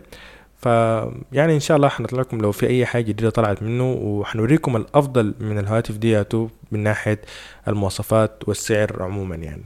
فيعني 0.63 1.55
إن 1.55 1.61
شاء 1.61 1.77
الله 1.77 1.89
حنطلع 1.89 2.21
لكم 2.21 2.41
لو 2.41 2.53
في 2.53 2.67
أي 2.67 2.87
حاجة 2.87 3.03
جديدة 3.05 3.31
طلعت 3.31 3.63
منه 3.63 3.93
وحنوريكم 3.93 4.77
الأفضل 4.77 5.35
من 5.41 5.59
الهواتف 5.59 5.97
دياتو 5.97 6.49
من 6.73 6.83
ناحية 6.83 7.21
المواصفات 7.69 8.49
والسعر 8.49 9.03
عموما 9.03 9.37
يعني. 9.37 9.63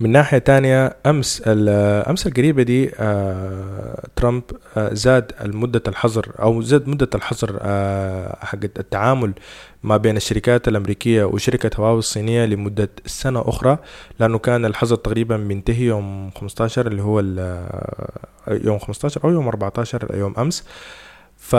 من 0.00 0.10
ناحية 0.12 0.38
تانية 0.38 0.96
أمس 1.06 1.42
أمس 1.46 2.26
القريبة 2.26 2.62
دي 2.62 2.90
آه 2.98 4.06
ترامب 4.16 4.42
آه 4.76 4.94
زاد 4.94 5.32
مدة 5.44 5.82
الحظر 5.88 6.32
أو 6.42 6.62
زاد 6.62 6.88
مدة 6.88 7.08
الحظر 7.14 7.58
آه 7.62 8.36
حق 8.44 8.58
التعامل 8.64 9.32
ما 9.82 9.96
بين 9.96 10.16
الشركات 10.16 10.68
الأمريكية 10.68 11.24
وشركة 11.24 11.70
هواوي 11.80 11.98
الصينية 11.98 12.44
لمدة 12.44 12.88
سنة 13.06 13.40
أخرى 13.48 13.78
لأنه 14.20 14.38
كان 14.38 14.64
الحظر 14.64 14.96
تقريبا 14.96 15.36
منتهي 15.36 15.84
يوم 15.84 16.30
15 16.30 16.86
اللي 16.86 17.02
هو 17.02 17.20
يوم 18.48 18.78
15 18.78 19.24
أو 19.24 19.30
يوم 19.30 19.48
14 19.48 20.14
يوم 20.16 20.34
أمس. 20.38 20.64
ف 21.36 21.56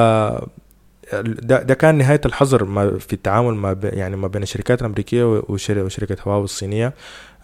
ده, 1.23 1.63
ده 1.63 1.73
كان 1.73 1.95
نهاية 1.95 2.21
الحظر 2.25 2.63
ما 2.63 2.97
في 2.99 3.13
التعامل 3.13 3.55
ما 3.55 3.77
يعني 3.83 4.15
ما 4.15 4.27
بين 4.27 4.43
الشركات 4.43 4.81
الأمريكية 4.81 5.23
وشركة 5.49 6.17
هواوي 6.27 6.43
الصينية. 6.43 6.93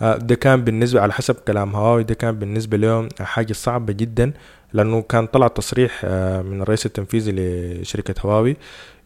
آه، 0.01 0.17
ده 0.17 0.35
كان 0.35 0.63
بالنسبة 0.63 1.01
على 1.01 1.13
حسب 1.13 1.35
كلام 1.35 1.75
هواوي 1.75 2.03
ده 2.03 2.13
كان 2.13 2.39
بالنسبة 2.39 2.77
لهم 2.77 3.09
حاجة 3.19 3.53
صعبة 3.53 3.93
جدا 3.93 4.33
لأنه 4.73 5.01
كان 5.01 5.27
طلع 5.27 5.47
تصريح 5.47 6.01
آه، 6.03 6.41
من 6.41 6.61
الرئيس 6.61 6.85
التنفيذي 6.85 7.31
لشركة 7.31 8.15
هواوي 8.21 8.57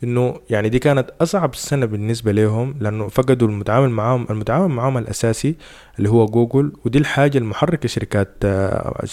إنه 0.04 0.40
يعني 0.50 0.70
دي 0.70 0.80
كانت 0.80 1.10
أصعب 1.22 1.56
سنة 1.56 1.86
بالنسبة 1.86 2.32
لهم 2.32 2.76
لأنه 2.80 3.08
فقدوا 3.08 3.48
المتعامل 3.48 3.90
معاهم 3.90 4.28
المتعامل 4.30 4.68
معاهم 4.68 4.98
الأساسي 4.98 5.56
اللي 5.98 6.10
هو 6.10 6.26
جوجل 6.26 6.72
ودي 6.86 6.98
الحاجة 6.98 7.38
المحركة 7.38 7.88
شركات 7.88 8.30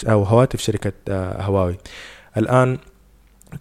أو 0.09 0.23
هواتف 0.23 0.59
شركة 0.59 0.93
هواوي. 1.41 1.77
الآن 2.37 2.77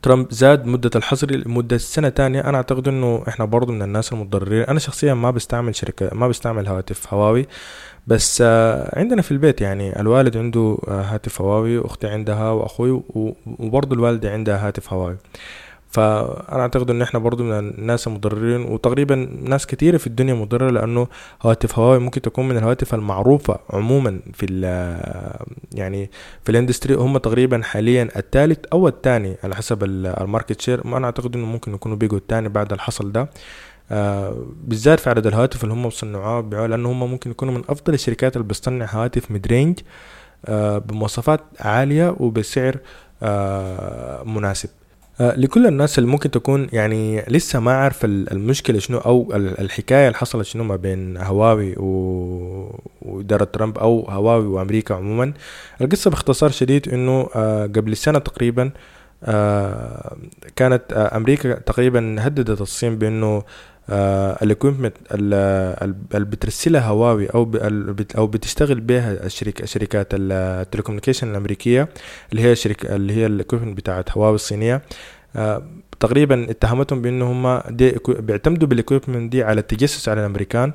ترامب 0.03 0.33
زاد 0.33 0.67
مدة 0.67 0.91
الحظر 0.97 1.31
لمدة 1.31 1.79
سنة 1.79 2.09
تانية. 2.09 2.41
أنا 2.41 2.57
أعتقد 2.57 2.89
إنه 2.89 3.25
إحنا 3.29 3.45
برضو 3.45 3.73
من 3.73 3.83
الناس 3.83 4.13
المتضررين. 4.13 4.63
أنا 4.63 4.79
شخصيا 4.79 5.15
ما 5.15 5.31
بستعمل 5.31 5.75
شركة 5.75 6.11
ما 6.15 6.29
بستعمل 6.29 6.69
هواتف 6.69 7.15
هواوي. 7.15 7.47
بس 8.07 8.43
آه، 8.47 8.99
عندنا 8.99 9.23
في 9.23 9.31
البيت 9.31 9.61
يعني 9.61 10.01
الوالد 10.01 10.37
عنده 10.37 10.79
آه، 10.89 11.03
هاتف 11.03 11.41
هواوي 11.41 11.79
وأختي 11.79 12.07
عندها 12.07 12.51
وأخوي 12.51 13.03
وبرضو 13.47 13.95
الوالدة 13.95 14.33
عندها 14.33 14.67
هاتف 14.69 14.93
هواوي. 14.93 15.17
فأنا 15.91 16.61
أعتقد 16.63 16.91
إن 16.91 17.03
إحنا 17.03 17.21
برضو 17.21 17.45
من 17.45 17.59
الناس 17.59 18.07
المضررين 18.07 18.63
وتقريبا 18.63 19.15
ناس 19.43 19.67
كثيرة 19.67 19.97
في 19.97 20.07
الدنيا 20.07 20.35
مضررة 20.35 20.71
لأنه 20.71 21.07
هواتف 21.43 21.79
هواوي 21.79 21.99
ممكن 21.99 22.23
تكون 22.23 22.49
من 22.49 22.57
الهواتف 22.57 22.95
المعروفة 22.95 23.59
عموما 23.71 24.21
في 24.35 24.47
ال 24.51 24.65
يعني 25.75 26.11
في 26.45 26.51
ال 26.51 26.55
industry. 26.55 26.95
هم 26.95 27.19
تقريبا 27.19 27.63
حاليا 27.63 28.09
الثالث 28.17 28.59
أو 28.73 28.89
الثاني 28.89 29.37
على 29.45 29.57
حسب 29.57 29.85
ال 29.85 29.96
market 29.96 30.61
share. 30.61 30.85
أنا 30.97 31.07
أعتقد 31.07 31.37
إنه 31.37 31.47
ممكن 31.47 31.75
يكونوا 31.75 31.97
بيجوا 31.97 32.19
الثاني 32.19 32.49
بعد 32.49 32.73
الحصل 32.73 33.13
ده. 33.13 33.31
آه 33.91 34.47
بالذات 34.65 35.01
في 35.01 35.11
عدد 35.11 35.27
الهواتف 35.27 35.65
اللي 35.65 35.75
هم 35.75 35.83
بيصنعوها 35.85 36.41
بيبيعوها 36.41 36.69
لأنه 36.69 36.91
هم 36.93 37.11
ممكن 37.11 37.31
يكونوا 37.31 37.55
من 37.55 37.63
أفضل 37.69 37.95
الشركات 37.95 38.37
اللي 38.37 38.49
بتصنع 38.49 38.87
هواتف 38.91 39.31
mid 39.31 39.47
range 39.47 39.79
آه 40.47 40.79
بمواصفات 40.79 41.41
عالية 41.61 42.17
وبسعر 42.21 42.77
آه 43.23 44.23
مناسب. 44.25 44.69
لكل 45.21 45.67
الناس 45.67 45.99
اللي 45.99 46.11
ممكن 46.11 46.31
تكون 46.31 46.69
يعني 46.73 47.25
لسه 47.29 47.61
ما 47.61 47.73
عارف 47.73 48.05
المشكلة 48.05 48.79
شنو 48.79 48.99
أو 48.99 49.33
الحكاية 49.35 50.07
اللي 50.07 50.19
حصلت 50.19 50.47
شنو 50.47 50.65
ما 50.65 50.77
بين 50.77 51.17
هواوي 51.17 51.75
وإدارة 53.03 53.45
ترامب 53.45 53.79
أو 53.79 54.01
هواوي 54.09 54.47
وأمريكا 54.47 54.95
عموما. 54.95 55.33
القصة 55.81 56.11
باختصار 56.11 56.51
شديد 56.51 56.89
إنه 56.89 57.29
آه، 57.35 57.67
قبل 57.67 57.97
سنة 57.97 58.19
تقريبا 58.19 58.63
آه، 58.63 58.73
كانت 60.57 60.93
أمريكا 60.93 61.55
تقريبا 61.55 62.17
هددت 62.19 62.61
الصين 62.61 62.99
بإنه 62.99 63.43
ال 64.43 64.48
equipment 64.48 64.95
اللي 65.13 65.97
بترسلها 66.15 66.83
هواوي 66.89 67.27
أو 67.27 67.53
أو 68.19 68.27
بتشتغل 68.27 68.81
بها 68.81 69.27
الشركة 69.27 69.67
شركات 69.67 70.07
ال 70.13 70.19
telecommunication 70.19 71.31
الأمريكية 71.31 71.89
اللي 72.33 72.43
هي 72.43 72.53
الشركة 72.53 72.97
اللي 72.97 73.13
هي 73.13 73.27
ال 73.27 73.32
equipment 73.32 73.77
بتاعت 73.77 74.11
هواوي 74.13 74.35
الصينية. 74.35 74.83
آه، 75.37 75.63
تقريبا 76.01 76.51
اتهمتهم 76.51 77.03
بأنه 77.03 77.33
هم 77.33 77.61
بيعتمدوا 78.09 78.69
بال 78.69 78.80
equipment 78.80 79.33
دي 79.33 79.43
على 79.43 79.61
التجسس 79.61 80.09
على 80.09 80.21
الأمريكان. 80.21 80.73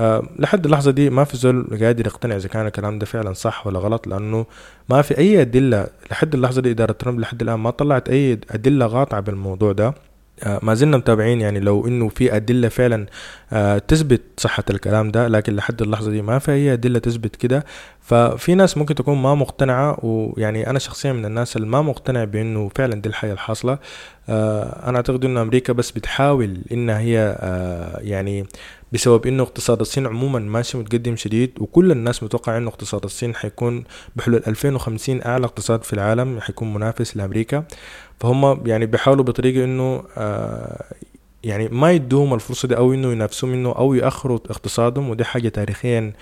أه 0.00 0.22
لحد 0.38 0.64
اللحظة 0.64 0.90
دي 0.90 1.10
ما 1.10 1.24
في 1.24 1.36
زول 1.36 1.78
قادر 1.80 2.06
يقتنع 2.06 2.36
إذا 2.36 2.48
كان 2.48 2.66
الكلام 2.66 2.98
ده 2.98 3.06
فعلا 3.06 3.32
صح 3.32 3.66
ولا 3.66 3.78
غلط 3.78 4.06
لأنه 4.06 4.46
ما 4.88 5.02
في 5.02 5.18
أي 5.18 5.40
أدلة 5.40 5.86
لحد 6.10 6.34
اللحظة 6.34 6.62
دي 6.62 6.70
إدارة 6.70 6.92
ترامب 6.92 7.20
لحد 7.20 7.42
الآن 7.42 7.58
ما 7.58 7.70
طلعت 7.70 8.08
أي 8.08 8.38
أدلة 8.50 8.86
قاطعة 8.86 9.20
بالموضوع 9.20 9.72
ده. 9.72 9.94
آه، 10.42 10.60
ما 10.62 10.74
زلنا 10.74 10.96
متابعين 10.96 11.40
يعني 11.40 11.60
لو 11.60 11.86
إنه 11.86 12.08
في 12.08 12.36
أدلة 12.36 12.68
فعلا 12.68 13.06
آه، 13.52 13.78
تثبت 13.78 14.20
صحة 14.36 14.64
الكلام 14.70 15.10
ده 15.10 15.28
لكن 15.28 15.56
لحد 15.56 15.82
اللحظة 15.82 16.10
دي 16.10 16.22
ما 16.22 16.38
في 16.38 16.52
أي 16.52 16.72
أدلة 16.72 16.98
تثبت 16.98 17.36
كده. 17.36 17.64
ففي 18.00 18.54
ناس 18.54 18.78
ممكن 18.78 18.94
تكون 18.94 19.18
ما 19.22 19.34
مقتنعة 19.34 19.98
ويعني 20.04 20.70
أنا 20.70 20.78
شخصيا 20.78 21.12
من 21.12 21.24
الناس 21.24 21.56
اللي 21.56 21.66
ما 21.66 21.82
مقتنع 21.82 22.24
بإنه 22.24 22.70
فعلا 22.74 23.00
دي 23.00 23.08
الحاجة 23.08 23.32
الحاصلة. 23.32 23.78
آه، 24.28 24.88
أنا 24.88 24.96
أعتقد 24.96 25.24
إنه 25.24 25.42
أمريكا 25.42 25.72
بس 25.72 25.90
بتحاول 25.90 26.58
إنها 26.72 26.98
هي 26.98 27.38
يعني 28.00 28.46
بسبب 28.92 29.26
انه 29.26 29.42
اقتصاد 29.42 29.80
الصين 29.80 30.06
عموما 30.06 30.38
ماشي 30.38 30.78
متقدم 30.78 31.16
شديد 31.16 31.52
وكل 31.60 31.92
الناس 31.92 32.22
متوقع 32.22 32.56
انه 32.56 32.68
اقتصاد 32.68 33.04
الصين 33.04 33.34
حيكون 33.34 33.84
بحلول 34.16 34.42
2050 34.46 35.22
أعلى 35.22 35.44
اقتصاد 35.46 35.84
في 35.84 35.92
العالم 35.92 36.40
حيكون 36.40 36.74
منافس 36.74 37.16
لأمريكا. 37.16 37.64
فهم 38.20 38.66
يعني 38.66 38.86
بيحاولوا 38.86 39.24
بطريقة 39.24 39.64
إنه 39.64 40.04
آه 40.16 40.84
يعني 41.44 41.68
ما 41.68 41.92
يدوهم 41.92 42.34
الفرصة 42.34 42.68
دي 42.68 42.76
أو 42.76 42.94
إنه 42.94 43.12
ينافسوا 43.12 43.48
منه 43.48 43.72
أو 43.72 43.94
يأخروا 43.94 44.38
اقتصادهم 44.50 45.10
ودي 45.10 45.24
حاجة 45.24 45.48
تاريخيا 45.48 46.12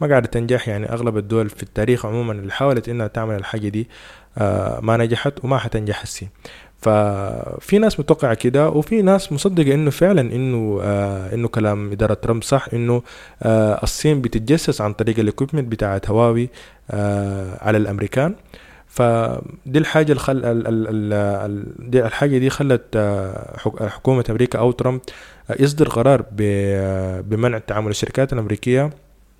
ما 0.00 0.08
قاعدة 0.08 0.26
تنجح. 0.26 0.68
يعني 0.68 0.92
أغلب 0.92 1.16
الدول 1.16 1.48
في 1.48 1.62
التاريخ 1.62 2.06
عموما 2.06 2.32
اللي 2.32 2.52
حاولت 2.52 2.88
إنها 2.88 3.06
تعمل 3.06 3.34
الحاجة 3.34 3.68
دي 3.68 3.88
آه 4.38 4.80
ما 4.80 4.96
نجحت 4.96 5.44
وما 5.44 5.58
حتنجح 5.58 6.02
السين 6.02 6.28
ففي 6.84 7.78
ناس 7.78 8.00
متوقعة 8.00 8.34
كده 8.34 8.68
وفي 8.68 9.02
ناس 9.02 9.32
مصدقة 9.32 9.74
إنه 9.74 9.90
فعلا 9.90 10.20
إنه 10.20 10.80
آه 10.82 11.34
إنه 11.34 11.48
كلام 11.48 11.92
إدارة 11.92 12.14
ترامب 12.14 12.42
صح 12.42 12.66
إنه 12.74 13.02
آه 13.42 13.80
الصين 13.82 14.20
بتتجسس 14.22 14.80
عن 14.80 14.92
طريق 14.92 15.18
الاكويبمنت 15.18 15.72
بتاعت 15.72 16.10
هواوي 16.10 16.48
آه 16.90 17.58
على 17.64 17.78
الأمريكان. 17.78 18.34
فدي 18.86 19.78
الحاجة 19.78 20.12
اللي 20.12 20.20
خل... 20.20 20.36
ال... 20.36 20.66
ال... 20.66 21.12
ال... 21.12 21.90
دي 21.90 22.04
الحاجة 22.06 22.38
دي 22.38 22.50
خلت 22.50 22.82
آه، 22.96 23.56
حكومة 23.88 24.24
أمريكا 24.30 24.58
أو 24.58 24.70
ترامب 24.72 25.00
آه، 25.50 25.56
يصدر 25.60 25.88
قرار 25.88 26.22
ب... 26.22 26.40
آه، 26.42 27.20
بمنع 27.20 27.58
تعامل 27.58 27.90
الشركات 27.90 28.32
الأمريكية. 28.32 28.90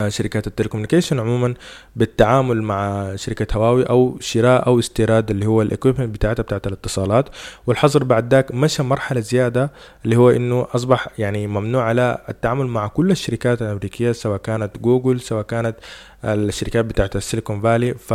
شركات 0.09 0.47
ال 0.47 0.51
telecommunication 0.51 1.20
عموما 1.20 1.55
بالتعامل 1.97 2.62
مع 2.62 3.12
شركة 3.16 3.57
هواوي 3.57 3.82
أو 3.82 4.16
شراء 4.20 4.66
أو 4.66 4.78
استيراد 4.78 5.30
اللي 5.30 5.47
هو 5.47 5.62
ال 5.62 5.68
equipment 5.68 6.14
بتاعتها 6.14 6.42
بتاعت 6.42 6.66
الاتصالات. 6.66 7.28
والحظر 7.66 8.05
بعد 8.05 8.34
ذاك 8.34 8.55
مشى 8.55 8.82
مرحلة 8.82 9.20
زيادة 9.20 9.70
اللي 10.05 10.16
هو 10.16 10.30
إنه 10.30 10.66
أصبح 10.74 11.09
يعني 11.18 11.47
ممنوع 11.47 11.84
على 11.84 12.18
التعامل 12.28 12.66
مع 12.66 12.86
كل 12.86 13.11
الشركات 13.11 13.62
الأمريكية 13.62 14.12
سواء 14.12 14.38
كانت 14.38 14.78
جوجل 14.78 15.20
سواء 15.20 15.42
كانت 15.42 15.76
الشركات 16.24 16.84
بتاعت 16.84 17.16
ال 17.16 17.22
Silicon 17.22 17.61
Valley. 17.61 17.95
ف 17.95 18.14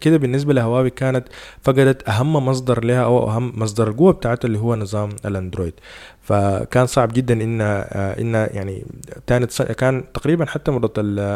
كده 0.00 0.16
بالنسبة 0.16 0.54
لهواوي 0.54 0.90
كانت 0.90 1.28
فقدت 1.62 2.08
أهم 2.08 2.32
مصدر 2.32 2.84
لها 2.84 3.04
أو 3.04 3.30
أهم 3.30 3.52
مصدر 3.56 3.88
القوه 3.88 4.12
بتاعتها 4.12 4.46
اللي 4.46 4.58
هو 4.58 4.76
نظام 4.76 5.10
ال 5.24 5.29
Android. 5.29 5.72
فكان 6.26 6.86
صعب 6.86 7.12
جدا 7.12 7.34
إن 7.42 7.60
إن 7.60 8.34
يعني 8.34 8.84
كانت 9.26 9.62
كان 9.62 10.04
تقريبا 10.14 10.44
حتى 10.46 10.70
مدة 10.70 10.92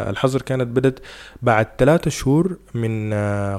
الحظر 0.09 0.41
كانت 0.41 0.67
بدت 0.67 0.99
بعد 1.41 1.67
ثلاثة 1.77 2.11
شهور 2.11 2.57
من 2.73 3.13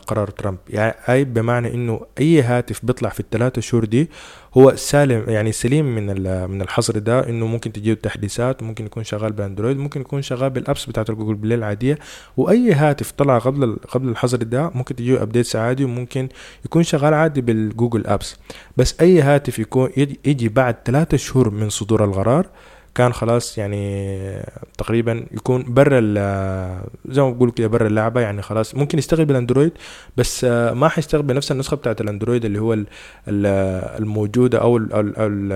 قرار 0.06 0.30
ترامب. 0.30 0.58
يعني 0.70 0.94
أي 1.08 1.24
بمعنى 1.24 1.74
إنه 1.74 2.00
أي 2.20 2.42
هاتف 2.42 2.80
بيطلع 2.84 3.08
في 3.08 3.20
الثلاثة 3.20 3.60
شهور 3.60 3.84
دي 3.84 4.10
هو 4.54 4.76
سالم 4.76 5.24
يعني 5.30 5.52
سليم 5.52 5.94
من 5.94 6.06
من 6.50 6.62
الحظر 6.62 6.98
ده 6.98 7.28
إنه 7.28 7.46
ممكن 7.46 7.72
تجيه 7.72 7.94
تحديثات 7.94 8.62
ممكن 8.62 8.86
يكون 8.86 9.04
شغال 9.04 9.32
ب 9.32 9.38
Android 9.38 9.76
ممكن 9.76 10.00
يكون 10.00 10.22
شغال 10.22 10.50
بال 10.50 10.62
apps 10.62 10.86
بتاعت 10.86 11.10
Google 11.10 11.34
Play 11.34 11.58
العاديه 11.58 11.98
وأي 12.36 12.72
هاتف 12.72 13.10
طلع 13.10 13.38
قبل 13.38 13.76
قبل 13.88 14.08
الحظر 14.08 14.42
ده 14.42 14.70
ممكن 14.74 14.96
تجيه 14.96 15.22
updates 15.22 15.56
عادي 15.56 15.84
وممكن 15.84 16.28
يكون 16.64 16.82
شغال 16.82 17.14
عادي 17.14 17.40
بال 17.40 17.57
Google 17.57 18.06
apps. 18.06 18.36
بس 18.76 19.00
أي 19.00 19.20
هاتف 19.20 19.58
يكون 19.58 19.90
يجي 20.24 20.48
بعد 20.48 20.76
ثلاثة 20.84 21.16
شهور 21.22 21.50
من 21.50 21.68
صدور 21.68 22.04
القرار 22.04 22.46
كان 22.94 23.12
خلاص 23.12 23.58
يعني 23.58 24.42
تقريبا 24.78 25.26
يكون 25.32 25.64
برا 25.74 26.00
زي 27.08 27.22
ما 27.22 27.30
بقول 27.30 27.50
كده 27.50 27.66
برا 27.66 27.86
اللعبة 27.86 28.20
يعني 28.20 28.42
خلاص 28.42 28.74
ممكن 28.74 28.98
يشتغل 28.98 29.24
بال 29.24 29.35
Android 29.35 29.72
بس 30.16 30.44
ما 30.44 30.88
حيشتغل 30.88 31.22
بنفس 31.22 31.52
النسخة 31.52 31.76
بتاعت 31.76 32.00
ال 32.00 32.06
Android 32.06 32.44
اللي 32.44 32.58
هو 32.58 32.78
الموجودة 33.28 34.58
أو 34.58 34.76
ال 34.76 35.14
ال 35.18 35.52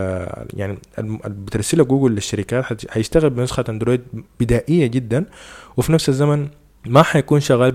يعني 0.54 0.78
بترسلها 1.26 1.84
جوجل 1.84 2.14
للشركات 2.14 2.90
حيشتغل 2.90 3.30
بنسخة 3.30 3.64
Android 3.68 4.00
بدائية 4.40 4.86
جدا 4.86 5.24
وفي 5.76 5.92
نفس 5.92 6.08
الزمن 6.08 6.48
ما 6.88 7.02
حيكون 7.02 7.40
شغال 7.40 7.72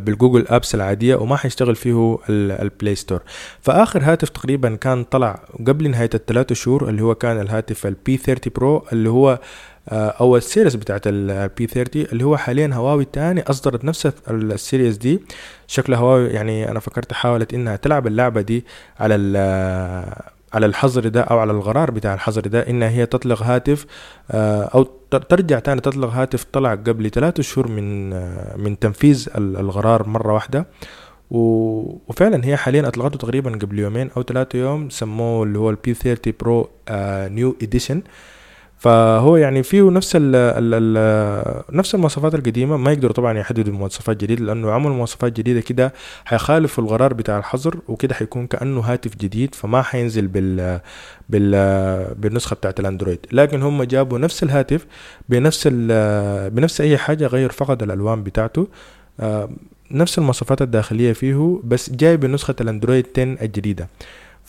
بال 0.00 0.11
Google 0.11 0.46
apps 0.48 0.74
العادية 0.74 1.16
وما 1.16 1.36
حيشتغل 1.36 1.76
فيه 1.76 2.18
ال 2.28 2.41
Play 2.41 2.94
Store 2.94 3.20
فآخر 3.60 4.02
هاتف 4.02 4.28
تقريبا 4.28 4.76
كان 4.76 5.04
طلع 5.04 5.40
قبل 5.66 5.90
نهاية 5.90 6.10
الثلاثة 6.14 6.54
شهور 6.54 6.88
اللي 6.88 7.02
هو 7.02 7.14
كان 7.14 7.40
الهاتف 7.40 7.86
ال 7.86 8.16
P30 8.16 8.52
Pro 8.56 8.84
اللي 8.92 9.10
هو 9.10 9.38
آه، 9.88 10.08
أو 10.08 10.36
ال 10.36 10.41
series 10.41 10.74
بتاعت 10.74 11.00
ال 11.06 11.66
P30 11.66 12.02
اللي 12.02 12.24
هو 12.24 12.36
حاليا 12.36 12.70
هواوي 12.74 13.04
تاني 13.04 13.42
أصدرت 13.42 13.84
نفس 13.84 14.12
ال 14.30 14.39
series 14.39 14.96
دي. 14.96 15.20
شكلها 15.66 15.98
هواوي 15.98 16.28
يعني 16.28 16.70
أنا 16.70 16.80
فكرت 16.80 17.12
حاولت 17.12 17.54
إنها 17.54 17.76
تلعب 17.76 18.06
اللعبة 18.06 18.40
دي 18.40 18.64
على 19.00 19.14
على 20.54 20.66
الحظر 20.66 21.08
ده 21.08 21.20
أو 21.20 21.38
على 21.38 21.52
القرار 21.52 21.90
بتاع 21.90 22.14
الحظر 22.14 22.40
ده 22.40 22.68
إنها 22.68 22.88
هي 22.88 23.06
تطلق 23.06 23.42
هاتف 23.42 23.86
آه، 24.30 24.62
أو 24.74 24.99
ترجع 25.18 25.58
تاني 25.58 25.80
تطلق 25.80 26.08
هاتف 26.08 26.44
طلع 26.52 26.74
قبل 26.74 27.10
ثلاثة 27.10 27.42
شهور 27.42 27.68
من 27.68 28.12
آه، 28.12 28.56
من 28.56 28.78
تنفيذ 28.78 29.28
القرار 29.36 30.08
مرة 30.08 30.32
واحدة. 30.32 30.66
وفعلا 31.30 32.44
هي 32.44 32.56
حاليا 32.56 32.88
أطلقته 32.88 33.18
تقريبا 33.18 33.50
قبل 33.50 33.78
يومين 33.78 34.10
أو 34.16 34.22
ثلاثة 34.22 34.58
يوم 34.58 34.90
سموه 34.90 35.42
اللي 35.42 35.58
هو 35.58 35.70
ال 35.70 35.94
P30 35.94 36.32
Pro 36.40 36.70
New 37.34 37.56
Edition 37.62 38.02
فهو 38.80 39.36
يعني 39.36 39.62
فيه 39.62 39.90
نفس 39.90 40.16
ال 40.16 40.36
ال 40.36 40.74
ال 40.74 41.76
نفس 41.76 41.94
المواصفات 41.94 42.34
القديمة 42.34 42.76
ما 42.76 42.92
يقدروا 42.92 43.12
طبعا 43.12 43.38
يحددوا 43.38 43.74
مواصفات 43.74 44.16
جديدة 44.16 44.44
لأنه 44.44 44.70
عملوا 44.70 44.94
مواصفات 44.96 45.32
جديدة 45.32 45.60
كده 45.60 45.92
حيخالفوا 46.24 46.84
القرار 46.84 47.14
بتاع 47.14 47.38
الحظر 47.38 47.76
وكده 47.88 48.14
حيكون 48.14 48.46
كأنه 48.46 48.80
هاتف 48.80 49.16
جديد 49.16 49.54
فما 49.54 49.82
حينزل 49.82 50.26
بال 50.28 50.80
بال 51.28 52.14
بالنسخة 52.14 52.54
بتاعت 52.54 52.80
الأندرويد. 52.80 53.18
لكن 53.32 53.62
هم 53.62 53.82
جابوا 53.82 54.18
نفس 54.18 54.42
الهاتف 54.42 54.86
بنفس 55.28 55.68
بنفس 56.52 56.80
أي 56.80 56.98
حاجة 56.98 57.26
غير 57.26 57.52
فقط 57.52 57.82
الألوان 57.82 58.22
بتاعته 58.22 58.68
آه، 59.20 59.50
نفس 59.90 60.18
المواصفات 60.18 60.62
الداخلية 60.62 61.12
فيه 61.12 61.60
بس 61.64 61.90
جاي 61.90 62.16
بنسخة 62.16 62.54
الأندرويد 62.60 63.06
10 63.18 63.22
الجديدة. 63.44 63.88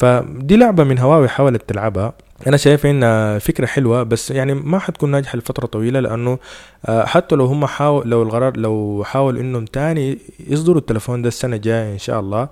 فدي 0.01 0.55
لعبة 0.57 0.83
من 0.83 0.99
هواوي 0.99 1.29
حاولت 1.29 1.69
تلعبها. 1.69 2.13
أنا 2.47 2.57
شايف 2.57 2.85
إنها 2.85 3.39
فكرة 3.39 3.65
حلوة 3.65 4.03
بس 4.03 4.31
يعني 4.31 4.53
ما 4.53 4.79
حتكون 4.79 5.11
ناجحة 5.11 5.37
لفترة 5.37 5.65
طويلة 5.65 5.99
لأنه 5.99 6.37
آه، 6.85 7.05
حتى 7.05 7.35
لو 7.35 7.45
هم 7.45 7.65
حاول 7.65 8.09
لو 8.09 8.23
القرار 8.23 8.57
لو 8.57 9.03
حاول 9.05 9.37
إنهم 9.37 9.65
تاني 9.65 10.17
يصدروا 10.47 10.77
التلفون 10.77 11.21
ده 11.21 11.27
السنة 11.27 11.55
الجاية 11.55 11.93
إن 11.93 11.99
شاء 11.99 12.19
الله 12.19 12.49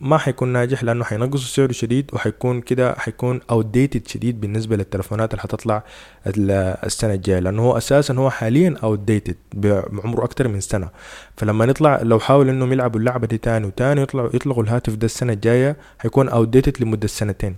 ما 0.00 0.18
حيكون 0.18 0.48
ناجح 0.48 0.84
لأنه 0.84 1.04
حينقصوا 1.04 1.46
سعره 1.46 1.72
شديد 1.72 2.10
وحيكون 2.12 2.60
كده 2.60 2.94
حيكون 2.94 3.40
out 3.50 4.08
شديد 4.08 4.40
بالنسبة 4.40 4.76
للتلفونات 4.76 5.30
اللي 5.30 5.42
حتطلع 5.42 5.82
السنة 6.26 7.14
الجاية. 7.14 7.38
لأنه 7.38 7.62
هو 7.62 7.76
أساسا 7.76 8.14
هو 8.14 8.30
حاليا 8.30 8.74
outdated 8.82 9.36
بعمره 9.54 10.24
أكتر 10.24 10.48
من 10.48 10.60
سنة. 10.60 10.88
فلما 11.36 11.66
نطلع 11.66 12.02
لو 12.02 12.18
حاول 12.18 12.48
إنهم 12.48 12.72
يلعبوا 12.72 13.00
اللعبة 13.00 13.26
دي 13.26 13.38
تاني 13.38 13.66
وتاني 13.66 14.00
يطلعوا 14.00 14.30
يطلقوا 14.34 14.62
الهاتف 14.62 14.94
ده 14.94 15.04
السنة 15.04 15.32
الجاية 15.32 15.76
حيكون 15.98 16.28
outdated 16.28 16.82
لمدة 16.82 17.08
سنتين. 17.08 17.56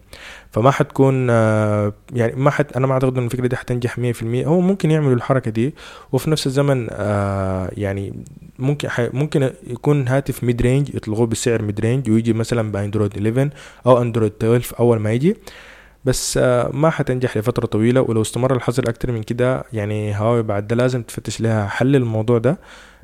فما 0.50 0.70
حتكون 0.70 1.30
آه، 1.30 1.92
يعني 2.12 2.32
ما 2.36 2.50
حت 2.50 2.76
أنا 2.76 2.86
ما 2.86 2.92
أعتقد 2.92 3.18
ان 3.18 3.24
الفكرة 3.24 3.46
دي 3.46 3.56
حتنجح 3.56 3.96
100% 3.98 4.24
هو 4.46 4.60
ممكن 4.60 4.90
يعملوا 4.90 5.14
الحركة 5.14 5.50
دي 5.50 5.74
وفي 6.12 6.30
نفس 6.30 6.46
الزمن 6.46 6.86
آه، 6.90 7.70
يعني 7.72 8.24
ممكن 8.58 8.88
ممكن 9.12 9.50
يكون 9.66 10.08
هاتف 10.08 10.44
mid-range 10.44 10.94
يطلقوه 10.94 11.26
بسعر 11.26 11.62
mid-range 11.62 12.10
ويجي 12.10 12.29
مثلا 12.32 12.72
بأندرويد 12.72 13.12
11 13.16 13.50
أو 13.86 14.02
أندرويد 14.02 14.32
12 14.42 14.78
أول 14.80 14.98
ما 14.98 15.12
يجي. 15.12 15.36
بس 16.04 16.38
آه، 16.42 16.70
ما 16.72 16.90
حتنجح 16.90 17.36
لفترة 17.36 17.66
طويلة 17.66 18.00
ولو 18.00 18.22
استمر 18.22 18.56
الحظر 18.56 18.88
أكتر 18.88 19.12
من 19.12 19.22
كده 19.22 19.64
يعني 19.72 20.18
هواوي 20.20 20.42
بعد 20.42 20.66
ده 20.68 20.76
لازم 20.76 21.02
تفتش 21.02 21.40
لها 21.40 21.66
حل 21.66 21.96
الموضوع 21.96 22.38
ده. 22.38 22.58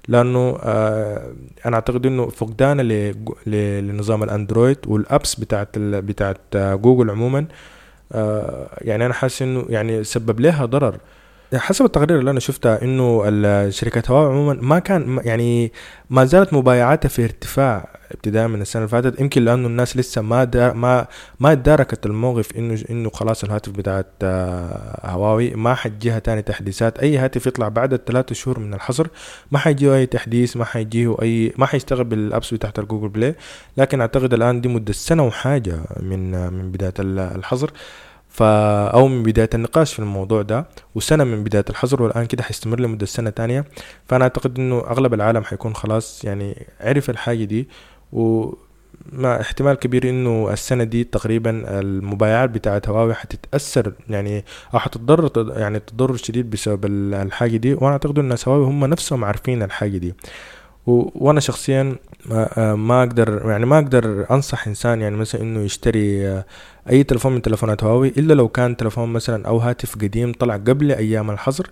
لأنه 0.09 0.59
آه 0.63 1.33
أنا 1.67 1.75
أعتقد 1.77 2.07
إنه 2.07 2.27
فقدان 2.29 2.81
لنظام 3.47 4.23
الأندرويد 4.23 4.79
وال 4.87 5.03
apps 5.03 5.35
بتاعت 5.35 5.79
بتاعت 5.79 6.39
جوجل 6.57 7.11
عموما 7.11 7.47
آه 8.13 8.69
يعني 8.81 9.07
أنا 9.07 9.15
حاسس 9.15 9.43
إنه 9.43 9.65
يعني 9.69 10.05
سبب 10.05 10.41
لها 10.41 10.65
ضرر. 10.65 10.99
حسب 11.55 11.85
التقرير 11.85 12.19
اللي 12.19 12.31
أنا 12.31 12.41
شفتها 12.41 12.83
إنه 12.83 13.23
الشركات 13.27 14.11
هواوي 14.11 14.33
عموما 14.33 14.55
ما 14.55 14.79
كان 14.79 15.21
يعني 15.25 15.73
ما 16.11 16.25
زالت 16.25 16.53
مبيعاتها 16.53 17.09
في 17.09 17.25
ارتفاع 17.25 17.89
ابتداء 18.13 18.49
من 18.49 18.61
السنة 18.63 18.83
اللي 18.83 18.91
فاتت. 18.91 19.21
يمكن 19.21 19.45
لأنه 19.45 19.69
الناس 19.69 19.97
لسه 19.97 20.23
ما 20.23 20.45
دا 20.45 20.73
ما 20.73 21.07
ما 21.41 21.55
تداركت 21.55 22.07
الموقف 22.07 22.57
إنه 22.57 22.85
إنه 22.91 23.11
خلاص 23.11 23.45
الهاتف 23.45 23.73
بتاعت 23.73 24.07
آه، 24.23 25.11
هواوي 25.11 25.51
ما 25.51 25.75
حتجيها 25.75 26.19
تاني 26.19 26.43
تحديثات. 26.43 26.99
أي 26.99 27.19
هاتف 27.19 27.47
يطلع 27.47 27.69
بعد 27.69 27.93
الثلاثة 27.93 28.35
شهور 28.35 28.59
من 28.59 28.75
الحظر 28.75 29.09
ما 29.51 29.59
حيجيه 29.59 29.95
أي 29.95 30.07
تحديث 30.07 30.57
ما 30.57 30.65
حيجيه 30.65 31.17
أي 31.23 31.53
ما 31.57 31.67
حيشتغل 31.67 32.05
بال 32.05 32.21
apps 32.21 32.55
بتاعت 32.55 32.79
ال 32.79 32.83
Google 32.83 33.09
Play. 33.09 33.35
لكن 33.77 34.01
أعتقد 34.01 34.35
الآن 34.35 34.61
دي 34.61 34.69
مدة 34.69 34.93
سنة 34.93 35.27
وحاجة 35.27 35.81
من 36.01 36.53
من 36.53 36.73
بداية 36.73 36.95
الحظر 36.99 37.71
فا 38.37 38.89
أو 38.89 39.09
من 39.09 39.23
بداية 39.23 39.51
النقاش 39.55 39.93
في 39.95 39.99
الموضوع 39.99 40.43
ده 40.43 40.67
وسنة 40.95 41.25
من 41.25 41.45
بداية 41.45 41.65
الحظر 41.71 42.03
والآن 42.03 42.27
كده 42.27 42.43
حيستمر 42.43 42.81
لمدة 42.81 43.07
سنة 43.07 43.31
تانية. 43.31 43.65
فأنا 44.09 44.25
أعتقد 44.25 44.59
إنه 44.59 44.79
أغلب 44.79 45.15
العالم 45.15 45.45
حيكون 45.45 45.75
خلاص 45.75 46.25
يعني 46.25 46.67
عرف 46.81 47.11
الحاجة 47.11 47.45
دي 47.45 47.69
ومع 48.13 49.41
احتمال 49.41 49.75
كبير 49.75 50.09
إنه 50.11 50.53
السنة 50.53 50.85
دي 50.85 51.05
تقريبا 51.05 51.81
المبايعات 51.81 52.51
بتاعت 52.51 52.89
هواوي 52.89 53.15
حتتأثر 53.15 53.93
يعني 54.11 54.45
أو 54.75 54.79
حتتضرر 54.79 55.31
يعني 55.59 55.79
تضرر 55.81 56.17
شديد 56.17 56.51
بسبب 56.51 56.85
الحاجة 57.15 57.57
دي. 57.57 57.75
وأنا 57.75 57.93
أعتقد 57.93 58.19
إن 58.19 58.25
الناس 58.25 58.49
هواوي 58.49 58.67
هم 58.67 58.85
نفسهم 58.85 59.25
عارفين 59.25 59.63
الحاجة 59.63 59.97
دي. 59.99 60.15
وأنا 60.87 61.41
شخصيا 61.41 61.97
ما, 62.27 62.75
ما 62.75 63.03
أقدر 63.03 63.43
يعني 63.51 63.67
ما 63.67 63.79
أقدر 63.79 64.27
أنصح 64.31 64.67
إنسان 64.67 65.01
يعني 65.01 65.17
مثلا 65.17 65.41
إنه 65.41 65.61
يشتري 65.61 66.43
أي 66.91 67.05
تلفون 67.05 67.33
من 67.33 67.43
تلفونات 67.43 67.85
هواوي 67.85 68.09
إلا 68.09 68.35
لو 68.35 68.49
كان 68.49 68.77
تلفون 68.77 69.09
مثلا 69.09 69.49
أو 69.49 69.59
هاتف 69.59 69.95
قديم 69.95 70.33
طلع 70.33 70.55
قبل 70.57 70.93
أيام 70.93 71.31
الحظر 71.31 71.71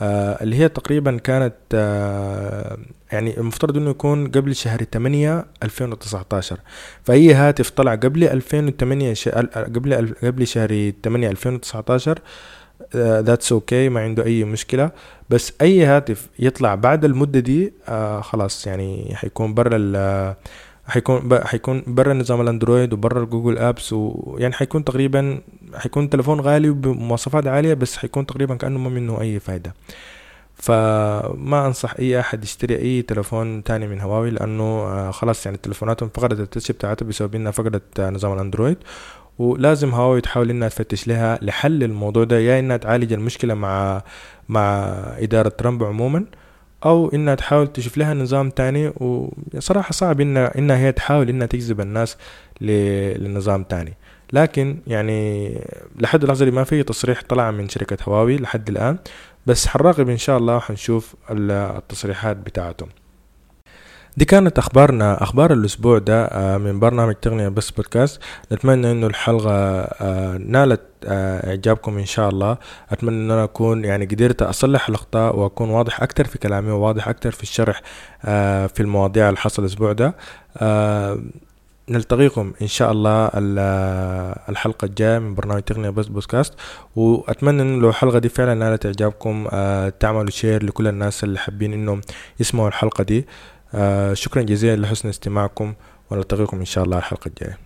آه 0.00 0.42
اللي 0.42 0.56
هي 0.56 0.68
تقريبا 0.68 1.16
كانت 1.18 1.54
آه 1.74 2.78
يعني 3.12 3.38
المفترض 3.38 3.76
إنه 3.76 3.90
يكون 3.90 4.26
قبل 4.28 4.54
شهر 4.54 4.82
8 4.92 5.44
2019 5.62 6.58
فأي 7.04 7.34
هاتف 7.34 7.70
طلع 7.70 7.94
قبل 7.94 8.24
2008 8.24 9.14
قبل 9.54 10.14
قبل 10.22 10.46
شهر 10.46 10.92
8 11.04 11.30
2019 11.30 12.18
that's 12.96 13.48
uh, 13.48 13.52
okay 13.52 13.88
okay, 13.88 13.92
ما 13.92 14.00
عنده 14.00 14.24
أي 14.24 14.44
مشكلة. 14.44 14.90
بس 15.30 15.52
أي 15.60 15.84
هاتف 15.84 16.28
يطلع 16.38 16.74
بعد 16.74 17.04
المدة 17.04 17.40
دي 17.40 17.72
uh, 17.86 17.92
خلاص 18.20 18.66
يعني 18.66 19.14
حيكون 19.14 19.54
برا 19.54 19.76
حيكون 20.86 21.44
حيكون 21.44 21.82
برا 21.86 22.14
نظام 22.14 22.40
الأندرويد 22.40 22.92
وبرا 22.92 23.22
الجوجل 23.22 23.58
أبس 23.58 23.92
ويعني 23.92 24.54
حيكون 24.54 24.84
تقريبا 24.84 25.40
حيكون 25.74 26.10
تلفون 26.10 26.40
غالي 26.40 26.70
وبمواصفات 26.70 27.46
عالية 27.46 27.74
بس 27.74 27.96
حيكون 27.96 28.26
تقريبا 28.26 28.54
كأنه 28.54 28.78
ما 28.78 28.88
منه 28.90 29.20
أي 29.20 29.40
فايدة. 29.40 29.74
فما 30.54 31.66
أنصح 31.66 31.94
أي 31.98 32.20
أحد 32.20 32.44
يشتري 32.44 32.76
أي 32.76 33.02
تلفون 33.02 33.64
تاني 33.64 33.86
من 33.86 34.00
هواوي 34.00 34.30
لأنه 34.30 34.64
آه، 34.64 35.10
خلاص 35.10 35.46
يعني 35.46 35.58
تلفوناتهم 35.58 36.10
فقدت 36.14 36.40
التاتش 36.40 36.72
بتاعتها 36.72 37.06
بسبب 37.06 37.34
إنها 37.34 37.52
فقدت 37.52 38.00
نظام 38.00 38.32
الأندرويد. 38.32 38.76
ولازم 39.38 39.90
هواوي 39.90 40.20
تحاول 40.20 40.50
إنها 40.50 40.68
تفتش 40.68 41.08
لها 41.08 41.38
لحل 41.42 41.82
الموضوع 41.82 42.24
ده 42.24 42.38
يا 42.38 42.58
إنها 42.58 42.76
تعالج 42.76 43.12
المشكلة 43.12 43.54
مع 43.54 44.02
مع 44.48 44.94
إدارة 45.18 45.48
ترامب 45.48 45.84
عموما 45.84 46.24
أو 46.84 47.08
إنها 47.08 47.34
تحاول 47.34 47.72
تشوف 47.72 47.98
لها 47.98 48.14
نظام 48.14 48.50
تاني. 48.50 48.92
وصراحة 49.54 49.92
صعب 49.92 50.20
إنها 50.20 50.58
إنها 50.58 50.76
هي 50.76 50.92
تحاول 50.92 51.28
إنها 51.28 51.46
تجذب 51.46 51.80
الناس 51.80 52.16
لنظام 52.60 53.62
تاني. 53.64 53.94
لكن 54.32 54.78
يعني 54.86 55.50
لحد 55.98 56.22
اللحظة 56.22 56.44
دي 56.44 56.50
ما 56.50 56.64
في 56.64 56.82
تصريح 56.82 57.22
طلع 57.28 57.50
من 57.50 57.68
شركة 57.68 57.96
هواوي 58.08 58.36
لحد 58.36 58.68
الآن. 58.68 58.98
بس 59.46 59.66
حنراقب 59.66 60.08
إن 60.08 60.16
شاء 60.16 60.38
الله 60.38 60.56
وحنشوف 60.56 61.14
التصريحات 61.30 62.36
بتاعتهم 62.36 62.88
دي 64.16 64.24
كانت 64.24 64.58
أخبارنا 64.58 65.22
أخبار 65.22 65.52
الأسبوع 65.52 65.98
ده 65.98 66.24
آه، 66.24 66.58
من 66.58 66.80
برنامج 66.80 67.14
تغنية 67.14 67.48
بس 67.48 67.70
بودكاست. 67.70 68.20
نتمنى 68.52 68.90
إنه 68.92 69.06
الحلقة 69.06 69.50
آه، 69.50 70.36
نالت 70.38 70.80
آه، 71.06 71.48
إعجابكم 71.50 71.98
إن 71.98 72.04
شاء 72.06 72.28
الله. 72.28 72.56
أتمنى 72.90 73.16
إن 73.16 73.30
أنا 73.30 73.44
أكون 73.44 73.84
يعني 73.84 74.06
قدرت 74.06 74.42
أصلح 74.42 74.88
الأخطاء 74.88 75.36
وأكون 75.36 75.70
واضح 75.70 76.02
أكتر 76.02 76.24
في 76.26 76.38
كلامي 76.38 76.70
وواضح 76.70 77.08
أكتر 77.08 77.30
في 77.30 77.42
الشرح 77.42 77.80
في 78.68 78.80
المواضيع 78.80 79.28
اللي 79.28 79.38
حصل 79.40 79.62
الأسبوع 79.62 79.92
ده. 79.92 80.14
نلتقيكم 81.88 82.52
إن 82.62 82.66
شاء 82.66 82.92
الله 82.92 83.30
الحلقة 84.48 84.84
الجاية 84.84 85.18
من 85.18 85.34
برنامج 85.34 85.62
تقنية 85.62 85.90
بس 85.90 86.06
بودكاست. 86.06 86.54
وأتمنى 86.96 87.62
إن 87.62 87.78
لو 87.80 87.88
الحلقة 87.88 88.18
دي 88.18 88.28
فعلا 88.28 88.54
نالت 88.54 88.86
إعجابكم 88.86 89.48
تعملوا 90.00 90.30
شير 90.30 90.64
لكل 90.64 90.88
الناس 90.88 91.24
اللي 91.24 91.38
حابين 91.38 91.72
إنهم 91.72 92.00
يسمعوا 92.40 92.68
الحلقة 92.68 93.04
دي. 93.04 93.26
شكرا 94.12 94.42
جزيلا 94.42 94.82
لحسن 94.82 95.08
استماعكم 95.08 95.74
ونلتقيكم 96.10 96.58
إن 96.58 96.64
شاء 96.64 96.84
الله 96.84 96.98
الحلقة 96.98 97.28
الجاية. 97.28 97.58